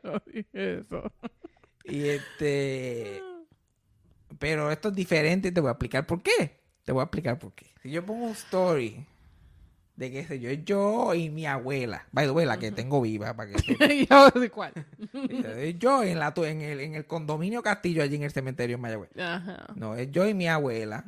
No 0.03 0.21
dije 0.27 0.79
eso. 0.81 1.13
Y 1.85 2.09
este. 2.09 3.23
Pero 4.37 4.73
esto 4.73 4.89
es 4.89 4.95
diferente 4.95 5.49
y 5.49 5.53
te 5.53 5.61
voy 5.61 5.69
a 5.69 5.73
explicar 5.73 6.05
por 6.05 6.23
qué. 6.23 6.61
Te 6.85 6.91
voy 6.91 7.03
a 7.03 7.05
explicar 7.05 7.39
por 7.39 7.53
qué. 7.53 7.67
Si 7.83 7.91
yo 7.91 8.05
pongo 8.05 8.27
un 8.27 8.33
story 8.33 9.07
de 9.97 10.11
qué 10.13 10.25
sé 10.25 10.39
yo, 10.39 10.51
es 10.51 10.65
yo 10.65 11.15
y 11.15 11.31
mi 11.31 11.47
abuela. 11.47 12.07
By 12.13 12.27
the 12.27 12.31
way, 12.31 12.47
la 12.47 12.59
que 12.59 12.71
tengo 12.71 13.01
viva, 13.01 13.35
para 13.35 13.51
que. 13.51 14.07
Yo 14.11 14.51
cuál. 14.53 14.73
Es 15.59 15.79
yo 15.79 16.03
en, 16.03 16.19
la, 16.19 16.35
en, 16.37 16.61
el, 16.61 16.81
en 16.81 16.95
el 16.95 17.07
condominio 17.07 17.63
Castillo, 17.63 18.03
allí 18.03 18.17
en 18.17 18.23
el 18.23 18.31
cementerio 18.31 18.77
en 18.77 18.83
Mayagüez. 18.83 19.11
Ajá. 19.19 19.67
No, 19.75 19.95
es 19.97 20.11
yo 20.11 20.27
y 20.29 20.35
mi 20.35 20.49
abuela. 20.49 21.05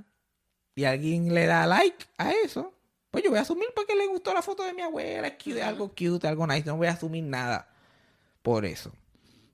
Y 0.75 0.85
alguien 0.85 1.35
le 1.35 1.47
da 1.47 1.67
like 1.67 2.07
a 2.17 2.33
eso. 2.33 2.73
Pues 3.11 3.25
yo 3.25 3.31
voy 3.31 3.39
a 3.39 3.43
asumir 3.43 3.69
porque 3.75 3.95
le 3.95 4.07
gustó 4.07 4.33
la 4.33 4.43
foto 4.43 4.63
de 4.63 4.73
mi 4.73 4.83
abuela. 4.83 5.29
Es 5.29 5.35
cute, 5.43 5.63
algo 5.63 5.89
cute, 5.89 6.27
algo 6.27 6.47
nice. 6.47 6.65
No 6.65 6.77
voy 6.77 6.87
a 6.87 6.93
asumir 6.93 7.25
nada 7.25 7.69
por 8.43 8.65
eso. 8.65 8.93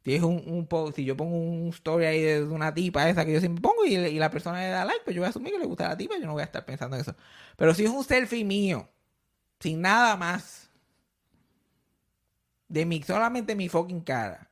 Si 0.05 0.14
es 0.14 0.23
un, 0.23 0.42
un 0.47 0.66
post, 0.66 0.97
si 0.97 1.05
yo 1.05 1.16
pongo 1.16 1.37
un 1.37 1.68
story 1.70 2.05
ahí 2.05 2.20
de 2.20 2.42
una 2.42 2.75
tipa 2.75 3.09
esa 3.09 3.25
que 3.25 3.33
yo 3.33 3.40
siempre 3.40 3.62
pongo 3.62 3.87
y, 3.87 3.94
y 3.94 4.18
la 4.18 4.31
persona 4.31 4.61
le 4.61 4.68
da 4.68 4.85
like, 4.85 5.01
pues 5.03 5.16
yo 5.16 5.23
voy 5.23 5.27
a 5.27 5.31
asumir 5.31 5.53
que 5.53 5.59
le 5.59 5.66
gusta 5.66 5.88
la 5.88 5.97
tipa. 5.97 6.16
Yo 6.18 6.27
no 6.27 6.35
voy 6.35 6.42
a 6.42 6.44
estar 6.44 6.64
pensando 6.64 6.94
en 6.97 7.03
eso. 7.03 7.16
Pero 7.57 7.75
si 7.75 7.85
es 7.85 7.90
un 7.90 8.05
selfie 8.05 8.44
mío, 8.44 8.88
sin 9.64 9.81
nada 9.81 10.14
más, 10.18 10.68
de 12.68 12.85
mi, 12.85 13.03
solamente 13.03 13.55
mi 13.55 13.70
fucking 13.70 14.03
cara, 14.03 14.50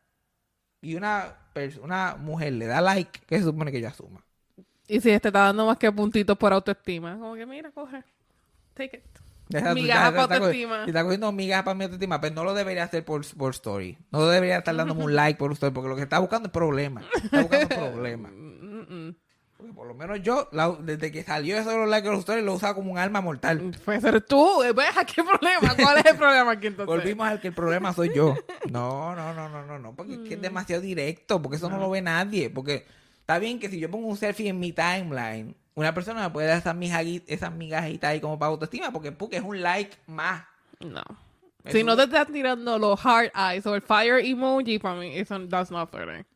y 0.81 0.94
una, 0.94 1.37
una 1.83 2.16
mujer 2.16 2.55
le 2.55 2.64
da 2.66 2.81
like, 2.81 3.20
¿qué 3.27 3.37
se 3.38 3.44
supone 3.44 3.70
que 3.70 3.81
yo 3.83 3.88
asuma? 3.88 4.25
Y 4.88 5.01
si 5.03 5.11
este 5.11 5.29
está 5.29 5.40
dando 5.40 5.66
más 5.66 5.77
que 5.77 5.92
puntitos 5.92 6.38
por 6.38 6.53
autoestima, 6.55 7.12
como 7.18 7.35
que 7.35 7.44
mira, 7.44 7.70
coge. 7.72 8.03
Take 8.72 8.96
it. 8.96 9.05
Exacto, 9.51 9.75
Migajas 9.75 10.12
ya- 10.12 10.16
ya 10.16 10.16
pa' 10.16 10.22
está 10.22 10.38
co- 10.38 10.44
autoestima. 10.46 10.85
Si 10.85 10.90
está 10.90 11.03
cogiendo 11.05 11.31
migajas 11.33 11.64
para 11.64 11.75
mi 11.75 11.85
autoestima, 11.85 12.20
pero 12.22 12.35
no 12.35 12.44
lo 12.44 12.55
debería 12.55 12.85
hacer 12.85 13.05
por, 13.05 13.20
por 13.37 13.51
story. 13.51 13.98
No 14.11 14.25
debería 14.27 14.57
estar 14.59 14.75
dándome 14.75 15.05
un 15.05 15.14
like 15.14 15.38
por 15.38 15.53
story, 15.53 15.75
porque 15.75 15.90
lo 15.90 15.96
que 15.96 16.03
está 16.03 16.18
buscando 16.20 16.46
es 16.46 16.53
problema. 16.53 17.03
Está 17.22 17.42
buscando 17.42 17.68
problemas. 17.75 18.33
Porque 19.62 19.75
por 19.77 19.87
lo 19.87 19.94
menos 19.94 20.20
yo, 20.22 20.48
la- 20.51 20.77
desde 20.81 21.12
que 21.12 21.22
salió 21.22 21.57
eso 21.57 21.70
de 21.70 21.77
los 21.77 21.88
likes 21.88 22.09
de 22.09 22.14
los 22.16 22.27
lo 22.42 22.55
usaba 22.55 22.75
como 22.75 22.90
un 22.90 22.98
arma 22.98 23.20
mortal. 23.20 23.72
Puede 23.85 24.01
ser 24.01 24.20
tú. 24.22 24.61
eh, 24.64 24.72
¿Ves? 24.72 24.87
¿Qué 25.14 25.22
problema? 25.22 25.77
¿Cuál 25.81 25.98
es 25.98 26.07
el 26.07 26.16
problema 26.16 26.51
aquí 26.51 26.66
entonces? 26.66 26.87
Volvimos 26.87 27.29
al 27.29 27.40
que 27.40 27.48
el 27.48 27.55
problema 27.55 27.92
soy 27.92 28.11
yo. 28.12 28.35
No, 28.72 29.14
no, 29.14 29.33
no, 29.35 29.48
no, 29.48 29.64
no, 29.64 29.79
no, 29.79 29.94
porque 29.94 30.14
es 30.14 30.18
que 30.20 30.35
es 30.35 30.38
Mm. 30.40 30.42
demasiado 30.42 30.83
directo, 30.83 31.40
porque 31.40 31.59
eso 31.59 31.70
no 31.70 31.79
lo 31.79 31.88
ve 31.90 32.03
nadie. 32.03 32.51
Porque 32.51 32.85
está 33.20 33.38
bien 33.38 33.61
que 33.61 33.68
si 33.68 33.79
yo 33.79 33.88
pongo 33.88 34.09
un 34.09 34.16
selfie 34.16 34.48
en 34.48 34.59
mi 34.59 34.72
timeline, 34.72 35.55
una 35.77 35.94
persona 35.94 36.22
me 36.25 36.31
puede 36.31 36.48
dar 36.48 36.59
esas, 36.59 36.77
esas 37.29 37.53
migajitas 37.53 38.11
ahí 38.11 38.20
como 38.20 38.37
para 38.38 38.51
autoestima, 38.51 38.90
porque, 38.90 39.12
porque 39.12 39.37
es 39.37 39.42
un 39.44 39.62
like 39.62 39.96
más. 40.09 40.42
No. 40.81 41.03
Es 41.64 41.72
Si 41.72 41.81
un- 41.83 41.87
no 41.87 41.96
te 41.96 42.03
están 42.03 42.27
tirando 42.33 42.77
los 42.81 43.01
heart 43.01 43.33
eyes 43.37 43.64
o 43.66 43.77
el 43.77 43.83
fire 43.83 44.18
emoji, 44.27 44.81
para 44.81 44.96
mí, 44.96 45.16
eso 45.16 45.38
that's 45.48 45.70
not 45.70 45.88
flirting. 45.90 46.27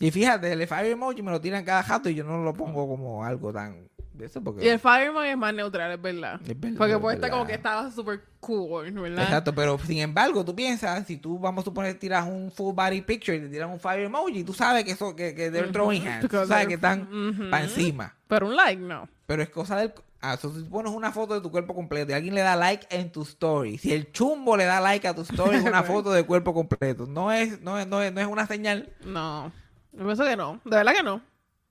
Y 0.00 0.10
fíjate, 0.10 0.52
el 0.52 0.66
fire 0.66 0.86
emoji 0.92 1.22
me 1.22 1.30
lo 1.30 1.40
tiran 1.40 1.64
cada 1.64 1.82
jato 1.82 2.08
y 2.08 2.14
yo 2.16 2.24
no 2.24 2.42
lo 2.42 2.52
pongo 2.54 2.88
como 2.88 3.24
algo 3.24 3.52
tan 3.52 3.88
de 4.14 4.26
eso 4.26 4.42
porque 4.42 4.64
Y 4.64 4.68
el 4.68 4.78
fire 4.78 5.08
emoji 5.08 5.28
es 5.28 5.36
más 5.36 5.54
neutral, 5.54 5.92
es 5.92 6.00
verdad. 6.02 6.40
Es 6.42 6.58
verdad, 6.60 6.78
Porque 6.78 6.92
es 6.94 6.98
puede 6.98 7.14
estar 7.16 7.30
como 7.30 7.46
que 7.46 7.54
estaba 7.54 7.90
super 7.90 8.20
cool, 8.40 8.90
¿verdad? 8.92 9.24
Exacto, 9.24 9.54
pero 9.54 9.78
sin 9.78 9.98
embargo, 9.98 10.44
tú 10.44 10.54
piensas, 10.56 11.06
si 11.06 11.16
tú 11.18 11.38
vamos 11.38 11.62
a 11.62 11.64
suponer 11.66 11.98
tiras 11.98 12.26
un 12.26 12.50
full 12.50 12.74
body 12.74 13.02
picture 13.02 13.36
y 13.36 13.40
te 13.40 13.48
tiran 13.48 13.70
un 13.70 13.78
fire 13.80 14.00
emoji, 14.04 14.42
tú 14.42 14.52
sabes 14.54 14.84
que 14.84 14.90
eso 14.92 15.14
que, 15.14 15.34
que 15.34 15.50
they're 15.50 15.70
throwing 15.70 16.06
hands, 16.06 16.22
Because 16.22 16.48
sabes 16.48 16.64
they're- 16.64 16.68
que 16.68 16.74
están 16.74 17.02
Ujú. 17.02 17.50
para 17.50 17.64
encima. 17.64 18.14
Pero 18.26 18.46
un 18.48 18.56
like, 18.56 18.80
no. 18.82 19.08
Pero 19.26 19.42
es 19.42 19.50
cosa 19.50 19.76
del 19.76 19.92
ah, 20.22 20.36
so, 20.36 20.52
si 20.52 20.64
tú 20.64 20.70
pones 20.70 20.92
una 20.92 21.12
foto 21.12 21.34
de 21.34 21.40
tu 21.40 21.50
cuerpo 21.50 21.74
completo 21.74 22.10
y 22.12 22.14
alguien 22.14 22.34
le 22.34 22.40
da 22.42 22.56
like 22.56 22.86
en 22.90 23.10
tu 23.12 23.22
story, 23.22 23.78
si 23.78 23.92
el 23.92 24.12
chumbo 24.12 24.56
le 24.56 24.64
da 24.64 24.80
like 24.80 25.06
a 25.08 25.14
tu 25.14 25.22
story 25.22 25.56
es 25.56 25.64
una 25.64 25.82
foto 25.84 26.10
de 26.12 26.24
cuerpo 26.24 26.52
completo, 26.52 27.06
no 27.06 27.32
es 27.32 27.60
no 27.62 27.78
es, 27.78 27.86
no 27.86 28.02
es, 28.02 28.12
no 28.12 28.20
es 28.20 28.26
una 28.26 28.46
señal. 28.46 28.90
No. 29.04 29.50
Yo 29.92 30.04
pienso 30.04 30.24
que 30.24 30.36
no. 30.36 30.60
De 30.64 30.76
verdad 30.76 30.92
que 30.96 31.02
no. 31.02 31.20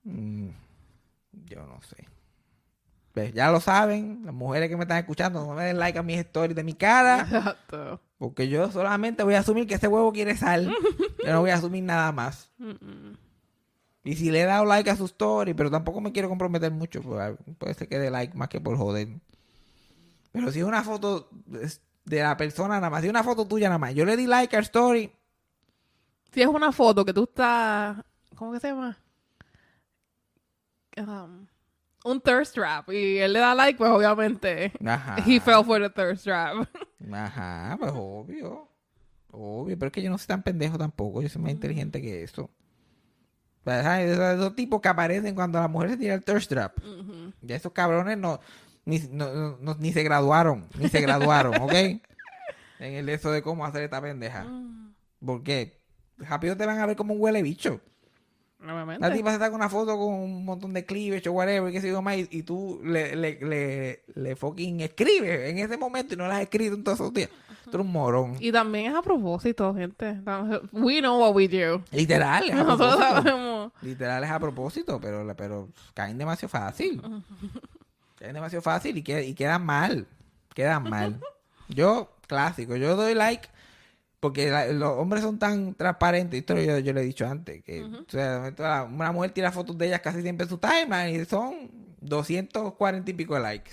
Mm, 0.04 0.48
yo 1.46 1.66
no 1.66 1.80
sé. 1.82 2.06
Pues 3.12 3.32
ya 3.34 3.50
lo 3.50 3.60
saben, 3.60 4.22
las 4.24 4.34
mujeres 4.34 4.68
que 4.68 4.76
me 4.76 4.82
están 4.84 4.98
escuchando, 4.98 5.44
no 5.44 5.54
me 5.54 5.64
den 5.64 5.78
like 5.78 5.98
a 5.98 6.02
mis 6.02 6.18
stories 6.18 6.54
de 6.54 6.62
mi 6.62 6.74
cara, 6.74 7.20
Exacto. 7.30 8.00
porque 8.18 8.48
yo 8.48 8.70
solamente 8.70 9.24
voy 9.24 9.34
a 9.34 9.40
asumir 9.40 9.66
que 9.66 9.74
ese 9.74 9.88
huevo 9.88 10.12
quiere 10.12 10.36
sal. 10.36 10.72
yo 11.24 11.32
no 11.32 11.40
voy 11.40 11.50
a 11.50 11.56
asumir 11.56 11.82
nada 11.82 12.12
más. 12.12 12.50
Y 14.04 14.14
si 14.14 14.30
le 14.30 14.42
he 14.42 14.44
dado 14.44 14.64
like 14.64 14.88
a 14.88 14.96
su 14.96 15.06
story, 15.06 15.54
pero 15.54 15.70
tampoco 15.70 16.00
me 16.00 16.12
quiero 16.12 16.28
comprometer 16.28 16.70
mucho, 16.70 17.02
pues, 17.02 17.36
puede 17.58 17.74
ser 17.74 17.88
que 17.88 17.98
dé 17.98 18.10
like 18.10 18.36
más 18.36 18.48
que 18.48 18.60
por 18.60 18.76
joder. 18.76 19.08
Pero 20.32 20.52
si 20.52 20.60
es 20.60 20.64
una 20.64 20.84
foto 20.84 21.28
de 22.04 22.22
la 22.22 22.36
persona 22.36 22.76
nada 22.76 22.90
más, 22.90 23.00
si 23.00 23.08
es 23.08 23.10
una 23.10 23.24
foto 23.24 23.44
tuya 23.44 23.68
nada 23.68 23.78
más, 23.78 23.92
yo 23.94 24.04
le 24.04 24.16
di 24.16 24.26
like 24.28 24.56
a 24.56 24.60
story, 24.60 25.12
Si 26.32 26.40
es 26.40 26.46
una 26.46 26.70
foto 26.70 27.04
que 27.04 27.12
tú 27.12 27.24
estás. 27.24 27.96
¿Cómo 28.40 28.52
que 28.52 28.60
se 28.60 28.68
llama? 28.68 28.96
Um, 30.96 31.46
un 32.06 32.20
thirst 32.22 32.54
trap 32.54 32.88
y 32.88 33.18
él 33.18 33.34
le 33.34 33.38
da 33.38 33.54
like, 33.54 33.76
pues 33.76 33.90
obviamente 33.90 34.72
Ajá. 34.82 35.16
he 35.26 35.38
fell 35.40 35.62
for 35.62 35.78
the 35.78 35.90
thirst 35.90 36.24
trap. 36.24 36.66
Ajá, 37.12 37.76
pues 37.78 37.92
obvio. 37.94 38.66
Obvio, 39.30 39.78
pero 39.78 39.88
es 39.88 39.92
que 39.92 40.00
yo 40.02 40.08
no 40.08 40.16
soy 40.16 40.26
tan 40.28 40.42
pendejo 40.42 40.78
tampoco. 40.78 41.20
Yo 41.20 41.28
soy 41.28 41.42
más 41.42 41.52
inteligente 41.52 42.00
que 42.00 42.22
eso. 42.22 42.48
Pues, 43.62 43.76
ajá, 43.80 44.00
esos, 44.02 44.56
tipos 44.56 44.80
que 44.80 44.88
aparecen 44.88 45.34
cuando 45.34 45.60
la 45.60 45.68
mujer 45.68 45.90
se 45.90 45.96
tira 45.98 46.14
el 46.14 46.24
thirst 46.24 46.48
trap. 46.48 46.78
Ya 47.42 47.56
esos 47.56 47.72
cabrones 47.72 48.16
no 48.16 48.40
ni, 48.86 49.00
no- 49.10 49.34
no- 49.34 49.58
no- 49.60 49.76
ni 49.78 49.92
se 49.92 50.02
graduaron. 50.02 50.66
Ni 50.78 50.88
se 50.88 51.02
graduaron, 51.02 51.60
¿ok? 51.60 51.74
En 51.74 52.94
el 52.94 53.06
eso 53.10 53.30
de 53.32 53.42
cómo 53.42 53.66
hacer 53.66 53.82
esta 53.82 54.00
pendeja. 54.00 54.46
Porque 55.22 55.78
rápido 56.16 56.56
te 56.56 56.64
van 56.64 56.78
a 56.78 56.86
ver 56.86 56.96
como 56.96 57.12
un 57.12 57.20
huele 57.20 57.42
bicho. 57.42 57.82
Obviamente. 58.62 59.00
La 59.08 59.12
tipa 59.14 59.32
se 59.32 59.38
saca 59.38 59.54
una 59.56 59.68
foto 59.70 59.96
con 59.98 60.12
un 60.14 60.44
montón 60.44 60.72
de 60.74 60.84
cleavage 60.84 61.28
o 61.28 61.32
whatever, 61.32 61.72
que 61.72 61.80
se 61.80 61.88
yo 61.88 62.02
más, 62.02 62.16
y, 62.18 62.28
y 62.30 62.42
tú 62.42 62.80
le, 62.84 63.16
le, 63.16 63.38
le, 63.40 64.02
le 64.14 64.36
fucking 64.36 64.80
escribes 64.80 65.48
en 65.50 65.58
ese 65.58 65.76
momento 65.78 66.14
y 66.14 66.16
no 66.18 66.26
las 66.28 66.36
has 66.36 66.42
escrito 66.42 66.74
en 66.74 66.84
todos 66.84 67.00
esos 67.00 67.14
días. 67.14 67.30
Tú 67.64 67.76
eres 67.76 67.86
un 67.86 67.92
morón. 67.92 68.36
Y 68.40 68.50
también 68.52 68.90
es 68.90 68.94
a 68.98 69.02
propósito, 69.02 69.74
gente. 69.74 70.18
We 70.72 71.00
know 71.00 71.20
what 71.20 71.34
we 71.34 71.46
do. 71.48 71.82
Literal, 71.92 72.44
es 72.44 72.52
a 72.52 72.64
Nosotros 72.64 72.96
propósito. 72.96 73.22
sabemos. 73.22 73.72
Literal 73.82 74.24
es 74.24 74.30
a 74.30 74.38
propósito, 74.40 75.00
pero, 75.00 75.34
pero 75.36 75.68
caen 75.94 76.18
demasiado 76.18 76.48
fácil. 76.50 77.00
Caen 78.18 78.34
demasiado 78.34 78.62
fácil 78.62 78.98
y, 78.98 79.02
qued- 79.02 79.26
y 79.26 79.34
quedan 79.34 79.64
mal. 79.64 80.06
Quedan 80.54 80.82
mal. 80.90 81.20
Yo, 81.68 82.10
clásico, 82.26 82.76
yo 82.76 82.96
doy 82.96 83.14
like 83.14 83.48
porque 84.20 84.50
la- 84.50 84.66
los 84.68 84.90
hombres 84.98 85.22
son 85.22 85.38
tan 85.38 85.74
transparentes. 85.74 86.38
Esto 86.40 86.56
yo, 86.58 86.78
yo 86.78 86.92
le 86.92 87.00
he 87.00 87.04
dicho 87.04 87.26
antes. 87.26 87.64
Que, 87.64 87.82
o 87.82 88.04
sea, 88.08 88.32
de 88.32 88.38
momento 88.38 88.62
la- 88.62 88.84
una 88.84 89.12
mujer 89.12 89.30
tira 89.32 89.50
fotos 89.50 89.76
de 89.78 89.86
ellas 89.86 90.00
casi 90.00 90.22
siempre 90.22 90.44
en 90.44 90.50
su 90.50 90.58
timeline 90.58 91.20
y 91.22 91.24
son 91.24 91.70
240 92.00 93.10
y 93.10 93.14
pico 93.14 93.34
de 93.34 93.40
likes. 93.40 93.70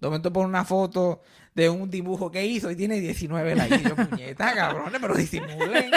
De 0.00 0.06
momento 0.06 0.32
pone 0.32 0.46
una 0.48 0.64
foto 0.64 1.22
de 1.54 1.68
un 1.68 1.90
dibujo 1.90 2.30
que 2.30 2.44
hizo 2.46 2.70
y 2.70 2.76
tiene 2.76 3.00
19 3.00 3.54
likes. 3.56 3.76
Y 3.76 3.82
yo, 3.82 3.96
puñeta, 3.96 4.52
cabrones, 4.54 5.00
pero 5.00 5.14
disimulen. 5.14 5.90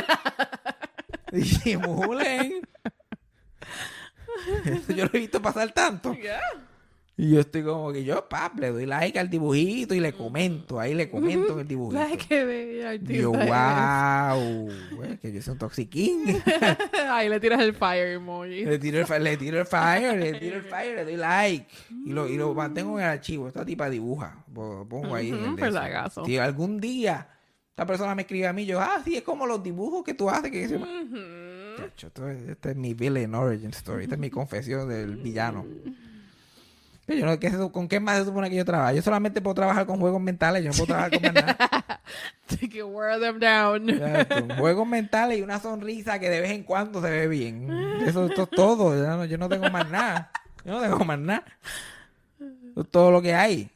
Disimulen. 1.32 2.62
Eso 4.66 4.94
yo 4.94 5.06
lo 5.06 5.12
he 5.14 5.20
visto 5.20 5.42
pasar 5.42 5.72
tanto. 5.72 6.14
Yeah. 6.16 6.40
Y 7.16 7.30
yo 7.30 7.42
estoy 7.42 7.62
como 7.62 7.92
que 7.94 8.04
yo, 8.04 8.28
pap, 8.28 8.58
le 8.58 8.72
doy 8.72 8.88
like 8.88 9.20
al 9.20 9.30
dibujito 9.30 9.94
y 9.94 10.00
le 10.00 10.14
comento. 10.14 10.80
Ahí 10.80 10.96
le 10.96 11.12
comento 11.12 11.54
en 11.54 11.60
el 11.60 11.68
dibujito. 11.68 12.02
Y 13.08 13.18
yo, 13.18 13.32
wow. 13.32 14.70
güey, 14.96 15.18
que 15.20 15.32
yo 15.32 15.40
soy 15.44 15.52
un 15.52 15.60
toxiquín. 15.60 16.42
Ahí 17.12 17.30
le 17.30 17.40
tiras 17.40 17.62
el 17.62 17.76
fire 17.76 18.14
emoji. 18.14 18.66
le, 18.66 18.80
tiro 18.80 19.00
el, 19.00 19.24
le 19.24 19.38
tiro 19.38 19.60
el 19.60 19.66
fire, 19.68 20.18
le 20.18 20.40
tiro 20.40 20.56
el 20.56 20.64
fire, 20.64 20.96
le 20.96 21.04
doy 21.06 21.18
like. 21.18 21.68
Y 22.04 22.14
lo, 22.14 22.28
y 22.28 22.36
lo 22.36 22.52
mantengo 22.56 22.98
en 22.98 23.06
el 23.06 23.12
archivo. 23.12 23.48
Esta 23.48 23.64
tipa 23.64 23.92
dibuja. 23.92 24.44
Pongo 24.52 25.14
ahí. 25.14 25.32
por 25.32 25.68
eso. 25.68 26.26
si 26.26 26.38
algún 26.40 26.80
día 26.80 27.28
esta 27.70 27.86
persona 27.86 28.16
me 28.16 28.24
escribe 28.24 28.48
a 28.48 28.54
mí, 28.54 28.66
yo, 28.66 28.80
ah, 28.80 29.02
sí, 29.04 29.18
es 29.18 29.24
como 29.24 29.46
los 29.46 29.62
dibujos 29.62 30.04
que 30.04 30.16
tú 30.16 30.32
haces. 30.32 30.50
Que 30.52 30.68
se-. 30.68 30.80
Chacho, 31.96 32.28
es- 32.30 32.50
esta 32.50 32.72
es 32.72 32.76
mi 32.76 32.96
villain 32.96 33.36
origin 33.36 33.70
story. 33.70 34.04
Esta 34.04 34.16
es 34.16 34.22
mi 34.22 34.32
confesión 34.32 34.90
del 34.90 35.18
villano. 35.18 35.66
Pero 37.06 37.20
yo 37.20 37.26
no, 37.26 37.38
¿qué 37.40 37.50
se- 37.50 37.72
¿Con 37.72 37.88
qué 37.90 38.00
más 38.00 38.20
se 38.20 38.26
supone 38.26 38.50
que 38.50 38.56
yo 38.56 38.64
trabajo? 38.66 38.96
Yo 38.96 39.02
solamente 39.02 39.42
puedo 39.42 39.56
trabajar 39.56 39.86
con 39.86 40.00
juegos 40.00 40.22
mentales. 40.22 40.64
Yo 40.64 40.70
no 40.72 40.76
puedo 40.76 40.88
trabajar 40.88 41.12
con 41.12 41.22
más 41.22 41.34
nada. 41.34 41.58
Take 42.48 42.78
it, 42.78 42.84
wear 42.86 43.20
them 43.20 43.40
down. 43.40 43.90
Exacto. 43.90 44.56
Juegos 44.58 44.88
mentales 44.88 45.38
y 45.40 45.42
una 45.42 45.60
sonrisa 45.60 46.20
que 46.20 46.30
de 46.30 46.40
vez 46.42 46.52
en 46.52 46.64
cuando 46.64 47.02
se 47.02 47.10
ve 47.10 47.28
bien. 47.28 47.70
Eso, 48.06 48.26
esto 48.28 48.44
es 48.44 48.50
todo. 48.52 48.96
Yo 48.96 49.06
no, 49.18 49.26
yo 49.26 49.38
no 49.38 49.50
tengo 49.50 49.70
más 49.70 49.90
nada. 49.90 50.32
Yo 50.64 50.74
no 50.74 50.82
tengo 50.82 51.04
más 51.04 51.20
nada. 51.20 51.44
Eso 52.72 52.82
es 52.82 52.90
todo 52.90 53.12
lo 53.12 53.22
que 53.22 53.34
hay. 53.36 53.70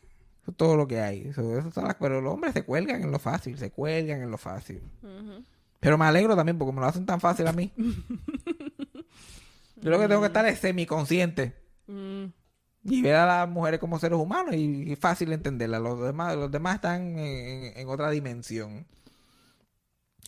Eso 0.43 0.51
es 0.51 0.57
todo 0.57 0.77
lo 0.77 0.87
que 0.87 1.01
hay. 1.01 1.27
Eso, 1.27 1.57
eso 1.59 1.81
las- 1.81 1.95
pero 1.95 2.21
los 2.21 2.33
hombres 2.33 2.53
se 2.53 2.63
cuelgan 2.63 3.01
en 3.03 3.11
lo 3.11 3.19
fácil. 3.19 3.57
Se 3.57 3.71
cuelgan 3.71 4.21
en 4.21 4.31
lo 4.31 4.37
fácil. 4.37 4.81
Pero 5.81 5.97
me 5.97 6.05
alegro 6.05 6.35
también 6.35 6.57
porque 6.57 6.71
me 6.73 6.79
lo 6.79 6.87
hacen 6.87 7.05
tan 7.05 7.19
fácil 7.19 7.45
a 7.47 7.51
mí. 7.53 7.71
Yo 9.81 9.91
lo 9.91 9.99
que 9.99 10.07
tengo 10.07 10.21
que 10.21 10.27
estar 10.27 10.45
es 10.47 10.59
semiconsciente. 10.59 11.53
Mm, 11.87 12.25
Y 12.89 13.01
ver 13.01 13.15
a 13.15 13.25
las 13.25 13.49
mujeres 13.49 13.79
como 13.79 13.99
seres 13.99 14.17
humanos 14.19 14.55
y, 14.55 14.95
fácil 14.95 15.33
entenderlas. 15.33 15.81
Los 15.81 16.01
demás, 16.01 16.35
los 16.37 16.51
demás 16.51 16.75
están 16.75 17.19
en, 17.19 17.77
en- 17.77 17.87
otra 17.89 18.09
dimensión. 18.11 18.87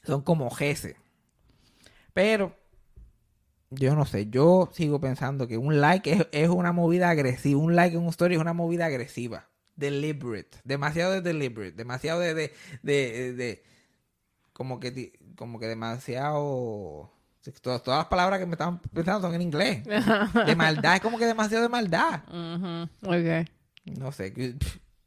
Son 0.04 0.22
como 0.22 0.50
jeces. 0.50 0.96
Pero 2.14 2.56
yo 3.72 3.96
no 3.96 4.06
sé, 4.06 4.30
yo 4.30 4.70
sigo 4.74 5.00
pensando 5.00 5.48
que 5.48 5.58
un 5.58 5.80
like 5.80 6.12
es, 6.12 6.28
es 6.32 6.50
una 6.50 6.72
movida 6.72 7.10
agresiva. 7.10 7.60
Un 7.62 7.76
like 7.76 7.96
en 7.96 8.04
un 8.04 8.10
story 8.10 8.36
es 8.36 8.42
una 8.42 8.54
movida 8.54 8.86
agresiva. 8.88 9.50
Deliberate. 9.76 10.58
Demasiado 10.64 11.14
de 11.14 11.22
deliberate. 11.22 11.76
Demasiado 11.76 12.20
de, 12.20 12.34
de, 12.34 12.54
de, 12.84 13.34
de- 13.34 13.64
como 14.54 14.80
que 14.80 15.14
como 15.38 15.60
que 15.60 15.68
demasiado 15.68 17.12
todas, 17.62 17.84
todas 17.84 18.00
las 18.00 18.08
palabras 18.08 18.40
que 18.40 18.46
me 18.46 18.54
estaban 18.54 18.80
pensando 18.80 19.22
son 19.22 19.34
en 19.36 19.42
inglés. 19.42 19.84
De 20.46 20.56
maldad, 20.56 20.96
es 20.96 21.02
como 21.02 21.18
que 21.18 21.26
demasiado 21.26 21.64
de 21.64 21.70
maldad. 21.70 22.22
ujú. 22.28 22.90
Okay. 23.10 23.46
No 23.86 24.12
sé. 24.12 24.34
que- 24.34 24.56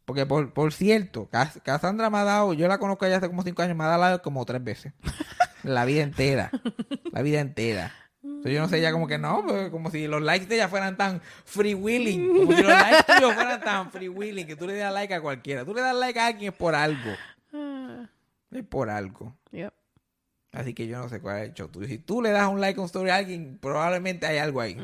Porque 0.05 0.27
por, 0.27 0.53
por 0.53 0.73
cierto, 0.73 1.29
Cas- 1.31 1.61
Cassandra 1.63 2.11
me 2.11 2.19
ha 2.19 2.25
dado, 2.25 2.53
yo 2.55 2.67
la 2.69 2.79
conozco 2.79 3.07
ya 3.07 3.17
hace 3.19 3.29
como 3.29 3.43
cinco 3.43 3.63
años, 3.63 3.77
me 3.77 3.85
ha 3.85 3.97
dado 3.97 4.23
como 4.23 4.45
tres 4.45 4.63
veces. 4.63 4.93
La 5.63 5.85
vida 5.85 6.03
entera. 6.03 6.51
La 7.13 7.23
vida 7.23 7.39
entera. 7.41 7.93
Entonces, 8.25 8.53
yo 8.53 8.61
no 8.61 8.69
sé 8.69 8.81
ya 8.81 8.91
como 8.93 9.07
que 9.07 9.19
no, 9.19 9.45
pues, 9.47 9.71
como 9.71 9.91
si 9.91 10.09
los 10.09 10.21
likes 10.23 10.47
de 10.47 10.57
ella 10.57 10.69
fueran 10.69 10.97
tan 10.97 11.21
free 11.45 11.75
willing. 11.75 12.27
Como 12.29 12.53
si 12.53 12.63
los 12.63 12.73
likes 12.73 13.05
tuyos 13.15 13.35
fueran 13.35 13.61
tan 13.61 13.91
free 13.93 14.09
willing 14.09 14.47
que 14.47 14.57
tú 14.57 14.67
le 14.67 14.75
das 14.77 14.93
like 14.93 15.15
a 15.15 15.21
cualquiera. 15.21 15.65
Tú 15.65 15.73
le 15.75 15.81
das 15.81 15.95
like 15.95 16.19
a 16.19 16.27
alguien 16.27 16.53
es 16.53 16.59
por 16.59 16.75
algo. 16.75 17.13
Ah, 17.53 18.07
Es 18.51 18.65
por 18.65 18.91
algo. 18.91 19.37
yep. 19.53 19.73
Así 20.53 20.75
que 20.75 20.87
yo 20.87 20.99
no 20.99 21.09
sé 21.09 21.21
cuál 21.21 21.39
es 21.39 21.43
el 21.45 21.51
hecho 21.53 21.69
tú. 21.69 21.83
Si 21.85 21.97
tú 21.97 22.21
le 22.21 22.31
das 22.31 22.47
un 22.49 22.61
like 22.61 22.79
a 22.79 22.83
un 22.83 22.87
story 22.87 23.09
a 23.09 23.17
alguien, 23.17 23.59
probablemente 23.61 24.27
hay 24.27 24.37
algo 24.37 24.61
ahí. 24.61 24.77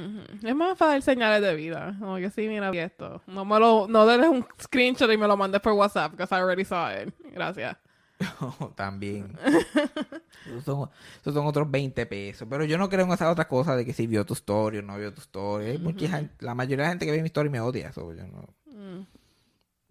Es 0.43 0.57
más 0.57 0.79
fácil 0.79 1.03
señales 1.03 1.43
de 1.43 1.55
vida. 1.55 1.95
Como 1.99 2.17
que 2.17 2.31
sí, 2.31 2.49
mira 2.49 2.71
vi 2.71 2.79
esto. 2.79 3.21
No 3.27 3.45
me 3.45 3.59
lo, 3.61 3.87
no 3.87 4.07
des 4.07 4.27
un 4.27 4.47
screenshot 4.63 5.13
y 5.13 5.19
me 5.19 5.27
lo 5.29 5.37
mandes 5.37 5.61
por 5.61 5.75
WhatsApp, 5.75 6.13
because 6.13 6.35
I 6.35 6.39
already 6.39 6.65
saw 6.65 6.89
it. 6.91 7.13
Gracias. 7.35 7.77
También. 8.77 9.37
Esos 10.47 10.65
son, 10.65 10.89
esos 11.21 11.35
son 11.35 11.47
otros 11.47 11.71
20 11.71 12.07
pesos. 12.07 12.49
Pero 12.49 12.65
yo 12.65 12.79
no 12.79 12.89
creo 12.89 13.05
en 13.05 13.13
esas 13.13 13.31
otras 13.31 13.47
cosas 13.47 13.77
de 13.77 13.85
que 13.85 13.93
si 13.93 14.07
vio 14.07 14.25
tu 14.25 14.33
story 14.33 14.79
o 14.79 14.83
no 14.83 14.97
vio 14.97 15.13
tu 15.13 15.21
story. 15.21 15.77
Mucha 15.79 16.09
gente- 16.09 16.35
la 16.41 16.55
mayoría 16.55 16.79
de 16.79 16.83
la 16.85 16.89
gente 16.91 17.05
que 17.07 17.13
ve 17.13 17.21
mi 17.21 17.27
story 17.27 17.51
me 17.51 17.61
odia. 17.61 17.91
Eso 17.91 18.13
yo 18.15 18.27
no. 18.27 18.49
Mm. 18.73 19.07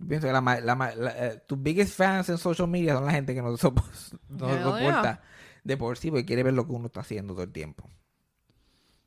Pienso 0.07 0.28
que 0.28 0.34
la, 0.34 0.41
la 0.41 1.13
eh, 1.17 1.43
tus 1.47 1.61
biggest 1.61 1.95
fans 1.95 2.30
en 2.30 2.38
social 2.38 2.67
media 2.67 2.93
son 2.95 3.05
la 3.05 3.11
gente 3.11 3.34
que 3.36 3.41
no 3.41 3.51
sopo- 3.57 3.84
no 4.30 4.47
soporta 4.63 5.21
de 5.68 5.76
por 5.78 5.97
sí 5.97 6.09
porque 6.09 6.26
quiere 6.26 6.43
ver 6.43 6.53
lo 6.53 6.65
que 6.65 6.72
uno 6.72 6.88
está 6.88 7.01
haciendo 7.01 7.34
todo 7.34 7.43
el 7.43 7.51
tiempo. 7.51 7.89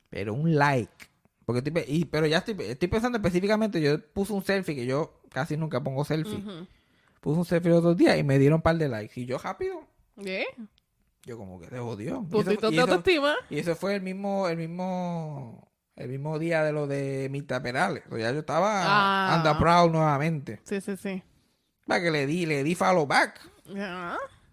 Pero 0.09 0.33
un 0.33 0.55
like. 0.55 1.09
Porque 1.45 1.67
estoy 1.67 1.83
y, 1.87 2.05
pero 2.05 2.27
ya 2.27 2.37
estoy, 2.37 2.55
estoy 2.59 2.87
pensando 2.87 3.17
específicamente, 3.17 3.81
yo 3.81 3.99
puse 4.13 4.31
un 4.31 4.43
selfie 4.43 4.75
que 4.75 4.85
yo 4.85 5.21
casi 5.31 5.57
nunca 5.57 5.81
pongo 5.83 6.05
selfie. 6.05 6.43
Puse 7.19 7.39
un 7.39 7.45
selfie 7.45 7.71
los 7.71 7.79
otros 7.79 7.97
días 7.97 8.17
y 8.17 8.23
me 8.23 8.37
dieron 8.37 8.57
un 8.57 8.61
par 8.61 8.77
de 8.77 8.87
likes. 8.87 9.19
Y 9.19 9.25
yo 9.25 9.37
rápido, 9.39 9.81
¿Qué? 10.23 10.45
yo 11.23 11.37
como 11.37 11.59
que 11.59 11.67
se 11.67 11.79
jodió. 11.79 12.25
Y 12.31 12.39
eso, 12.41 12.51
y 12.71 12.75
eso- 12.93 13.01
y 13.49 13.59
eso 13.59 13.75
fue 13.75 13.95
el 13.95 14.01
mismo, 14.01 14.47
el 14.47 14.57
mismo, 14.57 15.67
el 15.95 16.09
mismo 16.09 16.37
día 16.39 16.63
de 16.63 16.71
lo 16.73 16.85
de 16.87 17.27
Mita 17.31 17.61
Perales. 17.61 18.03
O 18.07 18.15
sea, 18.17 18.19
ya 18.29 18.31
yo 18.33 18.39
estaba 18.41 18.83
Ah. 18.85 19.35
anda 19.35 19.57
proud 19.57 19.91
nuevamente. 19.91 20.59
Sí, 20.63 20.79
sí, 20.79 20.95
sí. 20.95 21.23
Para 21.87 22.03
que 22.03 22.11
le 22.11 22.25
di, 22.27 22.45
le 22.45 22.63
di 22.63 22.75
follow 22.75 23.07
back. 23.07 23.39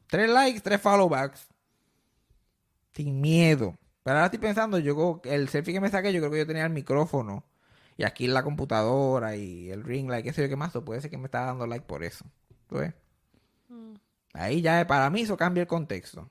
Tres 0.06 0.30
likes, 0.30 0.60
tres 0.62 0.80
follow 0.80 1.08
backs. 1.08 1.46
Sin 2.98 3.20
miedo. 3.20 3.78
Pero 4.02 4.16
ahora 4.16 4.24
estoy 4.24 4.40
pensando, 4.40 4.80
yo 4.80 5.20
el 5.22 5.48
selfie 5.48 5.72
que 5.72 5.80
me 5.80 5.88
saqué, 5.88 6.12
yo 6.12 6.18
creo 6.18 6.32
que 6.32 6.38
yo 6.38 6.46
tenía 6.48 6.64
el 6.64 6.72
micrófono. 6.72 7.44
Y 7.96 8.02
aquí 8.02 8.26
la 8.26 8.42
computadora 8.42 9.36
y 9.36 9.70
el 9.70 9.84
ring 9.84 10.10
light, 10.10 10.24
qué 10.24 10.32
sé 10.32 10.42
yo 10.42 10.48
qué 10.48 10.56
más. 10.56 10.74
O 10.74 10.84
puede 10.84 11.00
ser 11.00 11.08
que 11.08 11.16
me 11.16 11.26
estaba 11.26 11.46
dando 11.46 11.64
like 11.68 11.86
por 11.86 12.02
eso. 12.02 12.24
¿Tú 12.66 12.78
ves? 12.78 12.92
Ahí 14.32 14.62
ya 14.62 14.84
para 14.84 15.08
mí 15.10 15.20
eso 15.20 15.36
cambia 15.36 15.60
el 15.60 15.68
contexto. 15.68 16.28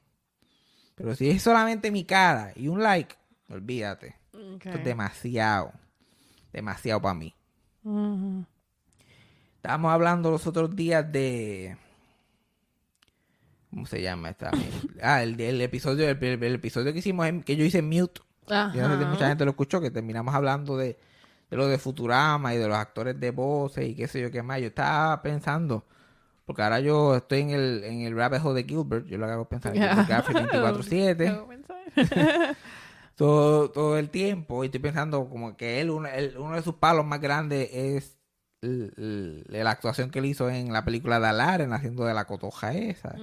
Pero 0.96 1.16
si 1.16 1.30
es 1.30 1.42
solamente 1.42 1.90
mi 1.90 2.04
cara 2.04 2.52
y 2.54 2.68
un 2.68 2.84
like, 2.84 3.16
olvídate. 3.48 4.18
Okay. 4.34 4.70
Esto 4.70 4.80
es 4.80 4.84
demasiado. 4.84 5.72
Demasiado 6.52 7.02
para 7.02 7.14
mí. 7.14 7.34
Estábamos 9.56 9.94
hablando 9.94 10.32
los 10.32 10.46
otros 10.46 10.76
días 10.76 11.10
de. 11.10 11.78
¿Cómo 13.78 13.86
se 13.86 14.02
llama 14.02 14.30
esta? 14.32 14.50
ah, 15.04 15.22
el, 15.22 15.40
el 15.40 15.62
episodio, 15.62 16.10
el, 16.10 16.18
el 16.24 16.56
episodio 16.56 16.92
que 16.94 16.98
hicimos 16.98 17.28
en- 17.28 17.44
que 17.44 17.56
yo 17.56 17.64
hice 17.64 17.78
en 17.78 17.88
mute. 17.90 18.22
Yo 18.50 18.56
no 18.56 18.72
sé 18.72 18.98
si 18.98 19.04
Ajá. 19.04 19.06
mucha 19.06 19.28
gente 19.28 19.46
lo 19.46 19.52
escuchó, 19.52 19.80
que 19.80 19.92
terminamos 19.92 20.34
hablando 20.34 20.78
de, 20.78 20.98
de 21.52 21.58
lo 21.58 21.68
de 21.68 21.78
Futurama 21.78 22.56
y 22.56 22.58
de 22.58 22.68
los 22.68 22.76
actores 22.76 23.20
de 23.20 23.30
voces 23.30 23.88
y 23.88 23.94
qué 23.94 24.08
sé 24.08 24.20
yo 24.20 24.32
qué 24.32 24.42
más. 24.42 24.60
Yo 24.62 24.68
estaba 24.68 25.22
pensando, 25.22 25.86
porque 26.46 26.64
ahora 26.64 26.80
yo 26.80 27.18
estoy 27.18 27.42
en 27.42 27.50
el, 27.52 27.84
en 27.84 28.02
el 28.02 28.16
rabbit 28.16 28.44
hole 28.44 28.64
de 28.64 28.68
Gilbert, 28.68 29.06
yo 29.06 29.20
lo 29.20 29.28
hago 29.28 29.48
pensar 29.48 29.76
en 29.76 29.84
Yeah. 29.84 30.24
Gilbert 30.24 30.56
Gottfried 30.56 31.16
24-7. 31.16 31.46
Go 31.46 31.54
inside. 31.54 32.56
todo, 33.16 33.70
todo 33.70 33.98
el 34.00 34.10
tiempo. 34.10 34.64
Y 34.64 34.68
estoy 34.68 34.80
pensando 34.80 35.30
como 35.30 35.56
que 35.56 35.82
él, 35.82 35.92
uno, 35.92 36.08
él- 36.08 36.36
uno 36.40 36.56
de 36.56 36.64
sus 36.64 36.74
palos 36.76 37.06
más 37.06 37.22
grandes 37.22 37.70
es 37.72 38.18
el- 38.62 38.94
el- 38.98 39.46
la 39.64 39.70
actuación 39.72 40.10
que 40.10 40.18
él 40.20 40.26
hizo 40.26 40.50
en 40.50 40.74
la 40.74 40.84
película 40.84 41.20
de 41.20 41.28
Alaren, 41.28 41.74
haciendo 41.74 42.06
de 42.06 42.14
la 42.16 42.26
cotoja 42.26 42.74
esa. 42.74 43.16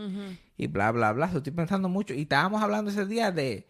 Y 0.56 0.66
bla, 0.68 0.92
bla, 0.92 1.12
bla. 1.12 1.26
Estoy 1.26 1.52
pensando 1.52 1.88
mucho. 1.88 2.14
Y 2.14 2.22
estábamos 2.22 2.62
hablando 2.62 2.90
ese 2.90 3.06
día 3.06 3.30
de 3.32 3.66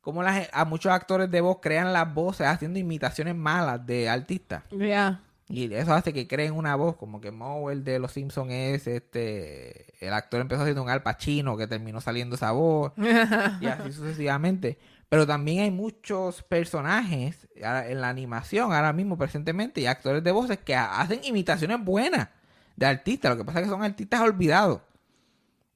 cómo 0.00 0.22
a 0.22 0.64
muchos 0.64 0.92
actores 0.92 1.30
de 1.30 1.40
voz 1.40 1.58
crean 1.60 1.92
las 1.92 2.12
voces 2.12 2.46
haciendo 2.46 2.78
imitaciones 2.78 3.34
malas 3.34 3.84
de 3.86 4.08
artistas. 4.08 4.62
Yeah. 4.70 5.22
Y 5.50 5.72
eso 5.72 5.94
hace 5.94 6.12
que 6.12 6.28
creen 6.28 6.52
una 6.52 6.76
voz, 6.76 6.96
como 6.96 7.22
que 7.22 7.30
Moe, 7.30 7.72
el 7.72 7.82
de 7.82 7.98
Los 7.98 8.12
Simpsons, 8.12 8.52
es 8.52 8.86
este. 8.86 9.94
El 10.06 10.12
actor 10.12 10.42
empezó 10.42 10.60
haciendo 10.60 10.82
un 10.82 10.90
Al 10.90 11.02
Pacino 11.02 11.56
que 11.56 11.66
terminó 11.66 12.02
saliendo 12.02 12.36
esa 12.36 12.50
voz, 12.52 12.92
y 13.60 13.66
así 13.66 13.92
sucesivamente. 13.92 14.78
Pero 15.08 15.26
también 15.26 15.60
hay 15.60 15.70
muchos 15.70 16.42
personajes 16.42 17.48
en 17.56 18.00
la 18.02 18.10
animación, 18.10 18.74
ahora 18.74 18.92
mismo, 18.92 19.16
presentemente, 19.16 19.80
y 19.80 19.86
actores 19.86 20.22
de 20.22 20.32
voces 20.32 20.58
que 20.58 20.74
ha- 20.74 21.00
hacen 21.00 21.20
imitaciones 21.24 21.82
buenas 21.82 22.28
de 22.76 22.84
artistas. 22.84 23.30
Lo 23.30 23.38
que 23.38 23.44
pasa 23.46 23.60
es 23.60 23.64
que 23.64 23.70
son 23.70 23.82
artistas 23.82 24.20
olvidados. 24.20 24.82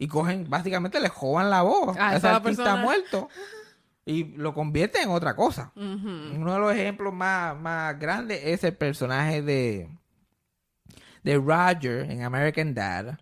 Y 0.02 0.08
cogen, 0.08 0.48
básicamente 0.50 0.98
le 1.00 1.08
joban 1.08 1.48
la 1.50 1.62
voz 1.62 1.96
A 1.96 2.10
a 2.10 2.16
ese 2.16 2.26
artista 2.28 2.64
persona. 2.64 2.76
muerto 2.82 3.28
y 4.04 4.24
lo 4.36 4.52
convierten 4.52 5.02
en 5.04 5.10
otra 5.10 5.36
cosa. 5.36 5.70
Uno 5.76 6.52
de 6.54 6.58
los 6.58 6.72
ejemplos 6.74 7.14
más, 7.14 7.56
más 7.56 7.96
grandes 8.00 8.40
es 8.44 8.64
el 8.64 8.74
personaje 8.76 9.42
de, 9.42 9.88
de 11.22 11.36
Roger 11.36 12.10
en 12.10 12.24
American 12.24 12.74
Dad. 12.74 13.18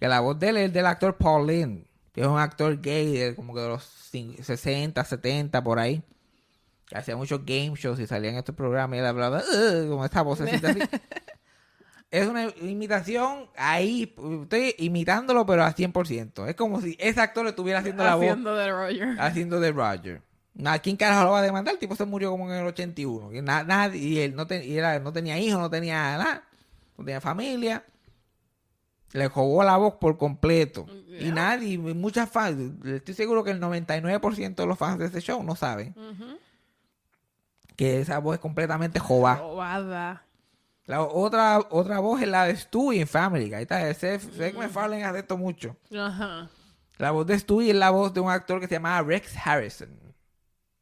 Que 0.00 0.08
la 0.08 0.18
voz 0.20 0.36
de 0.38 0.48
él 0.48 0.56
es 0.56 0.72
del 0.72 0.86
actor 0.86 1.16
Paul 1.16 1.46
Lynn, 1.46 1.86
que 2.12 2.22
es 2.22 2.26
un 2.26 2.38
actor 2.40 2.80
gay 2.80 3.16
de 3.16 3.34
como 3.36 3.54
que 3.54 3.60
de 3.60 3.68
los 3.68 3.84
cin- 4.12 4.42
60, 4.42 5.04
70, 5.04 5.62
por 5.62 5.78
ahí. 5.78 6.02
Que 6.86 6.98
hacía 6.98 7.14
muchos 7.16 7.44
game 7.46 7.74
shows 7.76 8.00
y 8.00 8.06
salía 8.08 8.30
en 8.30 8.36
estos 8.36 8.56
programas 8.56 8.96
y 8.96 8.98
él 8.98 9.06
hablaba 9.06 9.38
"Ugh", 9.42 9.88
con 9.94 10.04
esta 10.04 10.22
vocecita 10.22 10.70
así. 10.70 10.80
Es 12.10 12.26
una 12.26 12.48
imitación 12.62 13.48
ahí, 13.56 14.12
estoy 14.42 14.74
imitándolo, 14.78 15.46
pero 15.46 15.62
a 15.64 15.72
100%. 15.74 16.48
Es 16.48 16.56
como 16.56 16.80
si 16.80 16.96
ese 16.98 17.20
actor 17.20 17.46
estuviera 17.46 17.78
haciendo 17.78 18.02
la 18.02 18.16
voz 18.16 18.24
Haciendo 18.24 18.54
de 18.56 18.70
Roger. 18.72 19.20
haciendo 19.20 19.60
de 19.60 19.70
Roger. 19.72 20.22
¿A 20.64 20.78
quién 20.80 20.96
carajo 20.96 21.24
lo 21.24 21.30
va 21.30 21.38
a 21.38 21.42
demandar? 21.42 21.74
El 21.74 21.78
tipo 21.80 21.94
se 21.94 22.04
murió 22.04 22.30
como 22.32 22.50
en 22.52 22.58
el 22.60 22.66
81. 22.66 23.32
Y, 23.32 23.40
na- 23.42 23.62
nadie- 23.62 23.98
y 24.00 24.18
él 24.18 24.34
no, 24.34 24.46
te- 24.48 24.66
y 24.66 24.76
era- 24.76 24.98
no 24.98 25.12
tenía 25.12 25.38
hijos, 25.38 25.60
no 25.60 25.70
tenía 25.70 25.94
nada, 26.18 26.42
no 26.98 27.04
tenía 27.04 27.20
familia. 27.20 27.84
Le 29.12 29.28
jugó 29.28 29.62
la 29.62 29.76
voz 29.76 29.94
por 29.94 30.18
completo. 30.18 30.86
Y 31.08 31.24
Yeah. 31.26 31.34
nadie, 31.34 31.78
muchas 31.78 32.28
fans, 32.28 32.72
estoy 32.84 33.14
seguro 33.14 33.44
que 33.44 33.50
el 33.52 33.60
99% 33.60 34.62
de 34.62 34.66
los 34.68 34.78
fans 34.78 34.98
de 34.98 35.06
ese 35.06 35.20
show 35.20 35.42
no 35.44 35.54
saben 35.54 35.94
que 37.76 38.00
esa 38.00 38.18
voz 38.18 38.34
es 38.34 38.40
completamente 38.40 38.98
jova. 38.98 39.36
Robada. 39.36 40.24
La 40.90 41.02
otra, 41.02 41.60
otra 41.70 42.00
voz 42.00 42.20
es 42.20 42.26
la 42.28 42.46
de 42.46 42.56
Stewie 42.56 43.00
en 43.02 43.06
Family 43.06 43.44
Guy. 43.46 43.54
Ahí 43.54 43.62
está, 43.62 43.94
Seth, 43.94 44.22
Seth 44.34 44.54
MacFarlane 44.56 45.04
hace 45.04 45.20
esto 45.20 45.36
mucho. 45.38 45.76
Ajá. 45.96 46.50
La 46.98 47.12
voz 47.12 47.26
de 47.26 47.38
Stewie 47.38 47.70
es 47.70 47.76
la 47.76 47.90
voz 47.90 48.12
de 48.12 48.18
un 48.18 48.28
actor 48.28 48.58
que 48.60 48.66
se 48.66 48.74
llamaba 48.74 49.00
Rex 49.06 49.34
Harrison. 49.46 49.88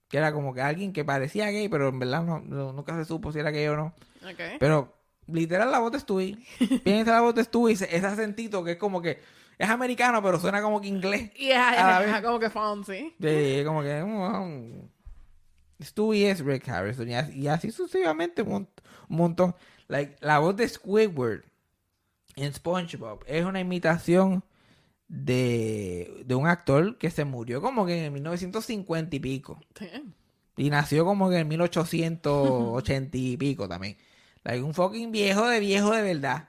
Que 0.08 0.16
era 0.16 0.32
como 0.32 0.54
que 0.54 0.62
alguien 0.62 0.94
que 0.94 1.04
parecía 1.04 1.50
gay, 1.50 1.68
pero 1.68 1.88
en 1.88 1.98
verdad 1.98 2.22
no, 2.22 2.40
no- 2.40 2.72
nunca 2.72 2.96
se 2.96 3.04
supo 3.04 3.30
si 3.32 3.38
era 3.38 3.50
gay 3.50 3.66
o 3.66 3.76
no. 3.76 3.94
Pero 4.58 4.94
literal 5.26 5.70
la 5.70 5.78
voz 5.78 5.92
de 5.92 6.00
Stewie. 6.00 6.38
Piensa 6.84 7.12
la 7.12 7.20
voz 7.20 7.34
de 7.34 7.44
Stewie, 7.44 7.74
ese, 7.74 7.94
ese 7.94 8.06
acentito 8.06 8.64
que 8.64 8.72
es 8.72 8.78
como 8.78 9.02
que 9.02 9.20
es 9.58 9.68
americano, 9.68 10.22
pero 10.22 10.40
suena 10.40 10.62
como 10.62 10.80
que 10.80 10.88
inglés. 10.88 11.30
Yeah, 11.38 11.68
a 11.68 11.72
la 12.00 12.06
yeah, 12.06 12.12
vez. 12.14 12.22
como 12.24 12.38
que 12.38 12.48
fancy. 12.48 13.14
Sí, 13.20 13.62
como 13.66 13.82
que... 13.82 14.02
um, 14.02 14.88
Stewie 15.82 16.30
es 16.30 16.40
Rex 16.40 16.66
Harrison. 16.68 17.08
Y 17.08 17.14
así, 17.14 17.38
y 17.40 17.46
así 17.48 17.70
sucesivamente 17.70 18.40
un, 18.42 18.68
un 19.08 19.16
montón. 19.16 19.54
Like, 19.88 20.16
la 20.20 20.38
voz 20.38 20.56
de 20.56 20.68
Squidward 20.68 21.44
en 22.36 22.52
SpongeBob 22.52 23.24
es 23.26 23.44
una 23.44 23.60
imitación 23.60 24.44
de, 25.08 26.22
de 26.26 26.34
un 26.34 26.46
actor 26.46 26.98
que 26.98 27.10
se 27.10 27.24
murió 27.24 27.60
como 27.62 27.86
que 27.86 28.04
en 28.06 28.12
1950 28.12 29.16
y 29.16 29.20
pico. 29.20 29.60
Damn. 29.78 30.14
Y 30.56 30.70
nació 30.70 31.04
como 31.04 31.30
que 31.30 31.38
en 31.38 31.48
1880 31.48 33.16
y 33.16 33.36
pico 33.36 33.68
también. 33.68 33.96
Like, 34.44 34.62
un 34.62 34.74
fucking 34.74 35.10
viejo 35.10 35.46
de 35.46 35.60
viejo 35.60 35.90
de 35.90 36.02
verdad. 36.02 36.48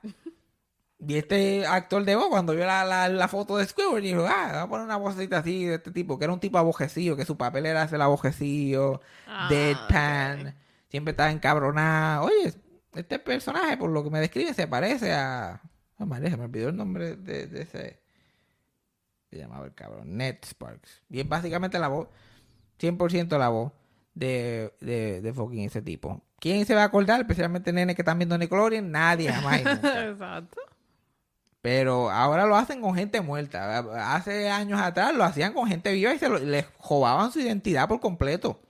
Y 1.08 1.16
este 1.16 1.66
actor 1.66 2.04
de 2.04 2.16
voz, 2.16 2.28
cuando 2.28 2.54
vio 2.54 2.66
la, 2.66 2.84
la, 2.84 3.08
la 3.08 3.28
foto 3.30 3.56
de 3.56 3.66
Squidward, 3.66 4.02
dijo, 4.02 4.26
ah, 4.28 4.50
vamos 4.52 4.64
a 4.64 4.68
poner 4.70 4.86
una 4.86 4.98
vocecita 4.98 5.38
así 5.38 5.64
de 5.64 5.76
este 5.76 5.92
tipo, 5.92 6.18
que 6.18 6.26
era 6.26 6.34
un 6.34 6.42
tipo 6.42 6.58
abojecido, 6.58 7.16
que 7.16 7.24
su 7.24 7.38
papel 7.38 7.66
era 7.68 7.84
hacer 7.84 8.02
abojecido, 8.02 9.00
Ah, 9.26 9.48
deadpan, 9.50 10.56
siempre 10.90 11.12
estaba 11.12 11.32
encabronado. 11.32 12.26
Oye, 12.26 12.54
este 13.02 13.20
personaje, 13.20 13.78
por 13.78 13.90
lo 13.90 14.04
que 14.04 14.10
me 14.10 14.20
describe, 14.20 14.54
se 14.54 14.68
parece 14.68 15.14
a... 15.14 15.62
Oh, 15.98 16.06
madre, 16.06 16.30
se 16.30 16.38
me 16.38 16.46
olvidó 16.46 16.70
el 16.70 16.76
nombre 16.78 17.16
de, 17.16 17.48
de 17.48 17.62
ese... 17.62 18.00
Se 19.30 19.38
llamaba 19.38 19.66
el 19.66 19.74
cabrón, 19.76 20.18
Ned 20.18 20.38
Sparks. 20.44 21.04
Y 21.10 21.20
es 21.20 21.28
básicamente 21.30 21.78
la 21.78 21.88
voz, 21.88 22.08
100% 22.80 23.38
la 23.38 23.50
voz 23.50 23.72
de, 24.16 24.74
de, 24.82 25.22
de 25.22 25.34
fucking 25.34 25.66
ese 25.66 25.82
tipo. 25.84 26.24
¿Quién 26.40 26.66
se 26.66 26.74
va 26.74 26.82
a 26.82 26.86
acordar? 26.86 27.20
Especialmente 27.22 27.72
nenes 27.72 27.96
que 27.96 28.02
están 28.02 28.18
viendo 28.18 28.38
Nickelodeon. 28.38 28.90
Nadie 28.90 29.32
jamás. 29.32 29.60
Exacto. 29.84 30.62
Pero 31.62 32.10
ahora 32.10 32.46
lo 32.46 32.56
hacen 32.56 32.82
con 32.82 32.96
gente 32.96 33.20
muerta. 33.22 34.16
Hace 34.16 34.50
años 34.50 34.80
atrás 34.80 35.14
lo 35.14 35.24
hacían 35.26 35.54
con 35.54 35.68
gente 35.68 35.92
viva 35.92 36.14
y 36.14 36.18
se 36.20 36.30
lo- 36.30 36.40
les 36.40 36.66
jobaban 36.78 37.32
su 37.32 37.40
identidad 37.42 37.88
por 37.88 38.00
completo. 38.00 38.62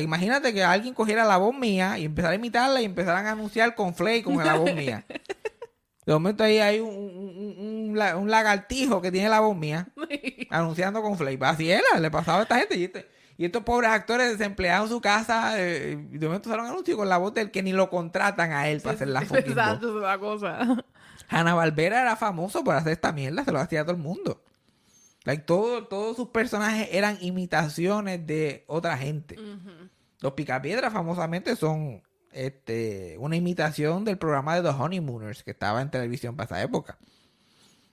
Imagínate 0.00 0.52
que 0.52 0.62
alguien 0.64 0.94
cogiera 0.94 1.24
la 1.24 1.36
voz 1.36 1.54
mía 1.56 1.98
y 1.98 2.04
empezara 2.06 2.32
a 2.32 2.36
imitarla 2.36 2.80
y 2.80 2.84
empezaran 2.84 3.26
a 3.26 3.32
anunciar 3.32 3.74
con 3.74 3.94
Flay 3.94 4.22
con 4.22 4.36
la 4.44 4.54
voz 4.56 4.74
mía. 4.74 5.04
De 6.06 6.12
momento 6.12 6.44
ahí 6.44 6.58
hay 6.58 6.80
un, 6.80 6.90
un- 6.90 7.56
un- 7.58 7.88
un 7.90 7.98
la- 7.98 8.16
un 8.16 8.30
lagartijo 8.30 9.00
que 9.00 9.10
tiene 9.10 9.28
la 9.30 9.40
voz 9.40 9.56
mía 9.56 9.88
anunciando 10.50 11.00
con 11.00 11.16
Flay. 11.16 11.38
Así 11.40 11.70
era, 11.70 11.98
le 11.98 12.10
pasaba 12.10 12.40
a 12.40 12.42
esta 12.42 12.58
gente. 12.58 12.76
Y, 12.76 12.84
este- 12.84 13.08
y 13.38 13.46
estos 13.46 13.62
pobres 13.64 13.90
actores 13.90 14.36
desempleados 14.38 14.90
en 14.90 14.96
su 14.96 15.00
casa, 15.00 15.54
eh, 15.58 15.96
de 16.10 16.26
momento 16.26 16.50
salen 16.50 16.66
anuncios 16.66 16.96
con 16.98 17.08
la 17.08 17.16
voz 17.16 17.32
del 17.34 17.50
que 17.50 17.62
ni 17.62 17.72
lo 17.72 17.88
contratan 17.90 18.52
a 18.52 18.68
él 18.68 18.80
para 18.82 18.96
hacer 18.96 19.08
la 19.08 19.20
voz. 19.28 19.38
Exacto, 19.38 19.96
es 19.96 20.02
la 20.02 20.18
cosa. 20.18 20.84
Hanna 21.28 21.54
Barbera 21.54 22.02
era 22.02 22.16
famoso 22.16 22.62
por 22.62 22.76
hacer 22.76 22.92
esta 22.92 23.10
mierda, 23.12 23.42
se 23.44 23.50
lo 23.52 23.58
hacía 23.58 23.80
a 23.80 23.84
todo 23.84 23.96
el 23.96 24.02
mundo. 24.02 24.42
Like, 25.24 25.44
todo- 25.44 25.86
todos 25.86 26.16
sus 26.16 26.28
personajes 26.28 26.88
eran 26.92 27.18
imitaciones 27.20 28.26
de 28.26 28.64
otra 28.66 28.96
gente. 28.98 29.36
Los 30.20 30.32
Picapiedras 30.34 30.92
famosamente 30.92 31.56
son 31.56 32.02
este, 32.32 33.16
una 33.18 33.36
imitación 33.36 34.04
del 34.04 34.18
programa 34.18 34.56
de 34.56 34.62
The 34.62 34.68
Honeymooners 34.76 35.42
que 35.44 35.52
estaba 35.52 35.80
en 35.82 35.90
televisión 35.90 36.36
para 36.36 36.46
esa 36.46 36.62
época. 36.62 36.98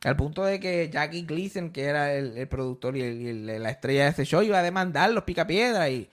Al 0.04 0.16
punto 0.16 0.44
de 0.44 0.60
que 0.60 0.90
Jackie 0.92 1.22
Gleason, 1.24 1.70
que 1.72 1.84
era 1.84 2.14
el, 2.16 2.36
el 2.38 2.48
productor 2.48 2.98
y, 2.98 3.02
el- 3.02 3.46
la 3.62 3.70
estrella 3.70 4.06
de 4.06 4.10
ese 4.10 4.26
show, 4.26 4.42
iba 4.42 4.58
a 4.60 4.64
demandar 4.64 5.12
los 5.12 5.24
Picapiedras 5.26 5.90
y 5.90 6.10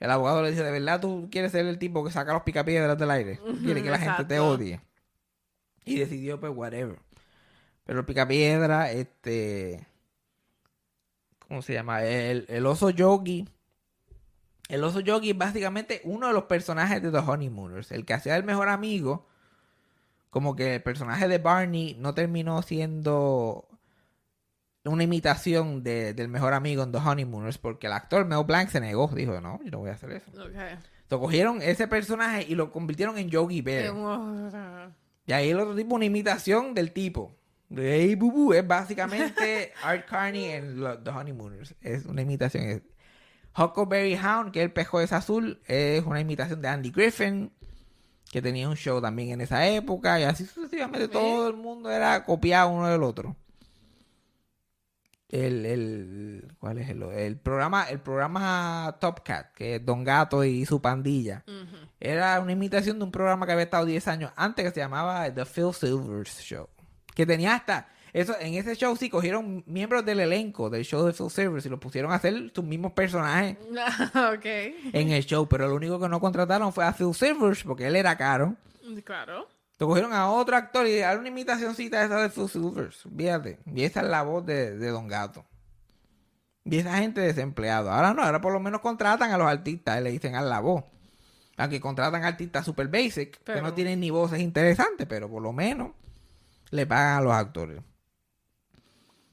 el 0.00 0.10
abogado 0.10 0.42
le 0.42 0.50
dice, 0.50 0.64
¿de 0.64 0.70
verdad 0.72 1.00
tú 1.00 1.28
quieres 1.30 1.52
ser 1.52 1.66
el 1.66 1.78
tipo 1.78 2.04
que 2.04 2.10
saca 2.10 2.32
los 2.32 2.42
Picapiedras 2.42 2.98
del 2.98 3.10
aire? 3.10 3.38
¿Quieres 3.62 3.82
que 3.84 3.90
la 3.90 3.98
gente 3.98 4.24
te 4.24 4.40
odie? 4.40 4.80
Y 5.84 5.98
decidió, 6.00 6.38
pues, 6.40 6.52
whatever. 6.54 6.98
Pero 7.84 8.04
Picapiedra, 8.04 8.90
este... 8.90 9.86
¿Cómo 11.48 11.62
se 11.62 11.72
llama? 11.72 12.02
El, 12.04 12.44
el 12.48 12.66
oso 12.66 12.90
Yogi. 12.90 13.48
El 14.68 14.84
oso 14.84 15.00
Yogi 15.00 15.30
es 15.30 15.38
básicamente 15.38 16.02
uno 16.04 16.26
de 16.28 16.34
los 16.34 16.44
personajes 16.44 17.02
de 17.02 17.10
The 17.10 17.18
Honeymooners. 17.18 17.90
El 17.90 18.04
que 18.04 18.14
hacía 18.14 18.36
el 18.36 18.44
mejor 18.44 18.68
amigo. 18.68 19.26
Como 20.30 20.54
que 20.54 20.74
el 20.74 20.82
personaje 20.82 21.26
de 21.26 21.38
Barney 21.38 21.96
no 21.98 22.12
terminó 22.14 22.60
siendo 22.60 23.66
una 24.84 25.02
imitación 25.04 25.82
de- 25.82 26.12
del 26.14 26.28
mejor 26.28 26.52
amigo 26.52 26.82
en 26.82 26.92
The 26.92 26.98
Honeymooners. 26.98 27.56
Porque 27.56 27.86
el 27.86 27.94
actor 27.94 28.26
Mel 28.26 28.44
Blanc 28.44 28.68
se 28.68 28.80
negó. 28.80 29.08
Dijo, 29.08 29.40
no, 29.40 29.58
yo 29.64 29.70
no 29.70 29.78
voy 29.78 29.88
a 29.90 29.94
hacer 29.94 30.10
eso. 30.12 30.30
Ok. 30.32 30.50
Entonces 30.54 31.24
cogieron 31.24 31.62
ese 31.62 31.88
personaje 31.88 32.44
y 32.46 32.54
lo 32.54 32.70
convirtieron 32.70 33.16
en 33.16 33.30
Yogi 33.30 33.62
Bear. 33.62 33.86
Y 35.26 35.32
ahí 35.32 35.48
el 35.48 35.58
otro 35.60 35.74
tipo, 35.74 35.94
una 35.94 36.04
imitación 36.04 36.74
del 36.74 36.92
tipo. 36.92 37.34
Hey 37.74 38.14
Boo, 38.14 38.52
es 38.54 38.66
básicamente 38.66 39.72
Art 39.82 40.06
Carney 40.08 40.44
en 40.46 40.80
lo- 40.80 40.98
The 40.98 41.10
Honeymooners. 41.10 41.74
Es 41.80 42.04
una 42.06 42.22
imitación. 42.22 42.64
Es- 42.64 42.82
Huckleberry 43.56 44.14
Hound, 44.16 44.52
que 44.52 44.60
es 44.60 44.64
el 44.66 44.72
pejuez 44.72 45.12
azul, 45.12 45.60
es 45.66 46.04
una 46.04 46.20
imitación 46.20 46.62
de 46.62 46.68
Andy 46.68 46.90
Griffin, 46.90 47.52
que 48.30 48.40
tenía 48.40 48.68
un 48.68 48.76
show 48.76 49.00
también 49.00 49.30
en 49.30 49.40
esa 49.40 49.66
época. 49.66 50.20
Y 50.20 50.22
así 50.24 50.46
sucesivamente 50.46 51.08
todo 51.08 51.48
el 51.48 51.56
mundo 51.56 51.90
era 51.90 52.24
copiado 52.24 52.68
uno 52.70 52.88
del 52.88 53.02
otro. 53.02 53.36
El, 55.28 55.66
el, 55.66 56.54
¿cuál 56.58 56.78
es 56.78 56.88
el, 56.88 57.02
el 57.02 57.36
programa? 57.36 57.84
El 57.84 58.00
programa 58.00 58.96
Top 58.98 59.20
Cat, 59.22 59.52
que 59.54 59.74
es 59.76 59.84
Don 59.84 60.02
Gato 60.02 60.42
y 60.42 60.64
su 60.64 60.80
pandilla. 60.80 61.44
Era 62.00 62.40
una 62.40 62.52
imitación 62.52 62.98
de 62.98 63.04
un 63.04 63.10
programa 63.12 63.44
que 63.44 63.52
había 63.52 63.64
estado 63.64 63.84
10 63.84 64.08
años 64.08 64.32
antes 64.36 64.64
que 64.64 64.70
se 64.70 64.80
llamaba 64.80 65.30
The 65.34 65.44
Phil 65.44 65.74
Silvers 65.74 66.40
Show. 66.40 66.68
Que 67.18 67.26
tenía 67.26 67.56
hasta. 67.56 67.88
Eso, 68.12 68.36
en 68.38 68.54
ese 68.54 68.76
show 68.76 68.94
sí 68.94 69.10
cogieron 69.10 69.64
miembros 69.66 70.04
del 70.04 70.20
elenco 70.20 70.70
del 70.70 70.84
show 70.84 71.04
de 71.04 71.12
Phil 71.12 71.28
Silvers 71.28 71.66
y 71.66 71.68
lo 71.68 71.80
pusieron 71.80 72.12
a 72.12 72.14
hacer 72.14 72.52
sus 72.54 72.64
mismos 72.64 72.92
personajes 72.92 73.56
ok. 74.14 74.44
en 74.92 75.10
el 75.10 75.24
show, 75.26 75.48
pero 75.48 75.66
lo 75.66 75.74
único 75.74 75.98
que 75.98 76.08
no 76.08 76.20
contrataron 76.20 76.72
fue 76.72 76.84
a 76.84 76.92
Phil 76.92 77.12
Silvers 77.12 77.64
porque 77.64 77.88
él 77.88 77.96
era 77.96 78.16
caro. 78.16 78.54
Claro. 79.02 79.48
Lo 79.80 79.88
cogieron 79.88 80.12
a 80.12 80.30
otro 80.30 80.54
actor 80.54 80.86
y 80.86 81.02
a 81.02 81.10
una 81.18 81.26
imitacióncita 81.26 82.04
esa 82.04 82.22
de 82.22 82.30
Phil 82.30 82.48
Silvers. 82.48 83.02
Fíjate. 83.16 83.58
Y 83.66 83.82
esa 83.82 84.02
es 84.02 84.06
la 84.06 84.22
voz 84.22 84.46
de, 84.46 84.78
de 84.78 84.88
Don 84.90 85.08
Gato. 85.08 85.44
Y 86.62 86.78
esa 86.78 86.98
gente 86.98 87.20
desempleado. 87.20 87.90
Ahora 87.90 88.14
no, 88.14 88.22
ahora 88.22 88.40
por 88.40 88.52
lo 88.52 88.60
menos 88.60 88.80
contratan 88.80 89.32
a 89.32 89.38
los 89.38 89.48
artistas 89.48 90.00
y 90.00 90.04
le 90.04 90.12
dicen 90.12 90.36
a 90.36 90.42
la 90.42 90.60
voz. 90.60 90.84
Aunque 91.56 91.80
contratan 91.80 92.24
artistas 92.24 92.64
super 92.64 92.86
basic, 92.86 93.42
que 93.42 93.60
no 93.60 93.74
tienen 93.74 93.98
ni 93.98 94.10
voces 94.10 94.38
interesantes, 94.38 95.08
pero 95.08 95.28
por 95.28 95.42
lo 95.42 95.52
menos 95.52 95.90
le 96.70 96.86
pagan 96.86 97.18
a 97.18 97.20
los 97.22 97.32
actores. 97.32 97.80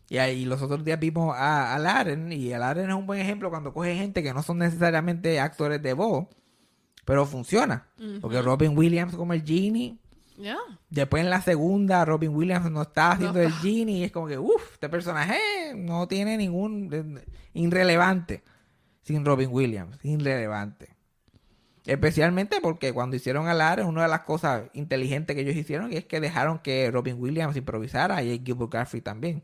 Y 0.08 0.18
ahí 0.18 0.46
los 0.46 0.62
otros 0.62 0.84
días 0.84 1.00
vimos 1.00 1.36
a, 1.36 1.74
a 1.74 1.80
Laren, 1.80 2.32
y 2.32 2.50
Laren 2.50 2.90
es 2.90 2.96
un 2.96 3.08
buen 3.08 3.20
ejemplo 3.20 3.50
cuando 3.50 3.74
coge 3.74 3.96
gente 3.96 4.22
que 4.22 4.34
no 4.34 4.44
son 4.44 4.60
necesariamente 4.60 5.40
actores 5.40 5.82
de 5.82 5.94
voz, 5.94 6.28
pero 7.06 7.26
funciona. 7.26 7.88
Porque 8.22 8.42
Robin 8.42 8.78
Williams 8.78 9.16
como 9.16 9.34
el 9.34 9.44
Genie. 9.44 9.98
Después 10.90 11.24
en 11.24 11.30
la 11.30 11.42
segunda, 11.42 12.04
Robin 12.06 12.36
Williams 12.36 12.70
no 12.70 12.84
está 12.84 13.12
haciendo 13.12 13.40
No 13.40 13.46
el 13.46 13.54
Genie 13.54 14.00
y 14.00 14.04
es 14.04 14.12
como 14.12 14.28
que, 14.28 14.38
uff, 14.38 14.74
este 14.74 14.90
personaje 14.90 15.40
no 15.76 16.08
tiene 16.08 16.38
ningún 16.38 17.22
irrelevante 17.54 18.44
sin 19.02 19.24
Robin 19.24 19.50
Williams, 19.52 20.04
irrelevante. 20.04 20.95
Especialmente 21.86 22.62
porque 22.62 22.94
cuando 22.94 23.16
hicieron 23.16 23.48
a 23.48 23.54
Lara, 23.54 23.86
una 23.86 24.04
de 24.04 24.08
las 24.08 24.22
cosas 24.22 24.64
inteligentes 24.74 25.36
que 25.36 25.44
ellos 25.44 25.56
hicieron 25.56 25.94
es 25.94 26.06
que 26.06 26.20
dejaron 26.20 26.58
que 26.60 26.90
Robin 26.90 27.16
Williams 27.20 27.56
improvisara 27.56 28.24
y 28.24 28.42
Gilbert 28.44 28.72
Garfield 28.72 29.04
también. 29.04 29.44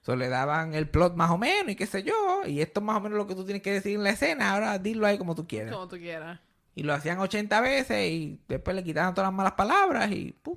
So, 0.00 0.16
le 0.16 0.28
daban 0.28 0.74
el 0.74 0.88
plot 0.88 1.16
más 1.16 1.30
o 1.30 1.38
menos 1.38 1.72
y 1.72 1.76
qué 1.76 1.86
sé 1.86 2.02
yo, 2.02 2.14
y 2.46 2.60
esto 2.60 2.80
es 2.80 2.86
más 2.86 2.96
o 2.96 3.00
menos 3.00 3.18
lo 3.18 3.26
que 3.26 3.34
tú 3.34 3.44
tienes 3.44 3.62
que 3.62 3.72
decir 3.72 3.96
en 3.96 4.04
la 4.04 4.10
escena, 4.10 4.52
ahora 4.52 4.78
dilo 4.78 5.06
ahí 5.06 5.18
como 5.18 5.34
tú 5.34 5.46
quieras. 5.46 5.72
Como 5.72 5.88
tú 5.88 5.96
quieras. 5.96 6.40
Y 6.74 6.82
lo 6.82 6.94
hacían 6.94 7.18
80 7.18 7.60
veces 7.60 8.10
y 8.10 8.40
después 8.48 8.74
le 8.74 8.82
quitaban 8.82 9.12
todas 9.14 9.28
las 9.28 9.36
malas 9.36 9.52
palabras 9.52 10.10
y 10.12 10.32
¡pum! 10.42 10.56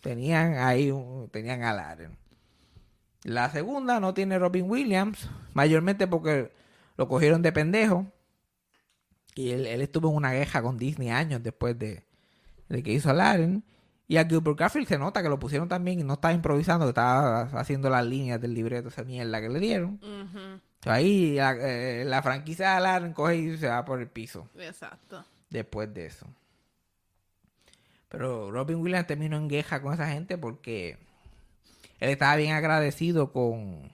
tenían 0.00 0.54
ahí 0.58 0.90
un, 0.90 1.28
tenían 1.30 1.62
a. 1.64 1.96
La 3.24 3.50
segunda 3.50 3.98
no 3.98 4.14
tiene 4.14 4.38
Robin 4.38 4.70
Williams, 4.70 5.28
mayormente 5.52 6.06
porque 6.06 6.52
lo 6.96 7.08
cogieron 7.08 7.42
de 7.42 7.52
pendejo. 7.52 8.06
Y 9.36 9.50
él, 9.50 9.66
él 9.66 9.82
estuvo 9.82 10.08
en 10.08 10.16
una 10.16 10.32
queja 10.32 10.62
con 10.62 10.78
Disney 10.78 11.10
años 11.10 11.42
después 11.42 11.78
de, 11.78 12.02
de 12.68 12.82
que 12.82 12.92
hizo 12.92 13.10
a 13.10 13.12
Laren. 13.12 13.62
Y 14.08 14.16
a 14.16 14.24
Gilbert 14.24 14.58
Garfield 14.58 14.88
se 14.88 14.98
nota 14.98 15.22
que 15.22 15.28
lo 15.28 15.38
pusieron 15.38 15.68
también 15.68 16.00
y 16.00 16.04
no 16.04 16.14
estaba 16.14 16.32
improvisando, 16.32 16.86
que 16.86 16.90
estaba 16.90 17.42
haciendo 17.42 17.90
las 17.90 18.06
líneas 18.06 18.40
del 18.40 18.54
libreto, 18.54 18.88
esa 18.88 19.02
mierda 19.02 19.40
que 19.40 19.48
le 19.48 19.58
dieron. 19.60 20.00
Entonces, 20.02 20.60
ahí 20.84 21.34
la, 21.34 21.56
eh, 21.58 22.04
la 22.04 22.22
franquicia 22.22 22.76
de 22.76 22.80
Laren 22.80 23.12
coge 23.12 23.36
y 23.36 23.56
se 23.58 23.68
va 23.68 23.84
por 23.84 24.00
el 24.00 24.08
piso 24.08 24.48
Exacto. 24.58 25.24
después 25.50 25.92
de 25.92 26.06
eso. 26.06 26.26
Pero 28.08 28.50
Robin 28.52 28.76
Williams 28.76 29.06
terminó 29.06 29.36
en 29.36 29.48
queja 29.48 29.82
con 29.82 29.92
esa 29.92 30.08
gente 30.08 30.38
porque 30.38 30.96
él 31.98 32.10
estaba 32.10 32.36
bien 32.36 32.52
agradecido 32.54 33.32
con, 33.32 33.92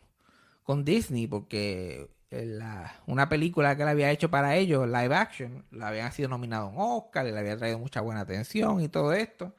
con 0.63 0.85
Disney 0.85 1.27
porque 1.27 2.11
la- 2.33 2.95
una 3.07 3.29
película 3.29 3.77
que 3.77 3.83
él 3.83 3.89
había 3.89 4.11
hecho 4.11 4.31
para 4.31 4.57
ellos, 4.57 4.87
live 4.87 5.15
action, 5.15 5.65
la 5.71 5.89
habían 5.89 6.13
sido 6.13 6.29
nominado 6.29 6.69
un 6.69 6.77
Oscar, 6.79 7.27
y 7.27 7.33
le 7.33 7.39
había 7.39 7.57
traído 7.57 7.79
mucha 7.79 8.01
buena 8.01 8.23
atención 8.23 8.81
y 8.81 8.89
todo 8.89 9.13
esto. 9.13 9.55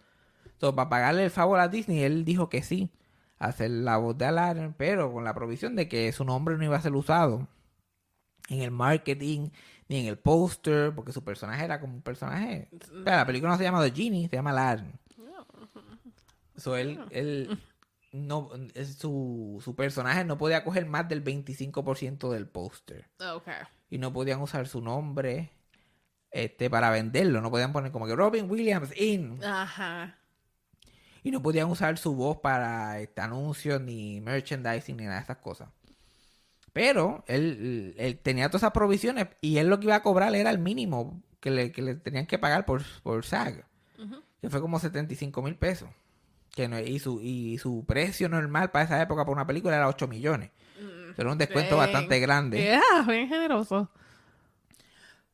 Entonces, 0.45 0.75
para 0.75 0.89
pagarle 0.89 1.25
el 1.25 1.31
favor 1.31 1.59
a 1.59 1.67
Disney, 1.67 2.03
él 2.03 2.25
dijo 2.25 2.49
que 2.49 2.63
sí, 2.63 2.89
hacer 3.39 3.69
la 3.71 3.97
voz 3.97 4.17
de 4.17 4.25
Aladdin, 4.25 4.73
pero 4.77 5.11
con 5.11 5.23
la 5.23 5.33
provisión 5.33 5.75
de 5.75 5.87
que 5.87 6.11
su 6.11 6.23
nombre 6.25 6.57
no 6.57 6.63
iba 6.63 6.77
a 6.77 6.81
ser 6.81 6.93
usado 6.93 7.47
en 8.49 8.61
el 8.61 8.71
marketing 8.71 9.49
ni 9.89 9.99
en 9.99 10.05
el 10.07 10.17
póster, 10.17 10.93
porque 10.95 11.11
su 11.11 11.23
personaje 11.23 11.65
era 11.65 11.79
como 11.79 11.93
un 11.95 12.01
personaje. 12.01 12.69
O 12.71 13.03
sea, 13.03 13.17
la 13.17 13.25
película 13.25 13.51
no 13.51 13.57
se 13.57 13.63
llama 13.63 13.83
The 13.83 13.91
Genie, 13.91 14.29
se 14.29 14.35
llama 14.37 14.51
Aladdin. 14.51 14.93
So, 16.55 16.77
él, 16.77 16.99
él 17.11 17.59
no, 18.13 18.51
su, 18.97 19.59
su 19.63 19.75
personaje 19.75 20.23
no 20.23 20.37
podía 20.37 20.63
coger 20.63 20.85
más 20.85 21.09
del 21.09 21.23
25% 21.23 22.31
del 22.31 22.47
póster. 22.47 23.09
Y 23.89 23.97
no 23.97 24.13
podían 24.13 24.41
usar 24.41 24.67
su 24.67 24.81
nombre 24.81 25.51
este, 26.31 26.69
para 26.69 26.91
venderlo. 26.91 27.41
No 27.41 27.51
podían 27.51 27.73
poner 27.73 27.91
como 27.91 28.07
que 28.07 28.15
Robin 28.15 28.49
Williams 28.49 28.95
in. 28.95 29.43
Ajá. 29.43 30.17
Y 31.23 31.31
no 31.31 31.41
podían 31.41 31.69
usar 31.69 31.97
su 31.97 32.15
voz 32.15 32.37
para 32.37 32.99
este, 32.99 33.21
anuncios, 33.21 33.81
ni 33.81 34.21
merchandising, 34.21 34.95
ni 34.95 35.03
nada 35.05 35.17
de 35.17 35.23
esas 35.23 35.37
cosas. 35.37 35.69
Pero 36.71 37.23
él, 37.27 37.95
él 37.97 38.19
tenía 38.19 38.47
todas 38.49 38.63
esas 38.63 38.73
provisiones 38.73 39.27
y 39.41 39.57
él 39.57 39.67
lo 39.67 39.79
que 39.79 39.85
iba 39.85 39.95
a 39.95 40.03
cobrar 40.03 40.33
era 40.35 40.49
el 40.49 40.59
mínimo 40.59 41.21
que 41.39 41.51
le, 41.51 41.71
que 41.71 41.81
le 41.81 41.95
tenían 41.95 42.25
que 42.25 42.39
pagar 42.39 42.65
por, 42.65 42.83
por 43.01 43.25
SAG. 43.25 43.65
Que 44.41 44.49
fue 44.49 44.59
como 44.59 44.77
75 44.77 45.41
mil 45.41 45.55
pesos. 45.55 45.89
Que 46.55 46.67
no, 46.67 46.79
y, 46.79 46.99
su, 46.99 47.19
y 47.21 47.57
su 47.57 47.83
precio 47.85 48.29
normal 48.29 48.69
para 48.71 48.85
esa 48.85 49.01
época 49.01 49.25
por 49.25 49.33
una 49.33 49.47
película 49.47 49.75
era 49.75 49.87
8 49.87 50.07
millones. 50.07 50.51
Era 51.17 51.31
un 51.31 51.37
descuento 51.37 51.77
bastante 51.77 52.19
grande. 52.19 52.61
Yeah, 52.61 53.01
bien 53.07 53.27
generoso. 53.27 53.89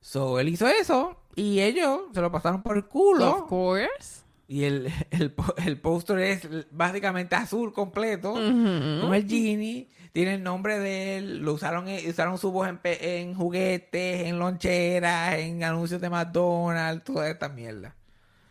So, 0.02 0.40
él 0.40 0.50
hizo 0.50 0.68
eso 0.68 1.18
y 1.36 1.60
ellos 1.60 2.02
se 2.14 2.22
lo 2.22 2.32
pasaron 2.32 2.62
por 2.64 2.78
el 2.78 2.86
culo. 2.86 3.30
Of 3.32 3.50
course. 3.50 4.22
Y 4.48 4.64
el, 4.64 4.92
el, 5.12 5.34
el 5.66 5.80
póster 5.80 6.20
es 6.20 6.48
básicamente 6.72 7.36
azul 7.36 7.74
completo, 7.74 8.32
Ujú. 8.34 9.02
con 9.02 9.14
el 9.14 9.28
genie. 9.28 9.90
Tiene 10.12 10.36
el 10.36 10.44
nombre 10.44 10.80
de 10.80 11.18
él. 11.18 11.38
Lo 11.40 11.54
usaron, 11.54 11.86
usaron 12.08 12.38
su 12.38 12.52
voz 12.52 12.68
en, 12.68 12.80
en 12.84 13.36
juguetes, 13.36 14.26
en 14.26 14.40
loncheras, 14.40 15.36
en 15.36 15.64
anuncios 15.64 16.02
de 16.02 16.10
McDonald's, 16.10 17.04
toda 17.04 17.30
esta 17.30 17.48
mierda. 17.50 17.96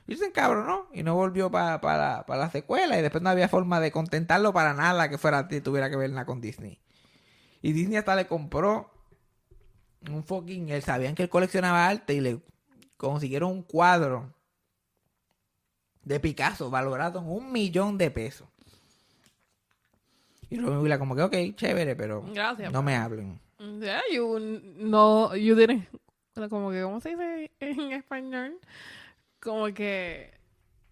Y 0.09 0.17
se 0.17 0.25
encabronó 0.25 0.87
y 0.91 1.03
no 1.03 1.15
volvió 1.15 1.51
para 1.51 1.73
la, 1.73 2.25
pa 2.27 2.37
la 2.37 2.51
secuela. 2.51 2.99
Y 2.99 3.03
después 3.03 3.23
no 3.23 3.29
había 3.29 3.47
forma 3.47 3.79
de 3.79 3.93
contentarlo 3.93 4.55
para 4.55 4.73
nada 4.73 5.11
que 5.11 5.19
fuera 5.19 5.47
tuviera 5.47 5.91
que 5.91 5.97
ver 5.97 6.11
nada 6.11 6.25
con 6.25 6.41
Disney. 6.41 6.81
Y 7.61 7.73
Disney 7.73 7.99
hasta 7.99 8.17
le 8.17 8.27
compró 8.27 8.91
un 10.11 10.25
fucking. 10.25 10.71
Él 10.71 10.83
sabían 10.83 11.15
que 11.15 11.25
él 11.25 11.29
coleccionaba 11.29 11.87
arte 11.87 12.15
y 12.15 12.21
le 12.21 12.41
consiguieron 12.97 13.51
un 13.51 13.63
cuadro 13.63 14.35
de 16.05 16.19
Picasso 16.21 16.71
valorado 16.71 17.19
en 17.21 17.29
un 17.29 17.53
millón 17.53 17.99
de 17.99 18.11
pesos. 18.11 18.49
Y 20.49 20.59
Robin 20.59 20.79
Williams 20.79 21.01
como 21.01 21.15
que, 21.15 21.23
ok, 21.23 21.55
chévere, 21.55 21.95
pero 21.97 22.25
Gracias, 22.33 22.73
no 22.73 22.83
me 22.83 22.97
hablen. 22.97 23.39
Yeah, 23.59 24.01
you 24.11 24.39
no, 24.39 25.37
you 25.37 25.55
didn't, 25.55 25.87
como 26.49 26.71
que, 26.71 26.81
¿cómo 26.81 26.99
se 27.01 27.11
dice 27.11 27.51
en 27.61 27.93
español? 27.93 28.59
Como 29.41 29.67
que, 29.73 30.33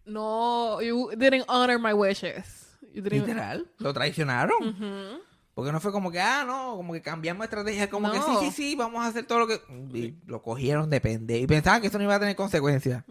no, 0.04 0.80
you 0.80 1.10
didn't 1.16 1.44
honor 1.48 1.78
my 1.78 1.92
wishes. 1.92 2.78
You 2.92 3.02
didn't, 3.02 3.26
Literal, 3.26 3.70
lo 3.78 3.92
traicionaron. 3.92 5.20
Porque 5.54 5.72
no 5.72 5.80
fue 5.80 5.90
como 5.90 6.10
que, 6.10 6.20
ah, 6.20 6.44
no, 6.46 6.76
como 6.76 6.92
que 6.92 7.00
cambiamos 7.00 7.44
estrategia, 7.44 7.88
como 7.88 8.12
que 8.12 8.18
sí, 8.18 8.32
sí, 8.40 8.50
sí, 8.50 8.74
vamos 8.76 9.02
a 9.02 9.08
hacer 9.08 9.26
todo 9.26 9.38
lo 9.38 9.46
que... 9.46 9.60
Y 9.94 10.14
lo 10.26 10.42
cogieron 10.42 10.90
de 10.90 11.00
pendejo. 11.00 11.44
Y 11.44 11.46
pensaban 11.46 11.80
que 11.80 11.86
eso 11.86 11.96
no 11.96 12.04
iba 12.04 12.14
a 12.14 12.20
tener 12.20 12.36
consecuencias. 12.36 13.04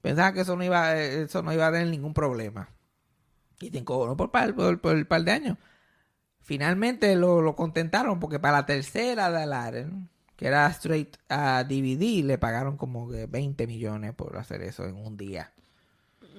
Pensaban 0.00 0.32
que 0.32 0.40
eso 0.40 0.56
no 0.56 0.64
iba, 0.64 0.96
eso 0.98 1.42
no 1.42 1.52
iba 1.52 1.66
a 1.66 1.72
tener 1.72 1.88
ningún 1.88 2.14
problema. 2.14 2.70
Y 3.60 3.70
te 3.70 3.78
encojonó 3.78 4.16
por 4.16 4.30
par, 4.30 4.54
por, 4.54 4.80
por 4.80 4.96
el 4.96 5.06
par 5.06 5.22
de 5.22 5.32
años. 5.32 5.58
Finalmente 6.40 7.14
lo, 7.14 7.42
lo 7.42 7.54
contentaron 7.54 8.18
porque 8.18 8.40
para 8.40 8.58
la 8.58 8.66
tercera 8.66 9.30
de 9.30 9.42
Aladdin, 9.42 10.08
que 10.36 10.46
era 10.46 10.66
straight 10.68 11.16
a 11.28 11.64
DVD, 11.64 12.24
le 12.24 12.38
pagaron 12.38 12.76
como 12.76 13.10
que 13.10 13.26
20 13.26 13.66
millones 13.66 14.14
por 14.14 14.36
hacer 14.36 14.62
eso 14.62 14.86
en 14.86 14.96
un 14.96 15.16
día. 15.16 15.52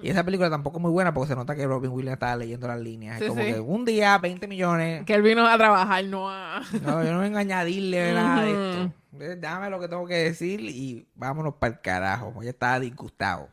Y 0.02 0.10
esa 0.10 0.26
película 0.26 0.50
tampoco 0.50 0.80
es 0.80 0.82
muy 0.82 0.92
buena 0.92 1.14
porque 1.14 1.30
se 1.30 1.36
nota 1.36 1.56
que 1.56 1.66
Robin 1.66 1.92
Williams 1.92 2.16
estaba 2.16 2.36
leyendo 2.36 2.68
las 2.68 2.80
líneas. 2.80 3.20
Sí, 3.20 3.24
es 3.24 3.30
como 3.30 3.42
sí. 3.42 3.54
que 3.54 3.60
un 3.62 3.86
día, 3.86 4.18
20 4.18 4.48
millones. 4.48 5.06
Que 5.06 5.14
él 5.14 5.22
vino 5.22 5.48
a 5.48 5.58
trabajar, 5.58 6.04
no 6.04 6.30
a... 6.30 6.62
No, 6.82 7.02
yo 7.04 7.14
no 7.14 7.20
vengo 7.20 7.38
a 7.38 7.42
añadirle 7.42 8.14
nada 8.14 8.42
de 8.44 8.52
esto. 8.52 8.94
Eh, 9.20 9.38
Dame 9.40 9.70
lo 9.70 9.80
que 9.80 9.88
tengo 9.88 10.06
que 10.06 10.16
decir 10.16 10.60
y 10.60 11.08
vámonos 11.16 11.54
para 11.56 11.74
el 11.74 11.80
carajo. 11.80 12.34
Ya 12.44 12.50
estaba 12.50 12.82
disgustado. 12.82 13.48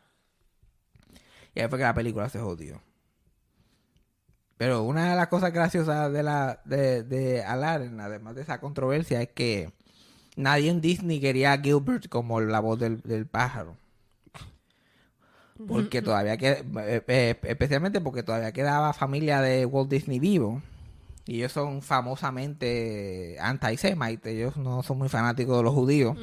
Y 1.55 1.61
ahí 1.61 1.69
fue 1.69 1.79
que 1.79 1.85
la 1.85 1.95
película 1.95 2.29
se 2.29 2.41
jodió. 2.41 2.83
Pero 4.57 4.83
una 4.83 5.11
de 5.11 5.17
las 5.17 5.29
cosas 5.29 5.53
graciosas 5.53 6.13
de 6.13 6.23
la 6.23 6.61
de, 6.65 7.05
de 7.05 7.45
Aladdin, 7.45 8.01
además 8.01 8.35
de 8.35 8.43
esa 8.43 8.61
controversia, 8.61 9.23
es 9.23 9.29
que 9.29 9.73
nadie 10.41 10.71
en 10.71 10.81
Disney 10.81 11.21
quería 11.21 11.53
a 11.53 11.59
Gilbert 11.59 12.09
como 12.09 12.41
la 12.41 12.61
voz 12.61 12.79
del, 12.79 13.01
del 13.03 13.27
pájaro. 13.27 13.77
Porque 15.69 16.01
todavía 16.01 16.39
queda, 16.39 16.61
eh, 16.87 17.05
eh, 17.07 17.39
especialmente 17.43 18.01
porque 18.01 18.23
todavía 18.23 18.53
quedaba 18.53 18.95
familia 18.95 19.43
de 19.43 19.67
Walt 19.67 19.91
Disney 19.91 20.19
vivo. 20.19 20.63
Y 21.27 21.37
ellos 21.37 21.53
son 21.53 21.83
famosamente 21.83 23.37
anti-semite. 23.41 24.31
Ellos 24.31 24.57
no 24.57 24.83
son 24.83 24.99
muy 24.99 25.09
fanáticos 25.11 25.59
de 25.59 25.63
los 25.63 25.75
judíos. 25.75 26.17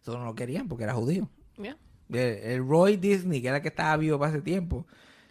Eso 0.00 0.18
no 0.18 0.24
lo 0.24 0.34
querían 0.34 0.66
porque 0.66 0.84
era 0.84 0.94
judío. 0.94 1.28
Yeah. 1.58 1.76
El, 2.08 2.18
el 2.18 2.66
Roy 2.66 2.96
Disney, 2.96 3.42
que 3.42 3.48
era 3.48 3.58
el 3.58 3.62
que 3.62 3.68
estaba 3.68 3.96
vivo 3.98 4.18
para 4.18 4.32
ese 4.32 4.42
tiempo, 4.42 4.86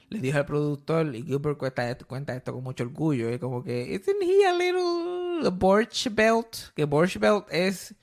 le 0.10 0.20
dijo 0.20 0.38
al 0.38 0.46
productor, 0.46 1.16
y 1.16 1.24
Gilbert 1.24 1.58
cuenta 1.58 1.90
esto, 1.90 2.08
cuenta 2.08 2.36
esto 2.36 2.54
con 2.54 2.64
mucho 2.64 2.84
orgullo, 2.84 3.30
es 3.30 3.40
como 3.40 3.64
que, 3.64 3.94
¿isn't 3.94 4.22
he 4.22 4.46
a 4.46 4.54
little 4.54 5.22
Borscht 5.52 6.08
Belt? 6.12 6.72
Que 6.76 6.86
Borscht 6.86 7.18
Belt 7.20 7.46
es 7.50 7.96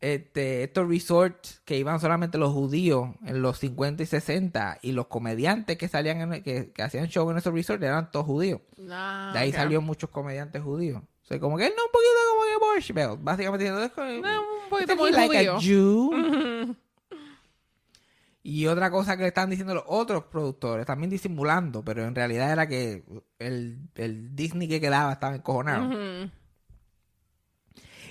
este, 0.00 0.62
estos 0.62 0.88
resorts 0.88 1.60
que 1.64 1.76
iban 1.76 1.98
solamente 2.00 2.38
los 2.38 2.52
judíos 2.52 3.10
en 3.24 3.42
los 3.42 3.58
50 3.58 4.02
y 4.02 4.06
60 4.06 4.78
y 4.82 4.92
los 4.92 5.06
comediantes 5.08 5.76
que 5.76 5.88
salían 5.88 6.32
en- 6.34 6.42
que, 6.42 6.70
que 6.72 6.82
hacían 6.82 7.08
show 7.08 7.28
en 7.30 7.38
esos 7.38 7.52
resorts 7.52 7.82
eran 7.82 8.10
todos 8.12 8.26
judíos. 8.26 8.60
Ah, 8.90 9.30
De 9.32 9.40
ahí 9.40 9.48
ok. 9.50 9.56
salió 9.56 9.80
muchos 9.82 10.10
comediantes 10.10 10.62
judíos. 10.62 11.02
O 11.02 11.26
sea, 11.28 11.38
como 11.40 11.58
que 11.58 11.66
él 11.66 11.72
no 11.76 11.84
un 11.84 11.90
poquito 11.90 12.14
como 12.30 12.42
que 12.42 12.64
Borscht 12.74 12.92
Belt, 12.92 13.18
básicamente 13.22 13.64
diciendo, 13.64 13.84
es 13.84 13.92
como- 13.92 14.06
No, 14.06 14.40
un 14.64 14.70
poquito 14.70 14.96
muy 14.96 15.10
like 15.10 15.48
a 15.48 15.54
judío. 15.56 16.10
Y 18.42 18.66
otra 18.66 18.90
cosa 18.90 19.16
que 19.16 19.22
le 19.22 19.28
están 19.28 19.50
diciendo 19.50 19.74
los 19.74 19.84
otros 19.86 20.24
productores, 20.24 20.86
también 20.86 21.10
disimulando, 21.10 21.84
pero 21.84 22.04
en 22.06 22.14
realidad 22.14 22.50
era 22.50 22.66
que 22.66 23.04
el, 23.38 23.78
el 23.96 24.34
Disney 24.34 24.68
que 24.68 24.80
quedaba 24.80 25.12
estaba 25.12 25.34
encojonado. 25.36 25.90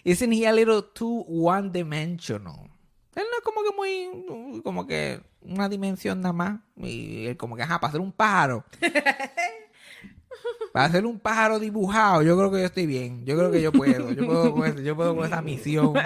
Isn't 0.03 0.31
he 0.33 0.45
a 0.47 0.51
little 0.53 0.81
too 0.93 1.25
one 1.27 1.69
dimensional? 1.71 2.69
Él 3.15 3.23
no 3.31 3.37
es 3.37 3.43
como 3.43 3.61
que 3.63 3.75
muy, 3.75 4.61
como 4.63 4.85
que 4.85 5.19
una 5.41 5.67
dimensión 5.67 6.21
nada 6.21 6.33
más. 6.33 6.59
Y 6.75 7.25
él 7.25 7.37
como 7.37 7.55
que, 7.55 7.63
ajá, 7.63 7.79
para 7.79 7.89
hacer 7.89 8.01
un 8.01 8.11
pájaro. 8.11 8.63
para 10.73 10.85
hacer 10.85 11.05
un 11.05 11.19
pájaro 11.19 11.59
dibujado, 11.59 12.21
yo 12.21 12.37
creo 12.37 12.51
que 12.51 12.59
yo 12.59 12.65
estoy 12.65 12.85
bien. 12.85 13.25
Yo 13.25 13.35
creo 13.35 13.49
que 13.51 13.61
yo 13.61 13.71
puedo. 13.71 14.11
Yo 14.11 14.25
puedo 14.25 14.53
con, 14.53 14.65
ese- 14.67 14.83
yo 14.83 14.95
puedo 14.95 15.15
con 15.15 15.25
esa 15.25 15.41
misión. 15.41 15.93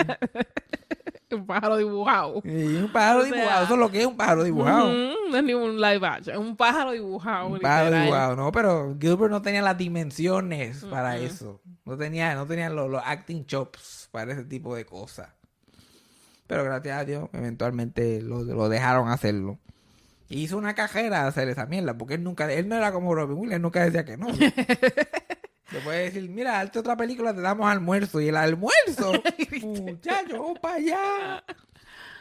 Un 1.33 1.45
pájaro 1.45 1.77
dibujado. 1.77 2.41
Un 2.43 2.89
pájaro 2.91 3.21
O 3.21 3.23
sea, 3.23 3.31
dibujado, 3.33 3.63
eso 3.63 3.73
es 3.75 3.79
lo 3.79 3.89
que 3.89 4.01
es 4.01 4.05
un 4.05 4.17
pájaro 4.17 4.43
dibujado. 4.43 4.91
No 5.29 5.37
es 5.37 5.43
ni 5.45 5.53
un 5.53 5.79
live 5.79 6.05
action, 6.05 6.35
es 6.35 6.41
un 6.41 6.57
pájaro 6.57 6.91
dibujado. 6.91 7.47
Un 7.47 7.59
pájaro 7.59 7.95
dibujado, 8.01 8.35
no, 8.35 8.51
pero 8.51 8.97
Gilbert 8.99 9.31
no 9.31 9.41
tenía 9.41 9.61
las 9.61 9.77
dimensiones 9.77 10.83
para 10.89 11.17
eso. 11.17 11.61
No 11.91 11.97
tenía, 11.97 12.35
no 12.35 12.45
tenía 12.47 12.69
los, 12.69 12.89
los 12.89 13.01
acting 13.05 13.43
chops 13.45 14.07
para 14.13 14.31
ese 14.31 14.45
tipo 14.45 14.73
de 14.77 14.85
cosas. 14.85 15.27
Pero 16.47 16.63
gracias 16.63 16.97
a 16.97 17.03
Dios, 17.03 17.29
eventualmente 17.33 18.21
lo, 18.21 18.43
lo 18.43 18.69
dejaron 18.69 19.09
hacerlo. 19.09 19.59
Y 20.29 20.43
hizo 20.43 20.57
una 20.57 20.73
cajera 20.73 21.23
de 21.23 21.27
hacer 21.27 21.49
esa 21.49 21.65
mierda, 21.65 21.97
porque 21.97 22.13
él 22.13 22.23
nunca, 22.23 22.49
él 22.49 22.69
no 22.69 22.75
era 22.77 22.93
como 22.93 23.13
Robin 23.13 23.35
Williams, 23.37 23.55
él 23.57 23.61
nunca 23.61 23.83
decía 23.83 24.05
que 24.05 24.15
no. 24.15 24.27
Le 25.71 25.79
puede 25.83 26.03
decir, 26.05 26.29
mira, 26.29 26.61
hazte 26.61 26.79
otra 26.79 26.95
película, 26.95 27.33
te 27.33 27.41
damos 27.41 27.69
almuerzo. 27.69 28.21
Y 28.21 28.29
el 28.29 28.37
almuerzo, 28.37 29.11
muchacho, 29.61 30.41
vamos 30.41 30.59
para 30.59 30.75
allá. 30.75 31.43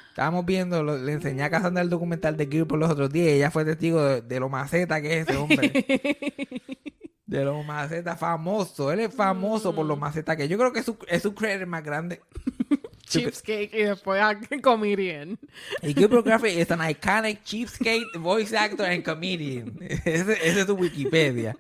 Estábamos 0.09 0.45
viendo, 0.47 0.83
lo- 0.83 0.99
le 0.99 1.13
enseñé 1.13 1.45
a 1.45 1.51
Cassandra 1.51 1.81
el 1.83 1.91
documental 1.91 2.37
de 2.37 2.47
Gilbert 2.49 2.73
los 2.81 2.91
otros 2.91 3.13
días 3.13 3.29
y 3.29 3.33
ella 3.37 3.53
fue 3.53 3.65
testigo 3.65 4.03
de, 4.05 4.23
de 4.23 4.41
lo 4.41 4.49
maceta 4.49 5.01
que 5.01 5.21
es 5.21 5.29
ese 5.29 5.37
hombre. 5.39 5.73
De 7.31 7.45
lo 7.45 7.63
maceta 7.63 8.17
famoso. 8.17 8.91
Él 8.91 8.99
es 8.99 9.15
famoso 9.15 9.73
por 9.73 9.87
lo 9.87 9.97
maceta 9.97 10.37
que 10.37 10.43
es. 10.43 10.51
Yo 10.51 10.59
creo 10.59 10.73
que 10.73 10.81
es 10.81 10.85
su, 10.85 10.99
es 11.07 11.23
su 11.23 11.33
credit 11.33 11.65
más 11.65 11.85
grande. 11.85 12.21
Cheapskate 13.07 13.71
y 13.73 13.85
después 13.85 14.21
comedian. 14.61 15.39
Y 15.83 15.95
Gilbert 15.95 16.27
es 16.45 16.71
an 16.73 16.91
iconic 16.91 17.45
cheapskate 17.45 18.19
voice 18.19 18.57
actor 18.59 18.85
and 18.85 19.05
comedian. 19.05 19.79
Ese, 19.81 20.33
ese 20.33 20.61
es 20.63 20.67
su 20.67 20.75
Wikipedia. 20.75 21.57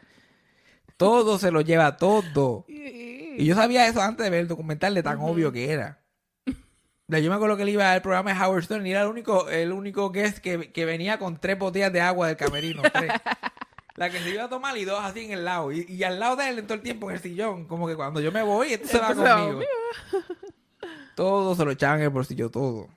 Todo 0.96 1.38
se 1.38 1.52
lo 1.52 1.60
lleva, 1.60 1.96
todo. 1.96 2.64
Y 2.68 3.44
yo 3.44 3.54
sabía 3.54 3.86
eso 3.86 4.02
antes 4.02 4.24
de 4.24 4.30
ver 4.30 4.40
el 4.40 4.48
documental 4.48 4.92
de 4.92 5.04
tan 5.04 5.18
obvio 5.20 5.52
que 5.52 5.70
era. 5.70 6.00
Yo 7.06 7.30
me 7.30 7.36
acuerdo 7.36 7.56
que 7.56 7.62
él 7.62 7.68
iba 7.70 7.92
al 7.92 8.02
programa 8.02 8.34
de 8.34 8.40
Howard 8.40 8.64
Stern 8.64 8.86
y 8.86 8.90
era 8.90 9.02
el 9.02 9.08
único, 9.08 9.48
el 9.48 9.72
único 9.72 10.10
guest 10.10 10.38
que, 10.38 10.72
que 10.72 10.84
venía 10.84 11.18
con 11.18 11.40
tres 11.40 11.58
botellas 11.58 11.92
de 11.92 12.00
agua 12.00 12.26
del 12.26 12.36
camerino. 12.36 12.82
tres. 12.92 13.12
La 14.00 14.08
que 14.08 14.18
se 14.18 14.30
iba 14.30 14.44
a 14.44 14.48
tomar 14.48 14.78
y 14.78 14.86
dos 14.86 14.98
así 15.04 15.26
en 15.26 15.32
el 15.32 15.44
lado. 15.44 15.70
Y, 15.72 15.84
y 15.86 16.02
al 16.04 16.18
lado 16.18 16.34
de 16.34 16.48
él 16.48 16.58
en 16.58 16.66
todo 16.66 16.72
el 16.72 16.80
tiempo 16.80 17.10
en 17.10 17.16
el 17.16 17.22
sillón. 17.22 17.66
Como 17.66 17.86
que 17.86 17.94
cuando 17.94 18.18
yo 18.18 18.32
me 18.32 18.42
voy, 18.42 18.72
esto 18.72 18.88
se 18.88 18.98
va 18.98 19.14
conmigo. 19.14 19.60
Todo 21.14 21.54
se 21.54 21.66
lo 21.66 21.70
echaban 21.70 21.98
en 21.98 22.04
el 22.04 22.08
bolsillo, 22.08 22.48
todo. 22.48 22.88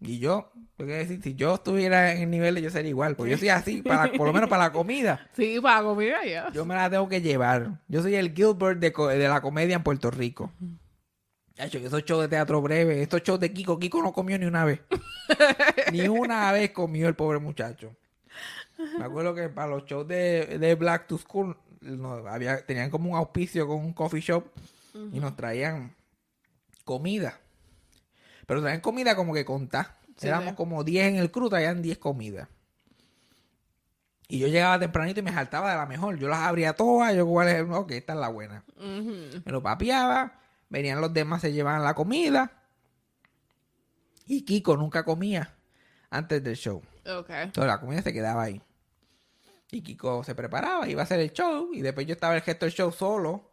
Y 0.00 0.18
yo, 0.18 0.50
decir, 0.78 1.22
si 1.22 1.34
yo 1.34 1.56
estuviera 1.56 2.14
en 2.14 2.22
el 2.22 2.30
nivel 2.30 2.62
yo 2.62 2.70
sería 2.70 2.88
igual. 2.88 3.14
Porque 3.14 3.32
yo 3.32 3.36
soy 3.36 3.50
así, 3.50 3.82
para, 3.82 4.10
por 4.10 4.26
lo 4.26 4.32
menos 4.32 4.48
para 4.48 4.64
la 4.64 4.72
comida. 4.72 5.28
Sí, 5.36 5.60
para 5.60 5.82
comida 5.82 6.24
ya. 6.24 6.50
Yo 6.50 6.64
me 6.64 6.74
la 6.74 6.88
tengo 6.88 7.06
que 7.10 7.20
llevar. 7.20 7.82
Yo 7.86 8.00
soy 8.00 8.14
el 8.14 8.32
Gilbert 8.32 8.80
de, 8.80 8.90
de 8.90 9.28
la 9.28 9.42
comedia 9.42 9.76
en 9.76 9.82
Puerto 9.82 10.10
Rico. 10.10 10.50
Hacho, 11.58 11.76
esos 11.76 12.06
shows 12.06 12.22
de 12.22 12.28
teatro 12.28 12.62
breve, 12.62 13.02
estos 13.02 13.22
shows 13.22 13.38
de 13.38 13.52
Kiko, 13.52 13.78
Kiko 13.78 14.02
no 14.02 14.14
comió 14.14 14.38
ni 14.38 14.46
una 14.46 14.64
vez. 14.64 14.80
ni 15.92 16.08
una 16.08 16.50
vez 16.52 16.70
comió 16.70 17.06
el 17.06 17.14
pobre 17.14 17.38
muchacho. 17.38 17.94
Me 18.98 19.04
acuerdo 19.04 19.34
que 19.34 19.48
para 19.48 19.68
los 19.68 19.84
shows 19.84 20.06
de, 20.06 20.58
de 20.58 20.74
Black 20.74 21.06
to 21.06 21.18
School 21.18 21.56
no, 21.80 22.12
había, 22.28 22.64
tenían 22.64 22.90
como 22.90 23.10
un 23.10 23.16
auspicio 23.16 23.66
con 23.66 23.78
un 23.78 23.92
coffee 23.92 24.20
shop 24.20 24.44
y 25.12 25.20
nos 25.20 25.36
traían 25.36 25.94
comida. 26.84 27.38
Pero 28.46 28.60
traían 28.60 28.80
comida 28.80 29.14
como 29.14 29.34
que 29.34 29.44
contá. 29.44 29.94
Sí, 30.16 30.28
Éramos 30.28 30.54
como 30.54 30.82
10 30.82 31.08
en 31.08 31.16
el 31.16 31.30
crew, 31.30 31.48
traían 31.48 31.82
10 31.82 31.98
comidas. 31.98 32.48
Y 34.28 34.38
yo 34.38 34.48
llegaba 34.48 34.78
tempranito 34.78 35.20
y 35.20 35.22
me 35.22 35.32
saltaba 35.32 35.70
de 35.70 35.76
la 35.76 35.86
mejor. 35.86 36.18
Yo 36.18 36.28
las 36.28 36.40
abría 36.40 36.72
todas. 36.72 37.14
Yo, 37.14 37.26
¿cuál 37.26 37.48
es? 37.48 37.62
Ok, 37.70 37.92
esta 37.92 38.14
es 38.14 38.18
la 38.18 38.28
buena. 38.28 38.64
Me 38.78 39.52
lo 39.52 39.62
papeaba. 39.62 40.40
Venían 40.68 41.00
los 41.00 41.12
demás, 41.12 41.42
se 41.42 41.52
llevaban 41.52 41.84
la 41.84 41.94
comida. 41.94 42.50
Y 44.26 44.42
Kiko 44.44 44.76
nunca 44.76 45.04
comía 45.04 45.54
antes 46.10 46.42
del 46.42 46.56
show. 46.56 46.82
Ok. 47.06 47.30
Entonces 47.30 47.66
la 47.66 47.78
comida 47.78 48.02
se 48.02 48.12
quedaba 48.12 48.42
ahí. 48.42 48.60
Y 49.70 49.82
Kiko 49.82 50.22
se 50.22 50.34
preparaba, 50.34 50.88
iba 50.88 51.02
a 51.02 51.04
hacer 51.04 51.20
el 51.20 51.32
show. 51.32 51.70
Y 51.72 51.82
después 51.82 52.06
yo 52.06 52.12
estaba 52.14 52.34
el 52.36 52.42
gesto 52.42 52.66
del 52.66 52.74
show 52.74 52.92
solo 52.92 53.50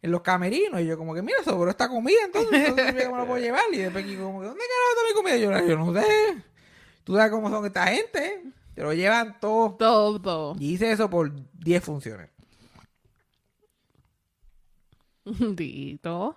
en 0.00 0.10
los 0.10 0.22
camerinos. 0.22 0.80
Y 0.80 0.86
yo, 0.86 0.96
como 0.96 1.14
que, 1.14 1.22
mira, 1.22 1.42
sobró 1.44 1.70
esta 1.70 1.88
comida. 1.88 2.18
Entonces, 2.24 2.68
entonces 2.68 3.04
yo 3.04 3.10
me 3.10 3.18
lo 3.18 3.26
puedo 3.26 3.40
llevar. 3.40 3.64
Y 3.72 3.78
después 3.78 4.04
Kiko, 4.04 4.24
como 4.24 4.40
que, 4.40 4.46
¿dónde 4.46 4.64
carajo 4.64 4.90
está 4.90 5.08
mi 5.08 5.14
comida? 5.14 5.36
Yo, 5.36 5.66
yo 5.66 5.76
no 5.76 5.92
sé. 5.92 6.42
Tú 7.04 7.16
sabes 7.16 7.30
cómo 7.30 7.50
son 7.50 7.66
esta 7.66 7.86
gente. 7.86 8.44
Te 8.74 8.82
lo 8.82 8.92
llevan 8.92 9.40
todo. 9.40 9.74
Todo, 9.74 10.20
todo. 10.20 10.56
Y 10.58 10.74
hice 10.74 10.92
eso 10.92 11.10
por 11.10 11.32
10 11.54 11.82
funciones. 11.82 12.30
Dito. 15.56 16.36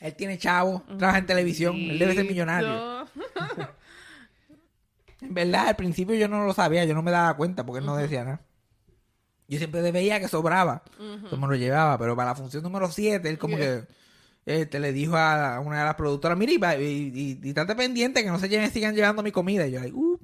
Él 0.00 0.14
tiene 0.14 0.36
chavo, 0.36 0.82
trabaja 0.98 1.18
en 1.18 1.26
televisión, 1.26 1.74
él 1.76 1.98
debe 1.98 2.14
ser 2.14 2.26
millonario. 2.26 3.06
En 5.20 5.34
verdad, 5.34 5.68
al 5.68 5.76
principio 5.76 6.14
yo 6.14 6.28
no 6.28 6.44
lo 6.44 6.52
sabía, 6.52 6.84
yo 6.84 6.94
no 6.94 7.02
me 7.02 7.10
daba 7.10 7.36
cuenta 7.36 7.64
porque 7.64 7.80
él 7.80 7.86
no 7.86 7.96
decía 7.96 8.24
nada. 8.24 8.40
Yo 9.48 9.58
siempre 9.58 9.92
veía 9.92 10.18
que 10.20 10.28
sobraba, 10.28 10.82
entonces 10.98 11.38
me 11.38 11.46
lo 11.46 11.54
llevaba, 11.54 11.96
pero 11.98 12.16
para 12.16 12.30
la 12.30 12.34
función 12.34 12.62
número 12.62 12.90
7, 12.90 13.28
él 13.28 13.38
como 13.38 13.56
que 13.56 13.84
este, 14.44 14.80
le 14.80 14.92
dijo 14.92 15.16
a 15.16 15.60
una 15.60 15.80
de 15.80 15.84
las 15.84 15.94
productoras, 15.94 16.36
mira, 16.36 16.76
y, 16.76 16.84
y, 16.84 17.12
y, 17.14 17.40
y 17.42 17.48
estate 17.48 17.74
pendiente 17.74 18.22
que 18.22 18.30
no 18.30 18.38
se 18.38 18.48
lleven, 18.48 18.70
sigan 18.70 18.94
llevando 18.94 19.22
mi 19.22 19.32
comida. 19.32 19.66
Y 19.66 19.72
yo. 19.72 19.80
Uh, 19.92 20.18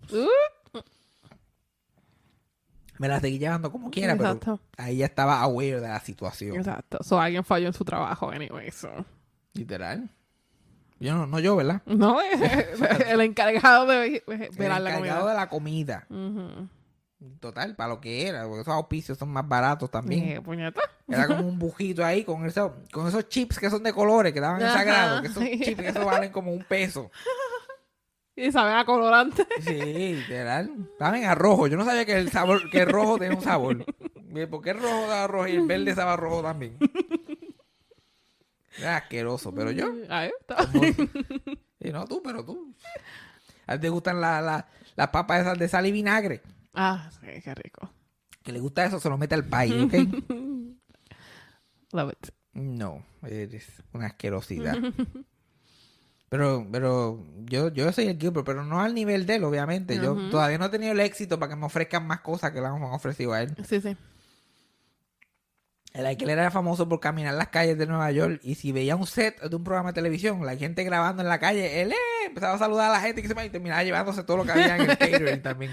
me 2.98 3.08
la 3.08 3.18
seguí 3.18 3.38
llevando 3.40 3.72
como 3.72 3.90
quiera, 3.90 4.16
pero 4.16 4.38
ahí 4.76 4.98
ya 4.98 5.06
estaba 5.06 5.40
aware 5.40 5.80
de 5.80 5.88
la 5.88 5.98
situación. 5.98 6.56
Exacto. 6.56 6.98
So, 7.02 7.20
alguien 7.20 7.42
falló 7.42 7.66
en 7.66 7.72
su 7.72 7.84
trabajo, 7.84 8.30
anyway. 8.30 8.70
So. 8.70 8.90
Literal. 9.54 10.08
Yo 11.02 11.14
no, 11.16 11.26
no 11.26 11.40
yo, 11.40 11.56
¿verdad? 11.56 11.82
No, 11.84 12.18
el 13.08 13.20
encargado 13.20 13.86
de 13.86 14.22
El 14.26 14.50
velar 14.56 14.80
la 14.80 14.90
encargado 14.90 15.20
comida. 15.20 15.30
de 15.30 15.34
la 15.34 15.48
comida. 15.48 16.06
Total, 17.40 17.74
para 17.74 17.88
lo 17.88 18.00
que 18.00 18.28
era, 18.28 18.44
porque 18.44 18.60
esos 18.62 18.74
auspicios 18.74 19.18
son 19.18 19.30
más 19.30 19.46
baratos 19.46 19.90
también. 19.90 20.28
Eh, 20.28 20.40
puñeta. 20.40 20.80
Era 21.08 21.26
como 21.26 21.46
un 21.48 21.58
bujito 21.58 22.04
ahí 22.04 22.24
con, 22.24 22.46
eso, 22.46 22.76
con 22.92 23.08
esos 23.08 23.28
chips 23.28 23.58
que 23.58 23.68
son 23.68 23.82
de 23.82 23.92
colores, 23.92 24.32
que 24.32 24.40
daban 24.40 24.62
en 24.62 24.68
sagrado, 24.68 25.22
que 25.22 25.28
esos 25.28 25.44
chips 25.44 25.80
que 25.80 25.88
eso 25.88 26.04
valen 26.04 26.30
como 26.30 26.52
un 26.52 26.62
peso. 26.64 27.10
Y 28.34 28.50
saben 28.50 28.74
a 28.76 28.84
colorante. 28.84 29.46
Sí, 29.60 30.14
literal. 30.14 30.70
Estaban 30.92 31.24
a 31.24 31.34
rojo. 31.34 31.66
Yo 31.66 31.76
no 31.76 31.84
sabía 31.84 32.04
que 32.06 32.16
el 32.16 32.30
sabor, 32.30 32.70
que 32.70 32.80
el 32.80 32.88
rojo 32.88 33.18
tenía 33.18 33.36
un 33.36 33.42
sabor. 33.44 33.84
¿Por 34.50 34.62
qué 34.62 34.70
el 34.70 34.80
rojo 34.80 35.06
daba 35.08 35.26
rojo 35.26 35.48
y 35.48 35.56
el 35.56 35.66
verde 35.66 35.90
estaba 35.90 36.16
rojo 36.16 36.42
también? 36.42 36.78
Era 38.78 38.96
asqueroso, 38.98 39.52
pero 39.54 39.70
yo. 39.70 39.92
Ahí 40.08 40.30
está. 40.40 40.68
Y 41.84 41.90
no 41.90 42.06
tú, 42.06 42.22
pero 42.22 42.44
tú. 42.44 42.74
A 43.66 43.74
ti 43.74 43.80
te 43.82 43.88
gustan 43.88 44.20
la- 44.20 44.40
la- 44.40 44.68
las 44.94 45.08
papas 45.08 45.40
esas 45.40 45.58
de 45.58 45.66
sal 45.68 45.84
y 45.86 45.90
vinagre. 45.92 46.40
Ah, 46.74 47.10
sí, 47.20 47.26
qué 47.42 47.54
rico. 47.56 47.90
Que 48.42 48.52
le 48.52 48.60
gusta 48.60 48.84
eso, 48.84 49.00
se 49.00 49.08
lo 49.08 49.18
mete 49.18 49.34
al 49.34 49.44
país, 49.44 49.74
¿ok? 49.82 49.92
Love 51.92 52.12
it. 52.12 52.28
No, 52.54 53.04
eres 53.22 53.82
una 53.92 54.06
asquerosidad. 54.06 54.76
Pero, 56.28 56.66
pero 56.72 57.22
yo, 57.44 57.68
yo 57.68 57.92
soy 57.92 58.06
el 58.06 58.18
Gilbert, 58.18 58.46
pero 58.46 58.64
no 58.64 58.80
al 58.80 58.94
nivel 58.94 59.26
de 59.26 59.34
él, 59.34 59.44
obviamente. 59.44 59.96
Yo 60.02 60.14
todavía 60.30 60.56
no 60.56 60.64
he 60.64 60.68
tenido 60.70 60.92
el 60.92 61.00
éxito 61.00 61.38
para 61.38 61.50
que 61.52 61.60
me 61.60 61.66
ofrezcan 61.66 62.06
más 62.06 62.22
cosas 62.22 62.52
que 62.52 62.60
le 62.62 62.68
han 62.68 62.82
ofrecido 62.84 63.34
a 63.34 63.42
él. 63.42 63.54
Sí, 63.68 63.82
sí. 63.82 63.94
El 65.92 66.06
Aikel 66.06 66.30
era 66.30 66.50
famoso 66.50 66.88
por 66.88 67.00
caminar 67.00 67.34
las 67.34 67.48
calles 67.48 67.76
de 67.76 67.86
Nueva 67.86 68.10
York 68.12 68.40
y 68.42 68.54
si 68.54 68.72
veía 68.72 68.96
un 68.96 69.06
set 69.06 69.40
de 69.42 69.54
un 69.54 69.62
programa 69.62 69.90
de 69.90 69.94
televisión, 69.94 70.44
la 70.46 70.56
gente 70.56 70.84
grabando 70.84 71.22
en 71.22 71.28
la 71.28 71.38
calle, 71.38 71.82
él 71.82 71.92
eh, 71.92 71.96
empezaba 72.26 72.54
a 72.54 72.58
saludar 72.58 72.88
a 72.90 72.94
la 72.94 73.00
gente 73.00 73.20
que 73.20 73.28
se 73.28 73.44
y 73.46 73.50
terminaba 73.50 73.82
llevándose 73.84 74.22
todo 74.24 74.38
lo 74.38 74.44
que 74.44 74.52
había 74.52 74.76
en 74.76 74.90
el 74.90 74.98
catering 74.98 75.42
también. 75.42 75.72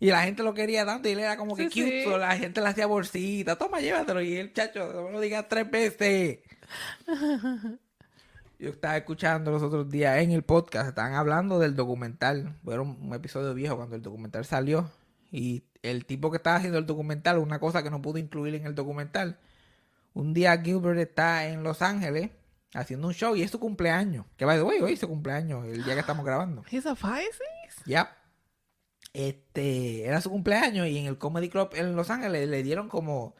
Y 0.00 0.06
la 0.10 0.22
gente 0.22 0.42
lo 0.42 0.54
quería 0.54 0.84
tanto 0.86 1.08
y 1.08 1.12
él 1.12 1.20
era 1.20 1.36
como 1.36 1.54
que 1.54 1.68
Sí, 1.68 1.82
cute. 1.82 2.04
sí. 2.04 2.10
la 2.18 2.36
gente 2.36 2.60
le 2.60 2.66
hacía 2.68 2.86
bolsita. 2.86 3.56
Toma, 3.56 3.80
llévatelo. 3.80 4.20
Y 4.20 4.34
el 4.36 4.52
chacho, 4.52 4.92
no 4.92 5.02
me 5.04 5.12
lo 5.12 5.20
digas 5.20 5.46
tres 5.48 5.70
veces. 5.70 6.40
Yo 8.58 8.70
estaba 8.70 8.96
escuchando 8.96 9.50
los 9.50 9.62
otros 9.62 9.88
días 9.90 10.18
en 10.18 10.30
el 10.32 10.42
podcast, 10.42 10.88
estaban 10.88 11.14
hablando 11.14 11.58
del 11.58 11.76
documental. 11.76 12.56
Un, 12.64 12.98
un 13.00 13.14
episodio 13.14 13.54
viejo 13.54 13.76
cuando 13.76 13.94
el 13.94 14.02
documental 14.02 14.44
salió. 14.44 14.90
Y 15.32 15.64
el 15.82 16.04
tipo 16.04 16.30
que 16.30 16.36
estaba 16.36 16.56
haciendo 16.56 16.78
el 16.78 16.86
documental, 16.86 17.38
una 17.38 17.58
cosa 17.58 17.82
que 17.82 17.90
no 17.90 18.00
pudo 18.00 18.18
incluir 18.18 18.54
en 18.54 18.66
el 18.66 18.74
documental. 18.74 19.38
Un 20.12 20.34
día 20.34 20.60
Gilbert 20.62 20.98
está 20.98 21.48
en 21.48 21.62
Los 21.62 21.82
Ángeles 21.82 22.30
haciendo 22.74 23.08
un 23.08 23.14
show 23.14 23.34
y 23.34 23.42
es 23.42 23.50
su 23.50 23.58
cumpleaños. 23.58 24.26
Que 24.36 24.44
va 24.44 24.54
de 24.54 24.60
hoy, 24.60 24.76
hoy 24.80 24.92
es 24.92 25.00
su 25.00 25.08
cumpleaños, 25.08 25.66
el 25.66 25.82
día 25.82 25.94
que 25.94 26.00
estamos 26.00 26.24
grabando. 26.24 26.62
He's 26.70 26.86
a 26.86 26.94
Pisces. 26.94 27.84
Ya. 27.86 28.16
Este, 29.14 30.06
era 30.06 30.20
su 30.20 30.30
cumpleaños 30.30 30.86
y 30.86 30.98
en 30.98 31.06
el 31.06 31.18
Comedy 31.18 31.48
Club 31.48 31.70
en 31.74 31.96
Los 31.96 32.10
Ángeles 32.10 32.48
le 32.48 32.62
dieron 32.62 32.88
como, 32.88 33.34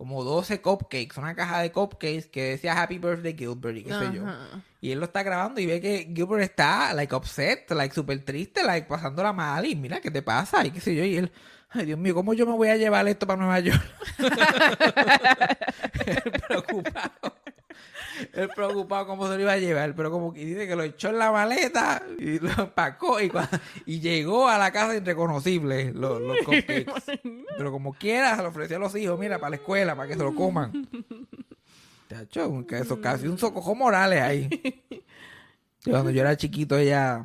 como 0.00 0.24
12 0.24 0.62
cupcakes, 0.62 1.18
una 1.18 1.34
caja 1.34 1.60
de 1.60 1.72
cupcakes 1.72 2.28
que 2.28 2.42
decía 2.42 2.72
Happy 2.72 2.96
Birthday 2.96 3.36
Gilbert 3.36 3.76
y 3.76 3.82
qué 3.82 3.90
sé 3.90 4.10
yo. 4.14 4.24
Y 4.80 4.92
él 4.92 4.98
lo 4.98 5.04
está 5.04 5.22
grabando 5.22 5.60
y 5.60 5.66
ve 5.66 5.78
que 5.78 6.10
Gilbert 6.16 6.42
está, 6.42 6.94
like, 6.94 7.14
upset, 7.14 7.70
like, 7.72 7.94
súper 7.94 8.24
triste, 8.24 8.64
like, 8.64 8.88
pasándola 8.88 9.34
mal 9.34 9.66
y 9.66 9.76
mira, 9.76 10.00
¿qué 10.00 10.10
te 10.10 10.22
pasa? 10.22 10.64
Y 10.64 10.70
qué 10.70 10.80
sé 10.80 10.94
yo. 10.94 11.04
Y 11.04 11.16
él, 11.16 11.30
ay, 11.68 11.84
Dios 11.84 11.98
mío, 11.98 12.14
¿cómo 12.14 12.32
yo 12.32 12.46
me 12.46 12.52
voy 12.52 12.68
a 12.68 12.78
llevar 12.78 13.06
esto 13.08 13.26
para 13.26 13.40
Nueva 13.40 13.60
York? 13.60 13.82
preocupado. 16.48 17.39
Él 18.32 18.48
preocupado 18.54 19.06
cómo 19.06 19.26
se 19.28 19.34
lo 19.36 19.40
iba 19.42 19.52
a 19.52 19.58
llevar, 19.58 19.94
pero 19.94 20.10
como 20.10 20.32
que 20.32 20.44
dice 20.44 20.66
que 20.66 20.76
lo 20.76 20.82
echó 20.82 21.08
en 21.08 21.18
la 21.18 21.30
maleta 21.32 22.02
y 22.18 22.38
lo 22.38 22.50
empacó 22.50 23.20
y, 23.20 23.28
cua- 23.30 23.48
y 23.86 24.00
llegó 24.00 24.48
a 24.48 24.58
la 24.58 24.70
casa 24.72 24.96
irreconocible 24.96 25.92
los, 25.92 26.20
los 26.20 26.36
cupcakes. 26.44 26.92
Pero 27.56 27.72
como 27.72 27.92
quiera, 27.92 28.36
se 28.36 28.42
lo 28.42 28.48
ofreció 28.48 28.76
a 28.76 28.80
los 28.80 28.94
hijos, 28.96 29.18
mira, 29.18 29.38
para 29.38 29.50
la 29.50 29.56
escuela, 29.56 29.94
para 29.96 30.08
que 30.08 30.14
se 30.14 30.22
lo 30.22 30.34
coman. 30.34 30.88
Chacho, 32.08 32.66
que 32.66 32.78
eso 32.78 33.00
casi 33.00 33.26
un 33.28 33.38
socojo 33.38 33.74
Morales 33.74 34.20
ahí. 34.22 34.48
Y 35.86 35.90
Cuando 35.90 36.10
yo 36.10 36.20
era 36.22 36.36
chiquito, 36.36 36.76
ella 36.76 37.24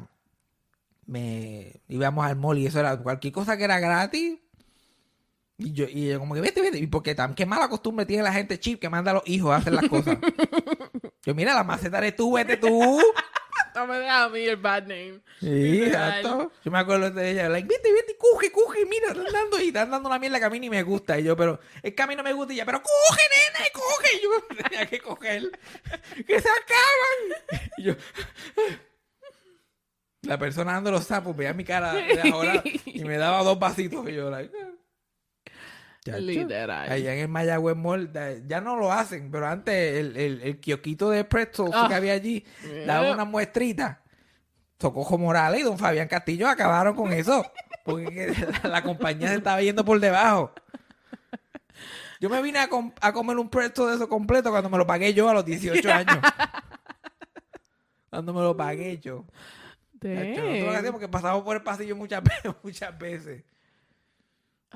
me 1.07 1.81
íbamos 1.87 2.25
al 2.25 2.35
mall 2.35 2.57
y 2.57 2.67
eso 2.67 2.79
era 2.79 2.97
cualquier 2.97 3.33
cosa 3.33 3.57
que 3.57 3.63
era 3.63 3.79
gratis. 3.79 4.39
Y 5.57 5.71
yo, 5.71 5.85
y 5.87 6.09
ella 6.09 6.19
como 6.19 6.35
que 6.35 6.41
vete, 6.41 6.61
vete. 6.61 6.77
Y 6.77 6.87
porque 6.87 7.15
tan 7.15 7.33
qué 7.33 7.45
mala 7.45 7.69
costumbre 7.69 8.05
tiene 8.05 8.23
la 8.23 8.33
gente 8.33 8.59
chip 8.59 8.79
que 8.79 8.89
manda 8.89 9.11
a 9.11 9.15
los 9.15 9.27
hijos 9.27 9.51
a 9.51 9.57
hacer 9.57 9.73
las 9.73 9.87
cosas. 9.87 10.17
yo, 11.25 11.33
mira, 11.33 11.53
la 11.53 11.63
maceta 11.63 11.99
eres 11.99 12.15
tú, 12.15 12.33
vete 12.33 12.57
tú. 12.57 13.01
No 13.73 13.87
me 13.87 13.97
dejas 13.97 14.27
a 14.27 14.29
mí 14.29 14.39
el 14.39 14.55
bad 14.55 14.83
name. 14.83 15.19
Sí, 15.41 15.83
exacto. 15.83 16.49
Yo 16.63 16.71
me 16.71 16.79
acuerdo 16.79 17.11
de 17.11 17.31
ella, 17.31 17.49
like, 17.49 17.67
vete, 17.67 17.91
vete, 17.91 18.15
coge, 18.17 18.49
coge, 18.49 18.85
mira, 18.85 19.07
están 19.07 19.33
dando 19.33 19.59
y 19.59 19.67
están 19.67 19.91
dando 19.91 20.07
una 20.07 20.17
mierda 20.17 20.39
que 20.39 20.45
a 20.45 20.49
mí 20.49 20.61
ni 20.61 20.69
me 20.69 20.81
gusta. 20.83 21.19
Y 21.19 21.25
yo, 21.25 21.35
pero 21.35 21.59
es 21.83 21.93
que 21.93 22.01
a 22.01 22.07
mí 22.07 22.15
no 22.15 22.23
me 22.23 22.31
gusta. 22.31 22.53
Y 22.53 22.55
ella, 22.55 22.65
pero 22.65 22.81
coge, 22.81 23.21
nena, 23.29 23.69
coge. 23.73 24.15
Y 24.15 24.23
yo 24.23 24.55
tenía 24.63 24.85
que 24.85 24.99
coger, 24.99 25.51
que 26.25 26.39
se 26.39 26.47
acaban. 26.47 27.61
Y 27.77 27.83
yo, 27.83 27.95
la 30.21 30.39
persona 30.39 30.71
dando 30.71 30.91
los 30.91 31.03
sapos, 31.03 31.35
veía 31.35 31.53
mi 31.53 31.65
cara 31.65 31.93
de 31.93 32.31
ahora 32.31 32.63
y 32.85 33.03
me 33.03 33.17
daba 33.17 33.43
dos 33.43 33.59
vasitos. 33.59 34.07
Y 34.09 34.13
yo, 34.13 34.29
like. 34.29 34.53
Chacho. 36.05 36.19
Literal. 36.19 36.87
Allá 36.91 37.13
en 37.15 37.19
el 37.21 37.27
Mayagüez 37.27 37.75
Mall, 37.75 38.11
ya 38.47 38.61
no 38.61 38.75
lo 38.77 38.91
hacen, 38.91 39.31
pero 39.31 39.47
antes 39.47 39.73
el, 39.99 40.15
el, 40.15 40.41
el 40.43 40.59
kiosquito 40.59 41.09
de 41.09 41.23
pretzels 41.23 41.71
Ah. 41.73 41.87
que 41.89 41.95
había 41.95 42.13
allí 42.13 42.45
daba 42.85 43.11
una 43.11 43.25
muestrita. 43.25 44.01
Socojo 44.79 45.17
Morales 45.17 45.61
y 45.61 45.63
don 45.63 45.77
Fabián 45.79 46.07
Castillo 46.07 46.47
acabaron 46.47 46.95
con 46.95 47.11
eso. 47.11 47.43
Porque 47.83 48.05
que 48.13 48.47
la, 48.63 48.69
la 48.69 48.83
compañía 48.83 49.29
se 49.29 49.35
estaba 49.35 49.61
yendo 49.61 49.83
por 49.83 49.99
debajo. 49.99 50.51
Yo 52.19 52.29
me 52.29 52.41
vine 52.41 52.59
a, 52.59 52.67
com- 52.69 52.93
a 53.01 53.11
comer 53.11 53.37
un 53.37 53.49
pretzel 53.49 53.87
de 53.87 53.95
eso 53.95 54.07
completo 54.09 54.49
cuando 54.51 54.69
me 54.69 54.77
lo 54.77 54.85
pagué 54.85 55.13
yo 55.13 55.27
a 55.29 55.33
los 55.33 55.43
18 55.45 55.91
años. 55.93 56.17
cuando 58.09 58.33
me 58.33 58.41
lo 58.41 58.55
pagué 58.55 58.97
yo. 58.99 59.25
Chacho, 60.01 60.81
lo 60.83 60.91
porque 60.91 61.07
pasamos 61.07 61.43
por 61.43 61.55
el 61.55 61.63
pasillo 61.63 61.95
muchas. 61.95 62.21
Muchas 62.63 62.95
veces. 62.97 63.43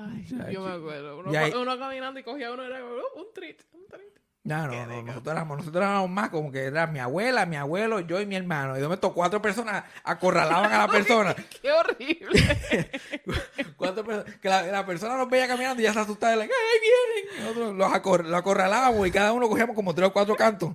Ay, 0.00 0.24
Chacho. 0.28 0.50
yo 0.50 0.60
me 0.62 0.72
acuerdo. 0.72 1.18
Uno, 1.18 1.32
Y 1.32 1.36
ahí- 1.36 1.52
uno 1.54 1.78
caminando 1.78 2.18
y 2.20 2.22
cogía 2.22 2.50
uno 2.52 2.62
y 2.62 2.66
era 2.66 2.80
"Oh, 2.84 3.20
un 3.20 3.26
treat, 3.34 3.56
un 3.72 3.86
treat. 3.88 4.04
No, 4.42 4.66
no, 4.66 4.86
no, 4.86 5.02
nosotros 5.02 5.32
éramos, 5.34 5.58
nosotros 5.58 5.84
éramos 5.84 6.08
más 6.08 6.30
como 6.30 6.50
que 6.50 6.64
era 6.64 6.86
mi 6.86 6.98
abuela, 6.98 7.44
mi 7.44 7.56
abuelo, 7.56 8.00
yo 8.00 8.20
y 8.22 8.26
mi 8.26 8.36
hermano. 8.36 8.72
Y 8.74 8.78
de 8.78 8.84
momento 8.84 9.12
cuatro 9.12 9.42
personas 9.42 9.84
acorralaban 10.02 10.72
a 10.72 10.78
la 10.78 10.88
persona. 10.90 11.34
Qué 11.60 11.70
horrible. 11.70 12.40
Cuatro 13.76 14.02
personas, 14.04 14.34
que 14.40 14.48
la, 14.48 14.62
la 14.62 14.86
persona 14.86 15.16
nos 15.18 15.28
veía 15.28 15.46
caminando 15.46 15.80
y 15.80 15.84
ya 15.84 15.92
se 15.92 16.00
asustaba. 16.00 16.34
y 16.34 16.38
like, 16.38 16.52
¡ay, 16.54 16.80
vienen! 16.80 17.44
Nosotros 17.44 17.74
los 17.76 17.92
acor- 17.92 18.24
lo 18.24 18.36
acorralábamos 18.36 19.06
y 19.06 19.10
cada 19.10 19.32
uno 19.32 19.48
cogíamos 19.48 19.76
como 19.76 19.94
tres 19.94 20.08
o 20.08 20.12
cuatro 20.12 20.34
cantos. 20.36 20.74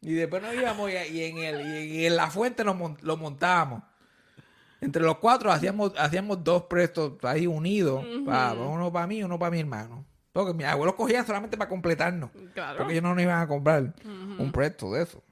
Y 0.00 0.14
después 0.14 0.42
nos 0.42 0.54
íbamos 0.54 0.90
y, 0.90 0.94
y 0.94 1.24
en, 1.24 1.38
el, 1.38 1.84
y 1.86 2.06
en 2.06 2.16
la 2.16 2.30
fuente 2.30 2.64
nos 2.64 3.02
lo 3.02 3.16
montábamos. 3.18 3.82
Entre 4.80 5.02
los 5.02 5.18
cuatro 5.18 5.52
hacíamos, 5.52 5.92
hacíamos 5.98 6.42
dos 6.42 6.62
prestos 6.64 7.12
ahí 7.24 7.46
unidos. 7.46 8.04
uno 8.04 8.90
para 8.92 9.06
mí 9.06 9.18
y 9.18 9.22
uno 9.22 9.38
para 9.38 9.50
mi 9.50 9.60
hermano. 9.60 10.04
Porque 10.32 10.54
mis 10.54 10.66
abuelos 10.66 10.94
cogían 10.94 11.26
solamente 11.26 11.56
para 11.56 11.68
completarnos. 11.68 12.30
Claro. 12.54 12.78
Porque 12.78 12.92
ellos 12.94 13.02
no 13.02 13.14
nos 13.14 13.22
iban 13.22 13.40
a 13.42 13.46
comprar 13.48 13.92
un 14.38 14.50
presto 14.52 14.92
de 14.92 15.02
eso. 15.02 15.22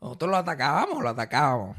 Nosotros 0.00 0.30
lo 0.30 0.36
atacábamos, 0.36 1.02
lo 1.02 1.08
atacábamos. 1.10 1.76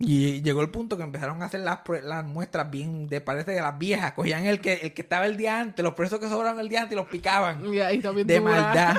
Y 0.00 0.42
llegó 0.42 0.60
el 0.62 0.70
punto 0.70 0.96
que 0.96 1.02
empezaron 1.02 1.42
a 1.42 1.46
hacer 1.46 1.60
las, 1.60 1.80
las 2.04 2.24
muestras 2.24 2.70
bien, 2.70 3.08
de 3.08 3.20
parece 3.20 3.50
de 3.50 3.60
las 3.60 3.76
viejas. 3.78 4.12
Cogían 4.12 4.46
el 4.46 4.60
que, 4.60 4.74
el 4.74 4.94
que 4.94 5.02
estaba 5.02 5.26
el 5.26 5.36
día 5.36 5.58
antes, 5.58 5.82
los 5.82 5.94
presos 5.94 6.20
que 6.20 6.28
sobraron 6.28 6.60
el 6.60 6.68
día 6.68 6.82
antes 6.82 6.92
y 6.92 6.96
los 6.96 7.08
picaban. 7.08 7.64
Y 7.72 7.80
ahí 7.80 7.98
también 7.98 8.26
De 8.26 8.38
dura. 8.38 8.52
maldad. 8.52 8.96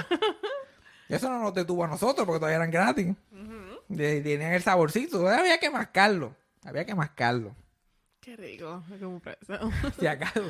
Eso 1.07 1.29
no 1.29 1.39
nos 1.39 1.53
detuvo 1.53 1.85
a 1.85 1.87
nosotros 1.87 2.25
porque 2.25 2.39
todavía 2.39 2.57
eran 2.57 2.69
gratis. 2.71 3.07
De- 3.07 3.68
tenían 3.95 4.53
el 4.53 4.61
saborcito. 4.61 5.27
Había 5.27 5.59
que 5.59 5.69
mascarlo. 5.69 6.35
Había 6.63 6.85
que 6.85 6.95
mascarlo. 6.95 7.55
Qué 8.21 8.35
rico. 8.35 8.83
Si 9.99 10.05
acaso, 10.07 10.43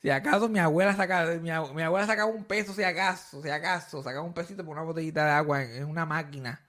si 0.00 0.10
acaso 0.10 0.48
mi 0.48 0.58
abuela 0.58 0.94
sacaba, 0.94 1.32
mi, 1.36 1.48
ab- 1.50 1.72
mi 1.72 1.82
abuela 1.82 2.06
sacaba 2.06 2.30
un 2.30 2.44
peso, 2.44 2.74
si 2.74 2.82
acaso, 2.82 3.40
si 3.42 3.48
acaso, 3.48 4.02
sacaba 4.02 4.24
un 4.24 4.34
pesito 4.34 4.64
por 4.64 4.74
una 4.74 4.82
botellita 4.82 5.24
de 5.24 5.30
agua 5.30 5.62
en, 5.62 5.76
en 5.76 5.84
una 5.84 6.04
máquina 6.04 6.60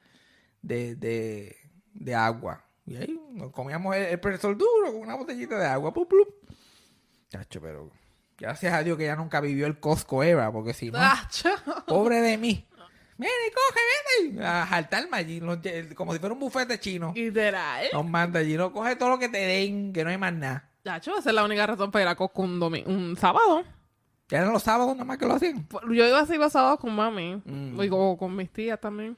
de, 0.61 0.95
de, 0.95 1.57
de 1.93 2.15
agua. 2.15 2.63
Y 2.85 2.95
ahí 2.95 3.19
nos 3.31 3.51
comíamos 3.51 3.95
el, 3.95 4.03
el 4.03 4.19
profesor 4.19 4.55
duro 4.57 4.91
con 4.93 5.01
una 5.01 5.15
botellita 5.15 5.57
de 5.57 5.65
agua. 5.65 5.91
Plup, 5.93 6.07
plup. 6.09 6.29
Chacho, 7.29 7.59
pero 7.59 7.91
gracias 8.37 8.73
a 8.73 8.83
Dios 8.83 8.97
que 8.97 9.05
ya 9.05 9.15
nunca 9.15 9.41
vivió 9.41 9.65
el 9.65 9.79
Costco 9.79 10.23
era, 10.23 10.51
porque 10.51 10.73
si 10.73 10.91
no, 10.91 10.99
pobre 11.87 12.21
de 12.21 12.37
mí. 12.37 12.65
Mire, 13.17 13.31
coge, 13.53 14.29
vete. 14.33 14.45
A 14.45 14.65
jaltarme 14.65 15.17
allí, 15.17 15.39
los- 15.39 15.59
como 15.95 16.11
si 16.13 16.19
fuera 16.19 16.33
un 16.33 16.39
bufete 16.39 16.79
chino. 16.79 17.13
Literal. 17.15 17.85
Nos 17.93 18.05
manda 18.05 18.39
allí, 18.41 18.55
no 18.57 18.71
coge 18.73 18.95
todo 18.95 19.09
lo 19.09 19.19
que 19.19 19.29
te 19.29 19.37
den, 19.37 19.93
que 19.93 20.03
no 20.03 20.09
hay 20.09 20.17
más 20.17 20.33
nada. 20.33 20.69
Chacho, 20.83 21.17
esa 21.17 21.29
es 21.29 21.35
la 21.35 21.43
única 21.45 21.65
razón 21.65 21.89
para 21.91 22.03
ir 22.03 22.09
a 22.09 22.15
Costco 22.15 22.41
un, 22.43 22.61
un 22.61 23.17
sábado. 23.17 23.63
Ya 24.27 24.39
eran 24.39 24.53
los 24.53 24.63
sábados 24.63 24.93
nada 24.93 25.05
más 25.05 25.17
que 25.17 25.25
lo 25.25 25.33
hacían. 25.35 25.67
Yo 25.87 26.07
iba 26.07 26.19
así 26.19 26.35
los 26.37 26.51
sábados 26.51 26.79
con 26.79 26.93
mami. 26.95 27.41
Mm. 27.45 27.81
Y 27.81 27.89
con 27.89 28.35
mis 28.35 28.51
tías 28.51 28.79
también. 28.81 29.15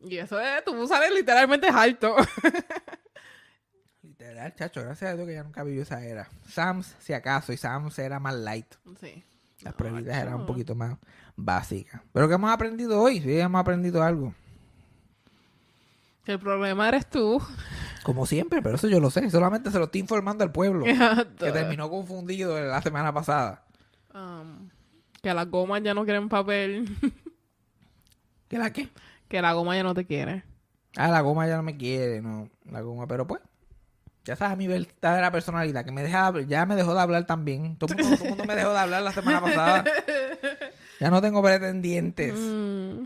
Y 0.00 0.16
eso 0.16 0.40
es, 0.40 0.64
tú 0.64 0.86
sales 0.86 1.12
literalmente 1.12 1.68
alto. 1.68 2.14
Literal, 4.02 4.54
chacho, 4.54 4.80
gracias 4.82 5.10
a 5.10 5.14
Dios 5.16 5.26
que 5.26 5.34
ya 5.34 5.42
nunca 5.42 5.64
vivió 5.64 5.82
esa 5.82 6.04
era. 6.04 6.28
Sam's, 6.48 6.94
si 7.00 7.12
acaso, 7.12 7.52
y 7.52 7.56
Sam's 7.56 7.98
era 7.98 8.18
más 8.20 8.34
light. 8.34 8.74
sí. 9.00 9.24
Las 9.62 9.72
No, 9.74 9.76
pruebitas 9.76 10.16
eran 10.16 10.34
un 10.34 10.46
poquito 10.46 10.76
más 10.76 10.96
básicas. 11.38 12.02
Pero 12.12 12.28
que 12.28 12.34
hemos 12.34 12.50
aprendido 12.50 13.00
hoy, 13.00 13.20
sí, 13.20 13.38
hemos 13.38 13.60
aprendido 13.60 14.02
algo. 14.02 14.34
Que 16.24 16.32
el 16.32 16.38
problema 16.38 16.88
eres 16.88 17.08
tú. 17.08 17.40
Como 18.02 18.26
siempre, 18.26 18.60
pero 18.60 18.74
eso 18.76 18.88
yo 18.88 19.00
lo 19.00 19.10
sé. 19.10 19.30
Solamente 19.30 19.70
se 19.70 19.78
lo 19.78 19.84
estoy 19.84 20.00
informando 20.00 20.44
al 20.44 20.52
pueblo. 20.52 20.84
que 20.84 20.94
que, 21.38 21.52
terminó 21.52 21.88
confundido 21.88 22.60
la 22.60 22.82
semana 22.82 23.12
pasada. 23.12 23.64
um, 24.14 24.68
que 25.22 25.32
las 25.32 25.48
gomas 25.48 25.82
ya 25.82 25.94
no 25.94 26.04
quieren 26.04 26.28
papel. 26.28 26.96
¿Qué 28.48 28.58
la 28.58 28.72
qué? 28.72 28.88
que 29.28 29.42
la 29.42 29.52
goma 29.52 29.76
ya 29.76 29.82
no 29.82 29.94
te 29.94 30.06
quiere. 30.06 30.42
Ah, 30.96 31.08
la 31.08 31.20
goma 31.20 31.46
ya 31.46 31.56
no 31.56 31.62
me 31.62 31.76
quiere, 31.76 32.20
no. 32.20 32.50
La 32.70 32.80
goma, 32.80 33.06
pero 33.06 33.26
pues. 33.26 33.40
Ya 34.24 34.36
sabes 34.36 34.58
mi 34.58 34.66
verdadera 34.66 35.30
personalidad, 35.30 35.84
que 35.84 35.92
me 35.92 36.02
deja, 36.02 36.32
ya 36.46 36.66
me 36.66 36.76
dejó 36.76 36.94
de 36.94 37.00
hablar 37.00 37.26
también. 37.26 37.76
Todo 37.76 37.94
el 37.94 38.02
mundo, 38.02 38.16
todo 38.16 38.24
el 38.24 38.30
mundo 38.30 38.44
me 38.44 38.54
dejó 38.56 38.72
de 38.72 38.78
hablar 38.78 39.02
la 39.02 39.12
semana 39.12 39.40
pasada. 39.40 39.84
Ya 41.00 41.10
no 41.10 41.20
tengo 41.20 41.42
pretendientes. 41.42 42.34
Mm. 42.38 43.04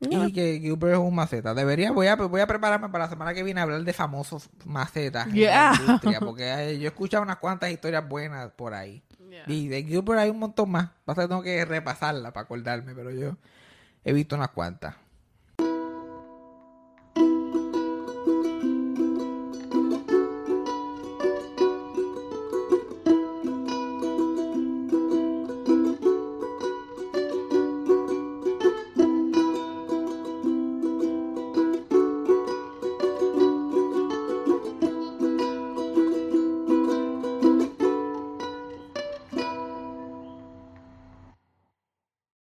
Y 0.00 0.32
que 0.32 0.60
Gilbert 0.60 0.94
es 0.94 0.98
un 1.00 1.14
maceta. 1.14 1.54
Debería, 1.54 1.90
voy 1.90 2.06
a, 2.06 2.14
voy 2.14 2.40
a 2.40 2.46
prepararme 2.46 2.88
para 2.88 3.04
la 3.04 3.10
semana 3.10 3.34
que 3.34 3.42
viene 3.42 3.58
a 3.60 3.64
hablar 3.64 3.82
de 3.82 3.92
famosos 3.92 4.48
macetas 4.64 5.26
en 5.26 5.34
Yeah. 5.34 5.72
la 5.72 5.80
industria, 5.80 6.20
porque 6.20 6.44
yo 6.80 6.84
he 6.84 6.86
escuchado 6.86 7.22
unas 7.24 7.38
cuantas 7.38 7.70
historias 7.70 8.08
buenas 8.08 8.50
por 8.52 8.74
ahí. 8.74 9.02
Yeah. 9.28 9.42
Y 9.48 9.66
de 9.68 9.82
Gilbert 9.82 10.20
hay 10.20 10.30
un 10.30 10.38
montón 10.38 10.70
más. 10.70 10.90
Pasa 11.04 11.22
que 11.22 11.28
tengo 11.28 11.42
que 11.42 11.64
repasarla 11.64 12.32
para 12.32 12.44
acordarme, 12.44 12.94
pero 12.94 13.10
yo 13.10 13.36
he 14.04 14.12
visto 14.12 14.36
unas 14.36 14.50
cuantas. 14.50 14.94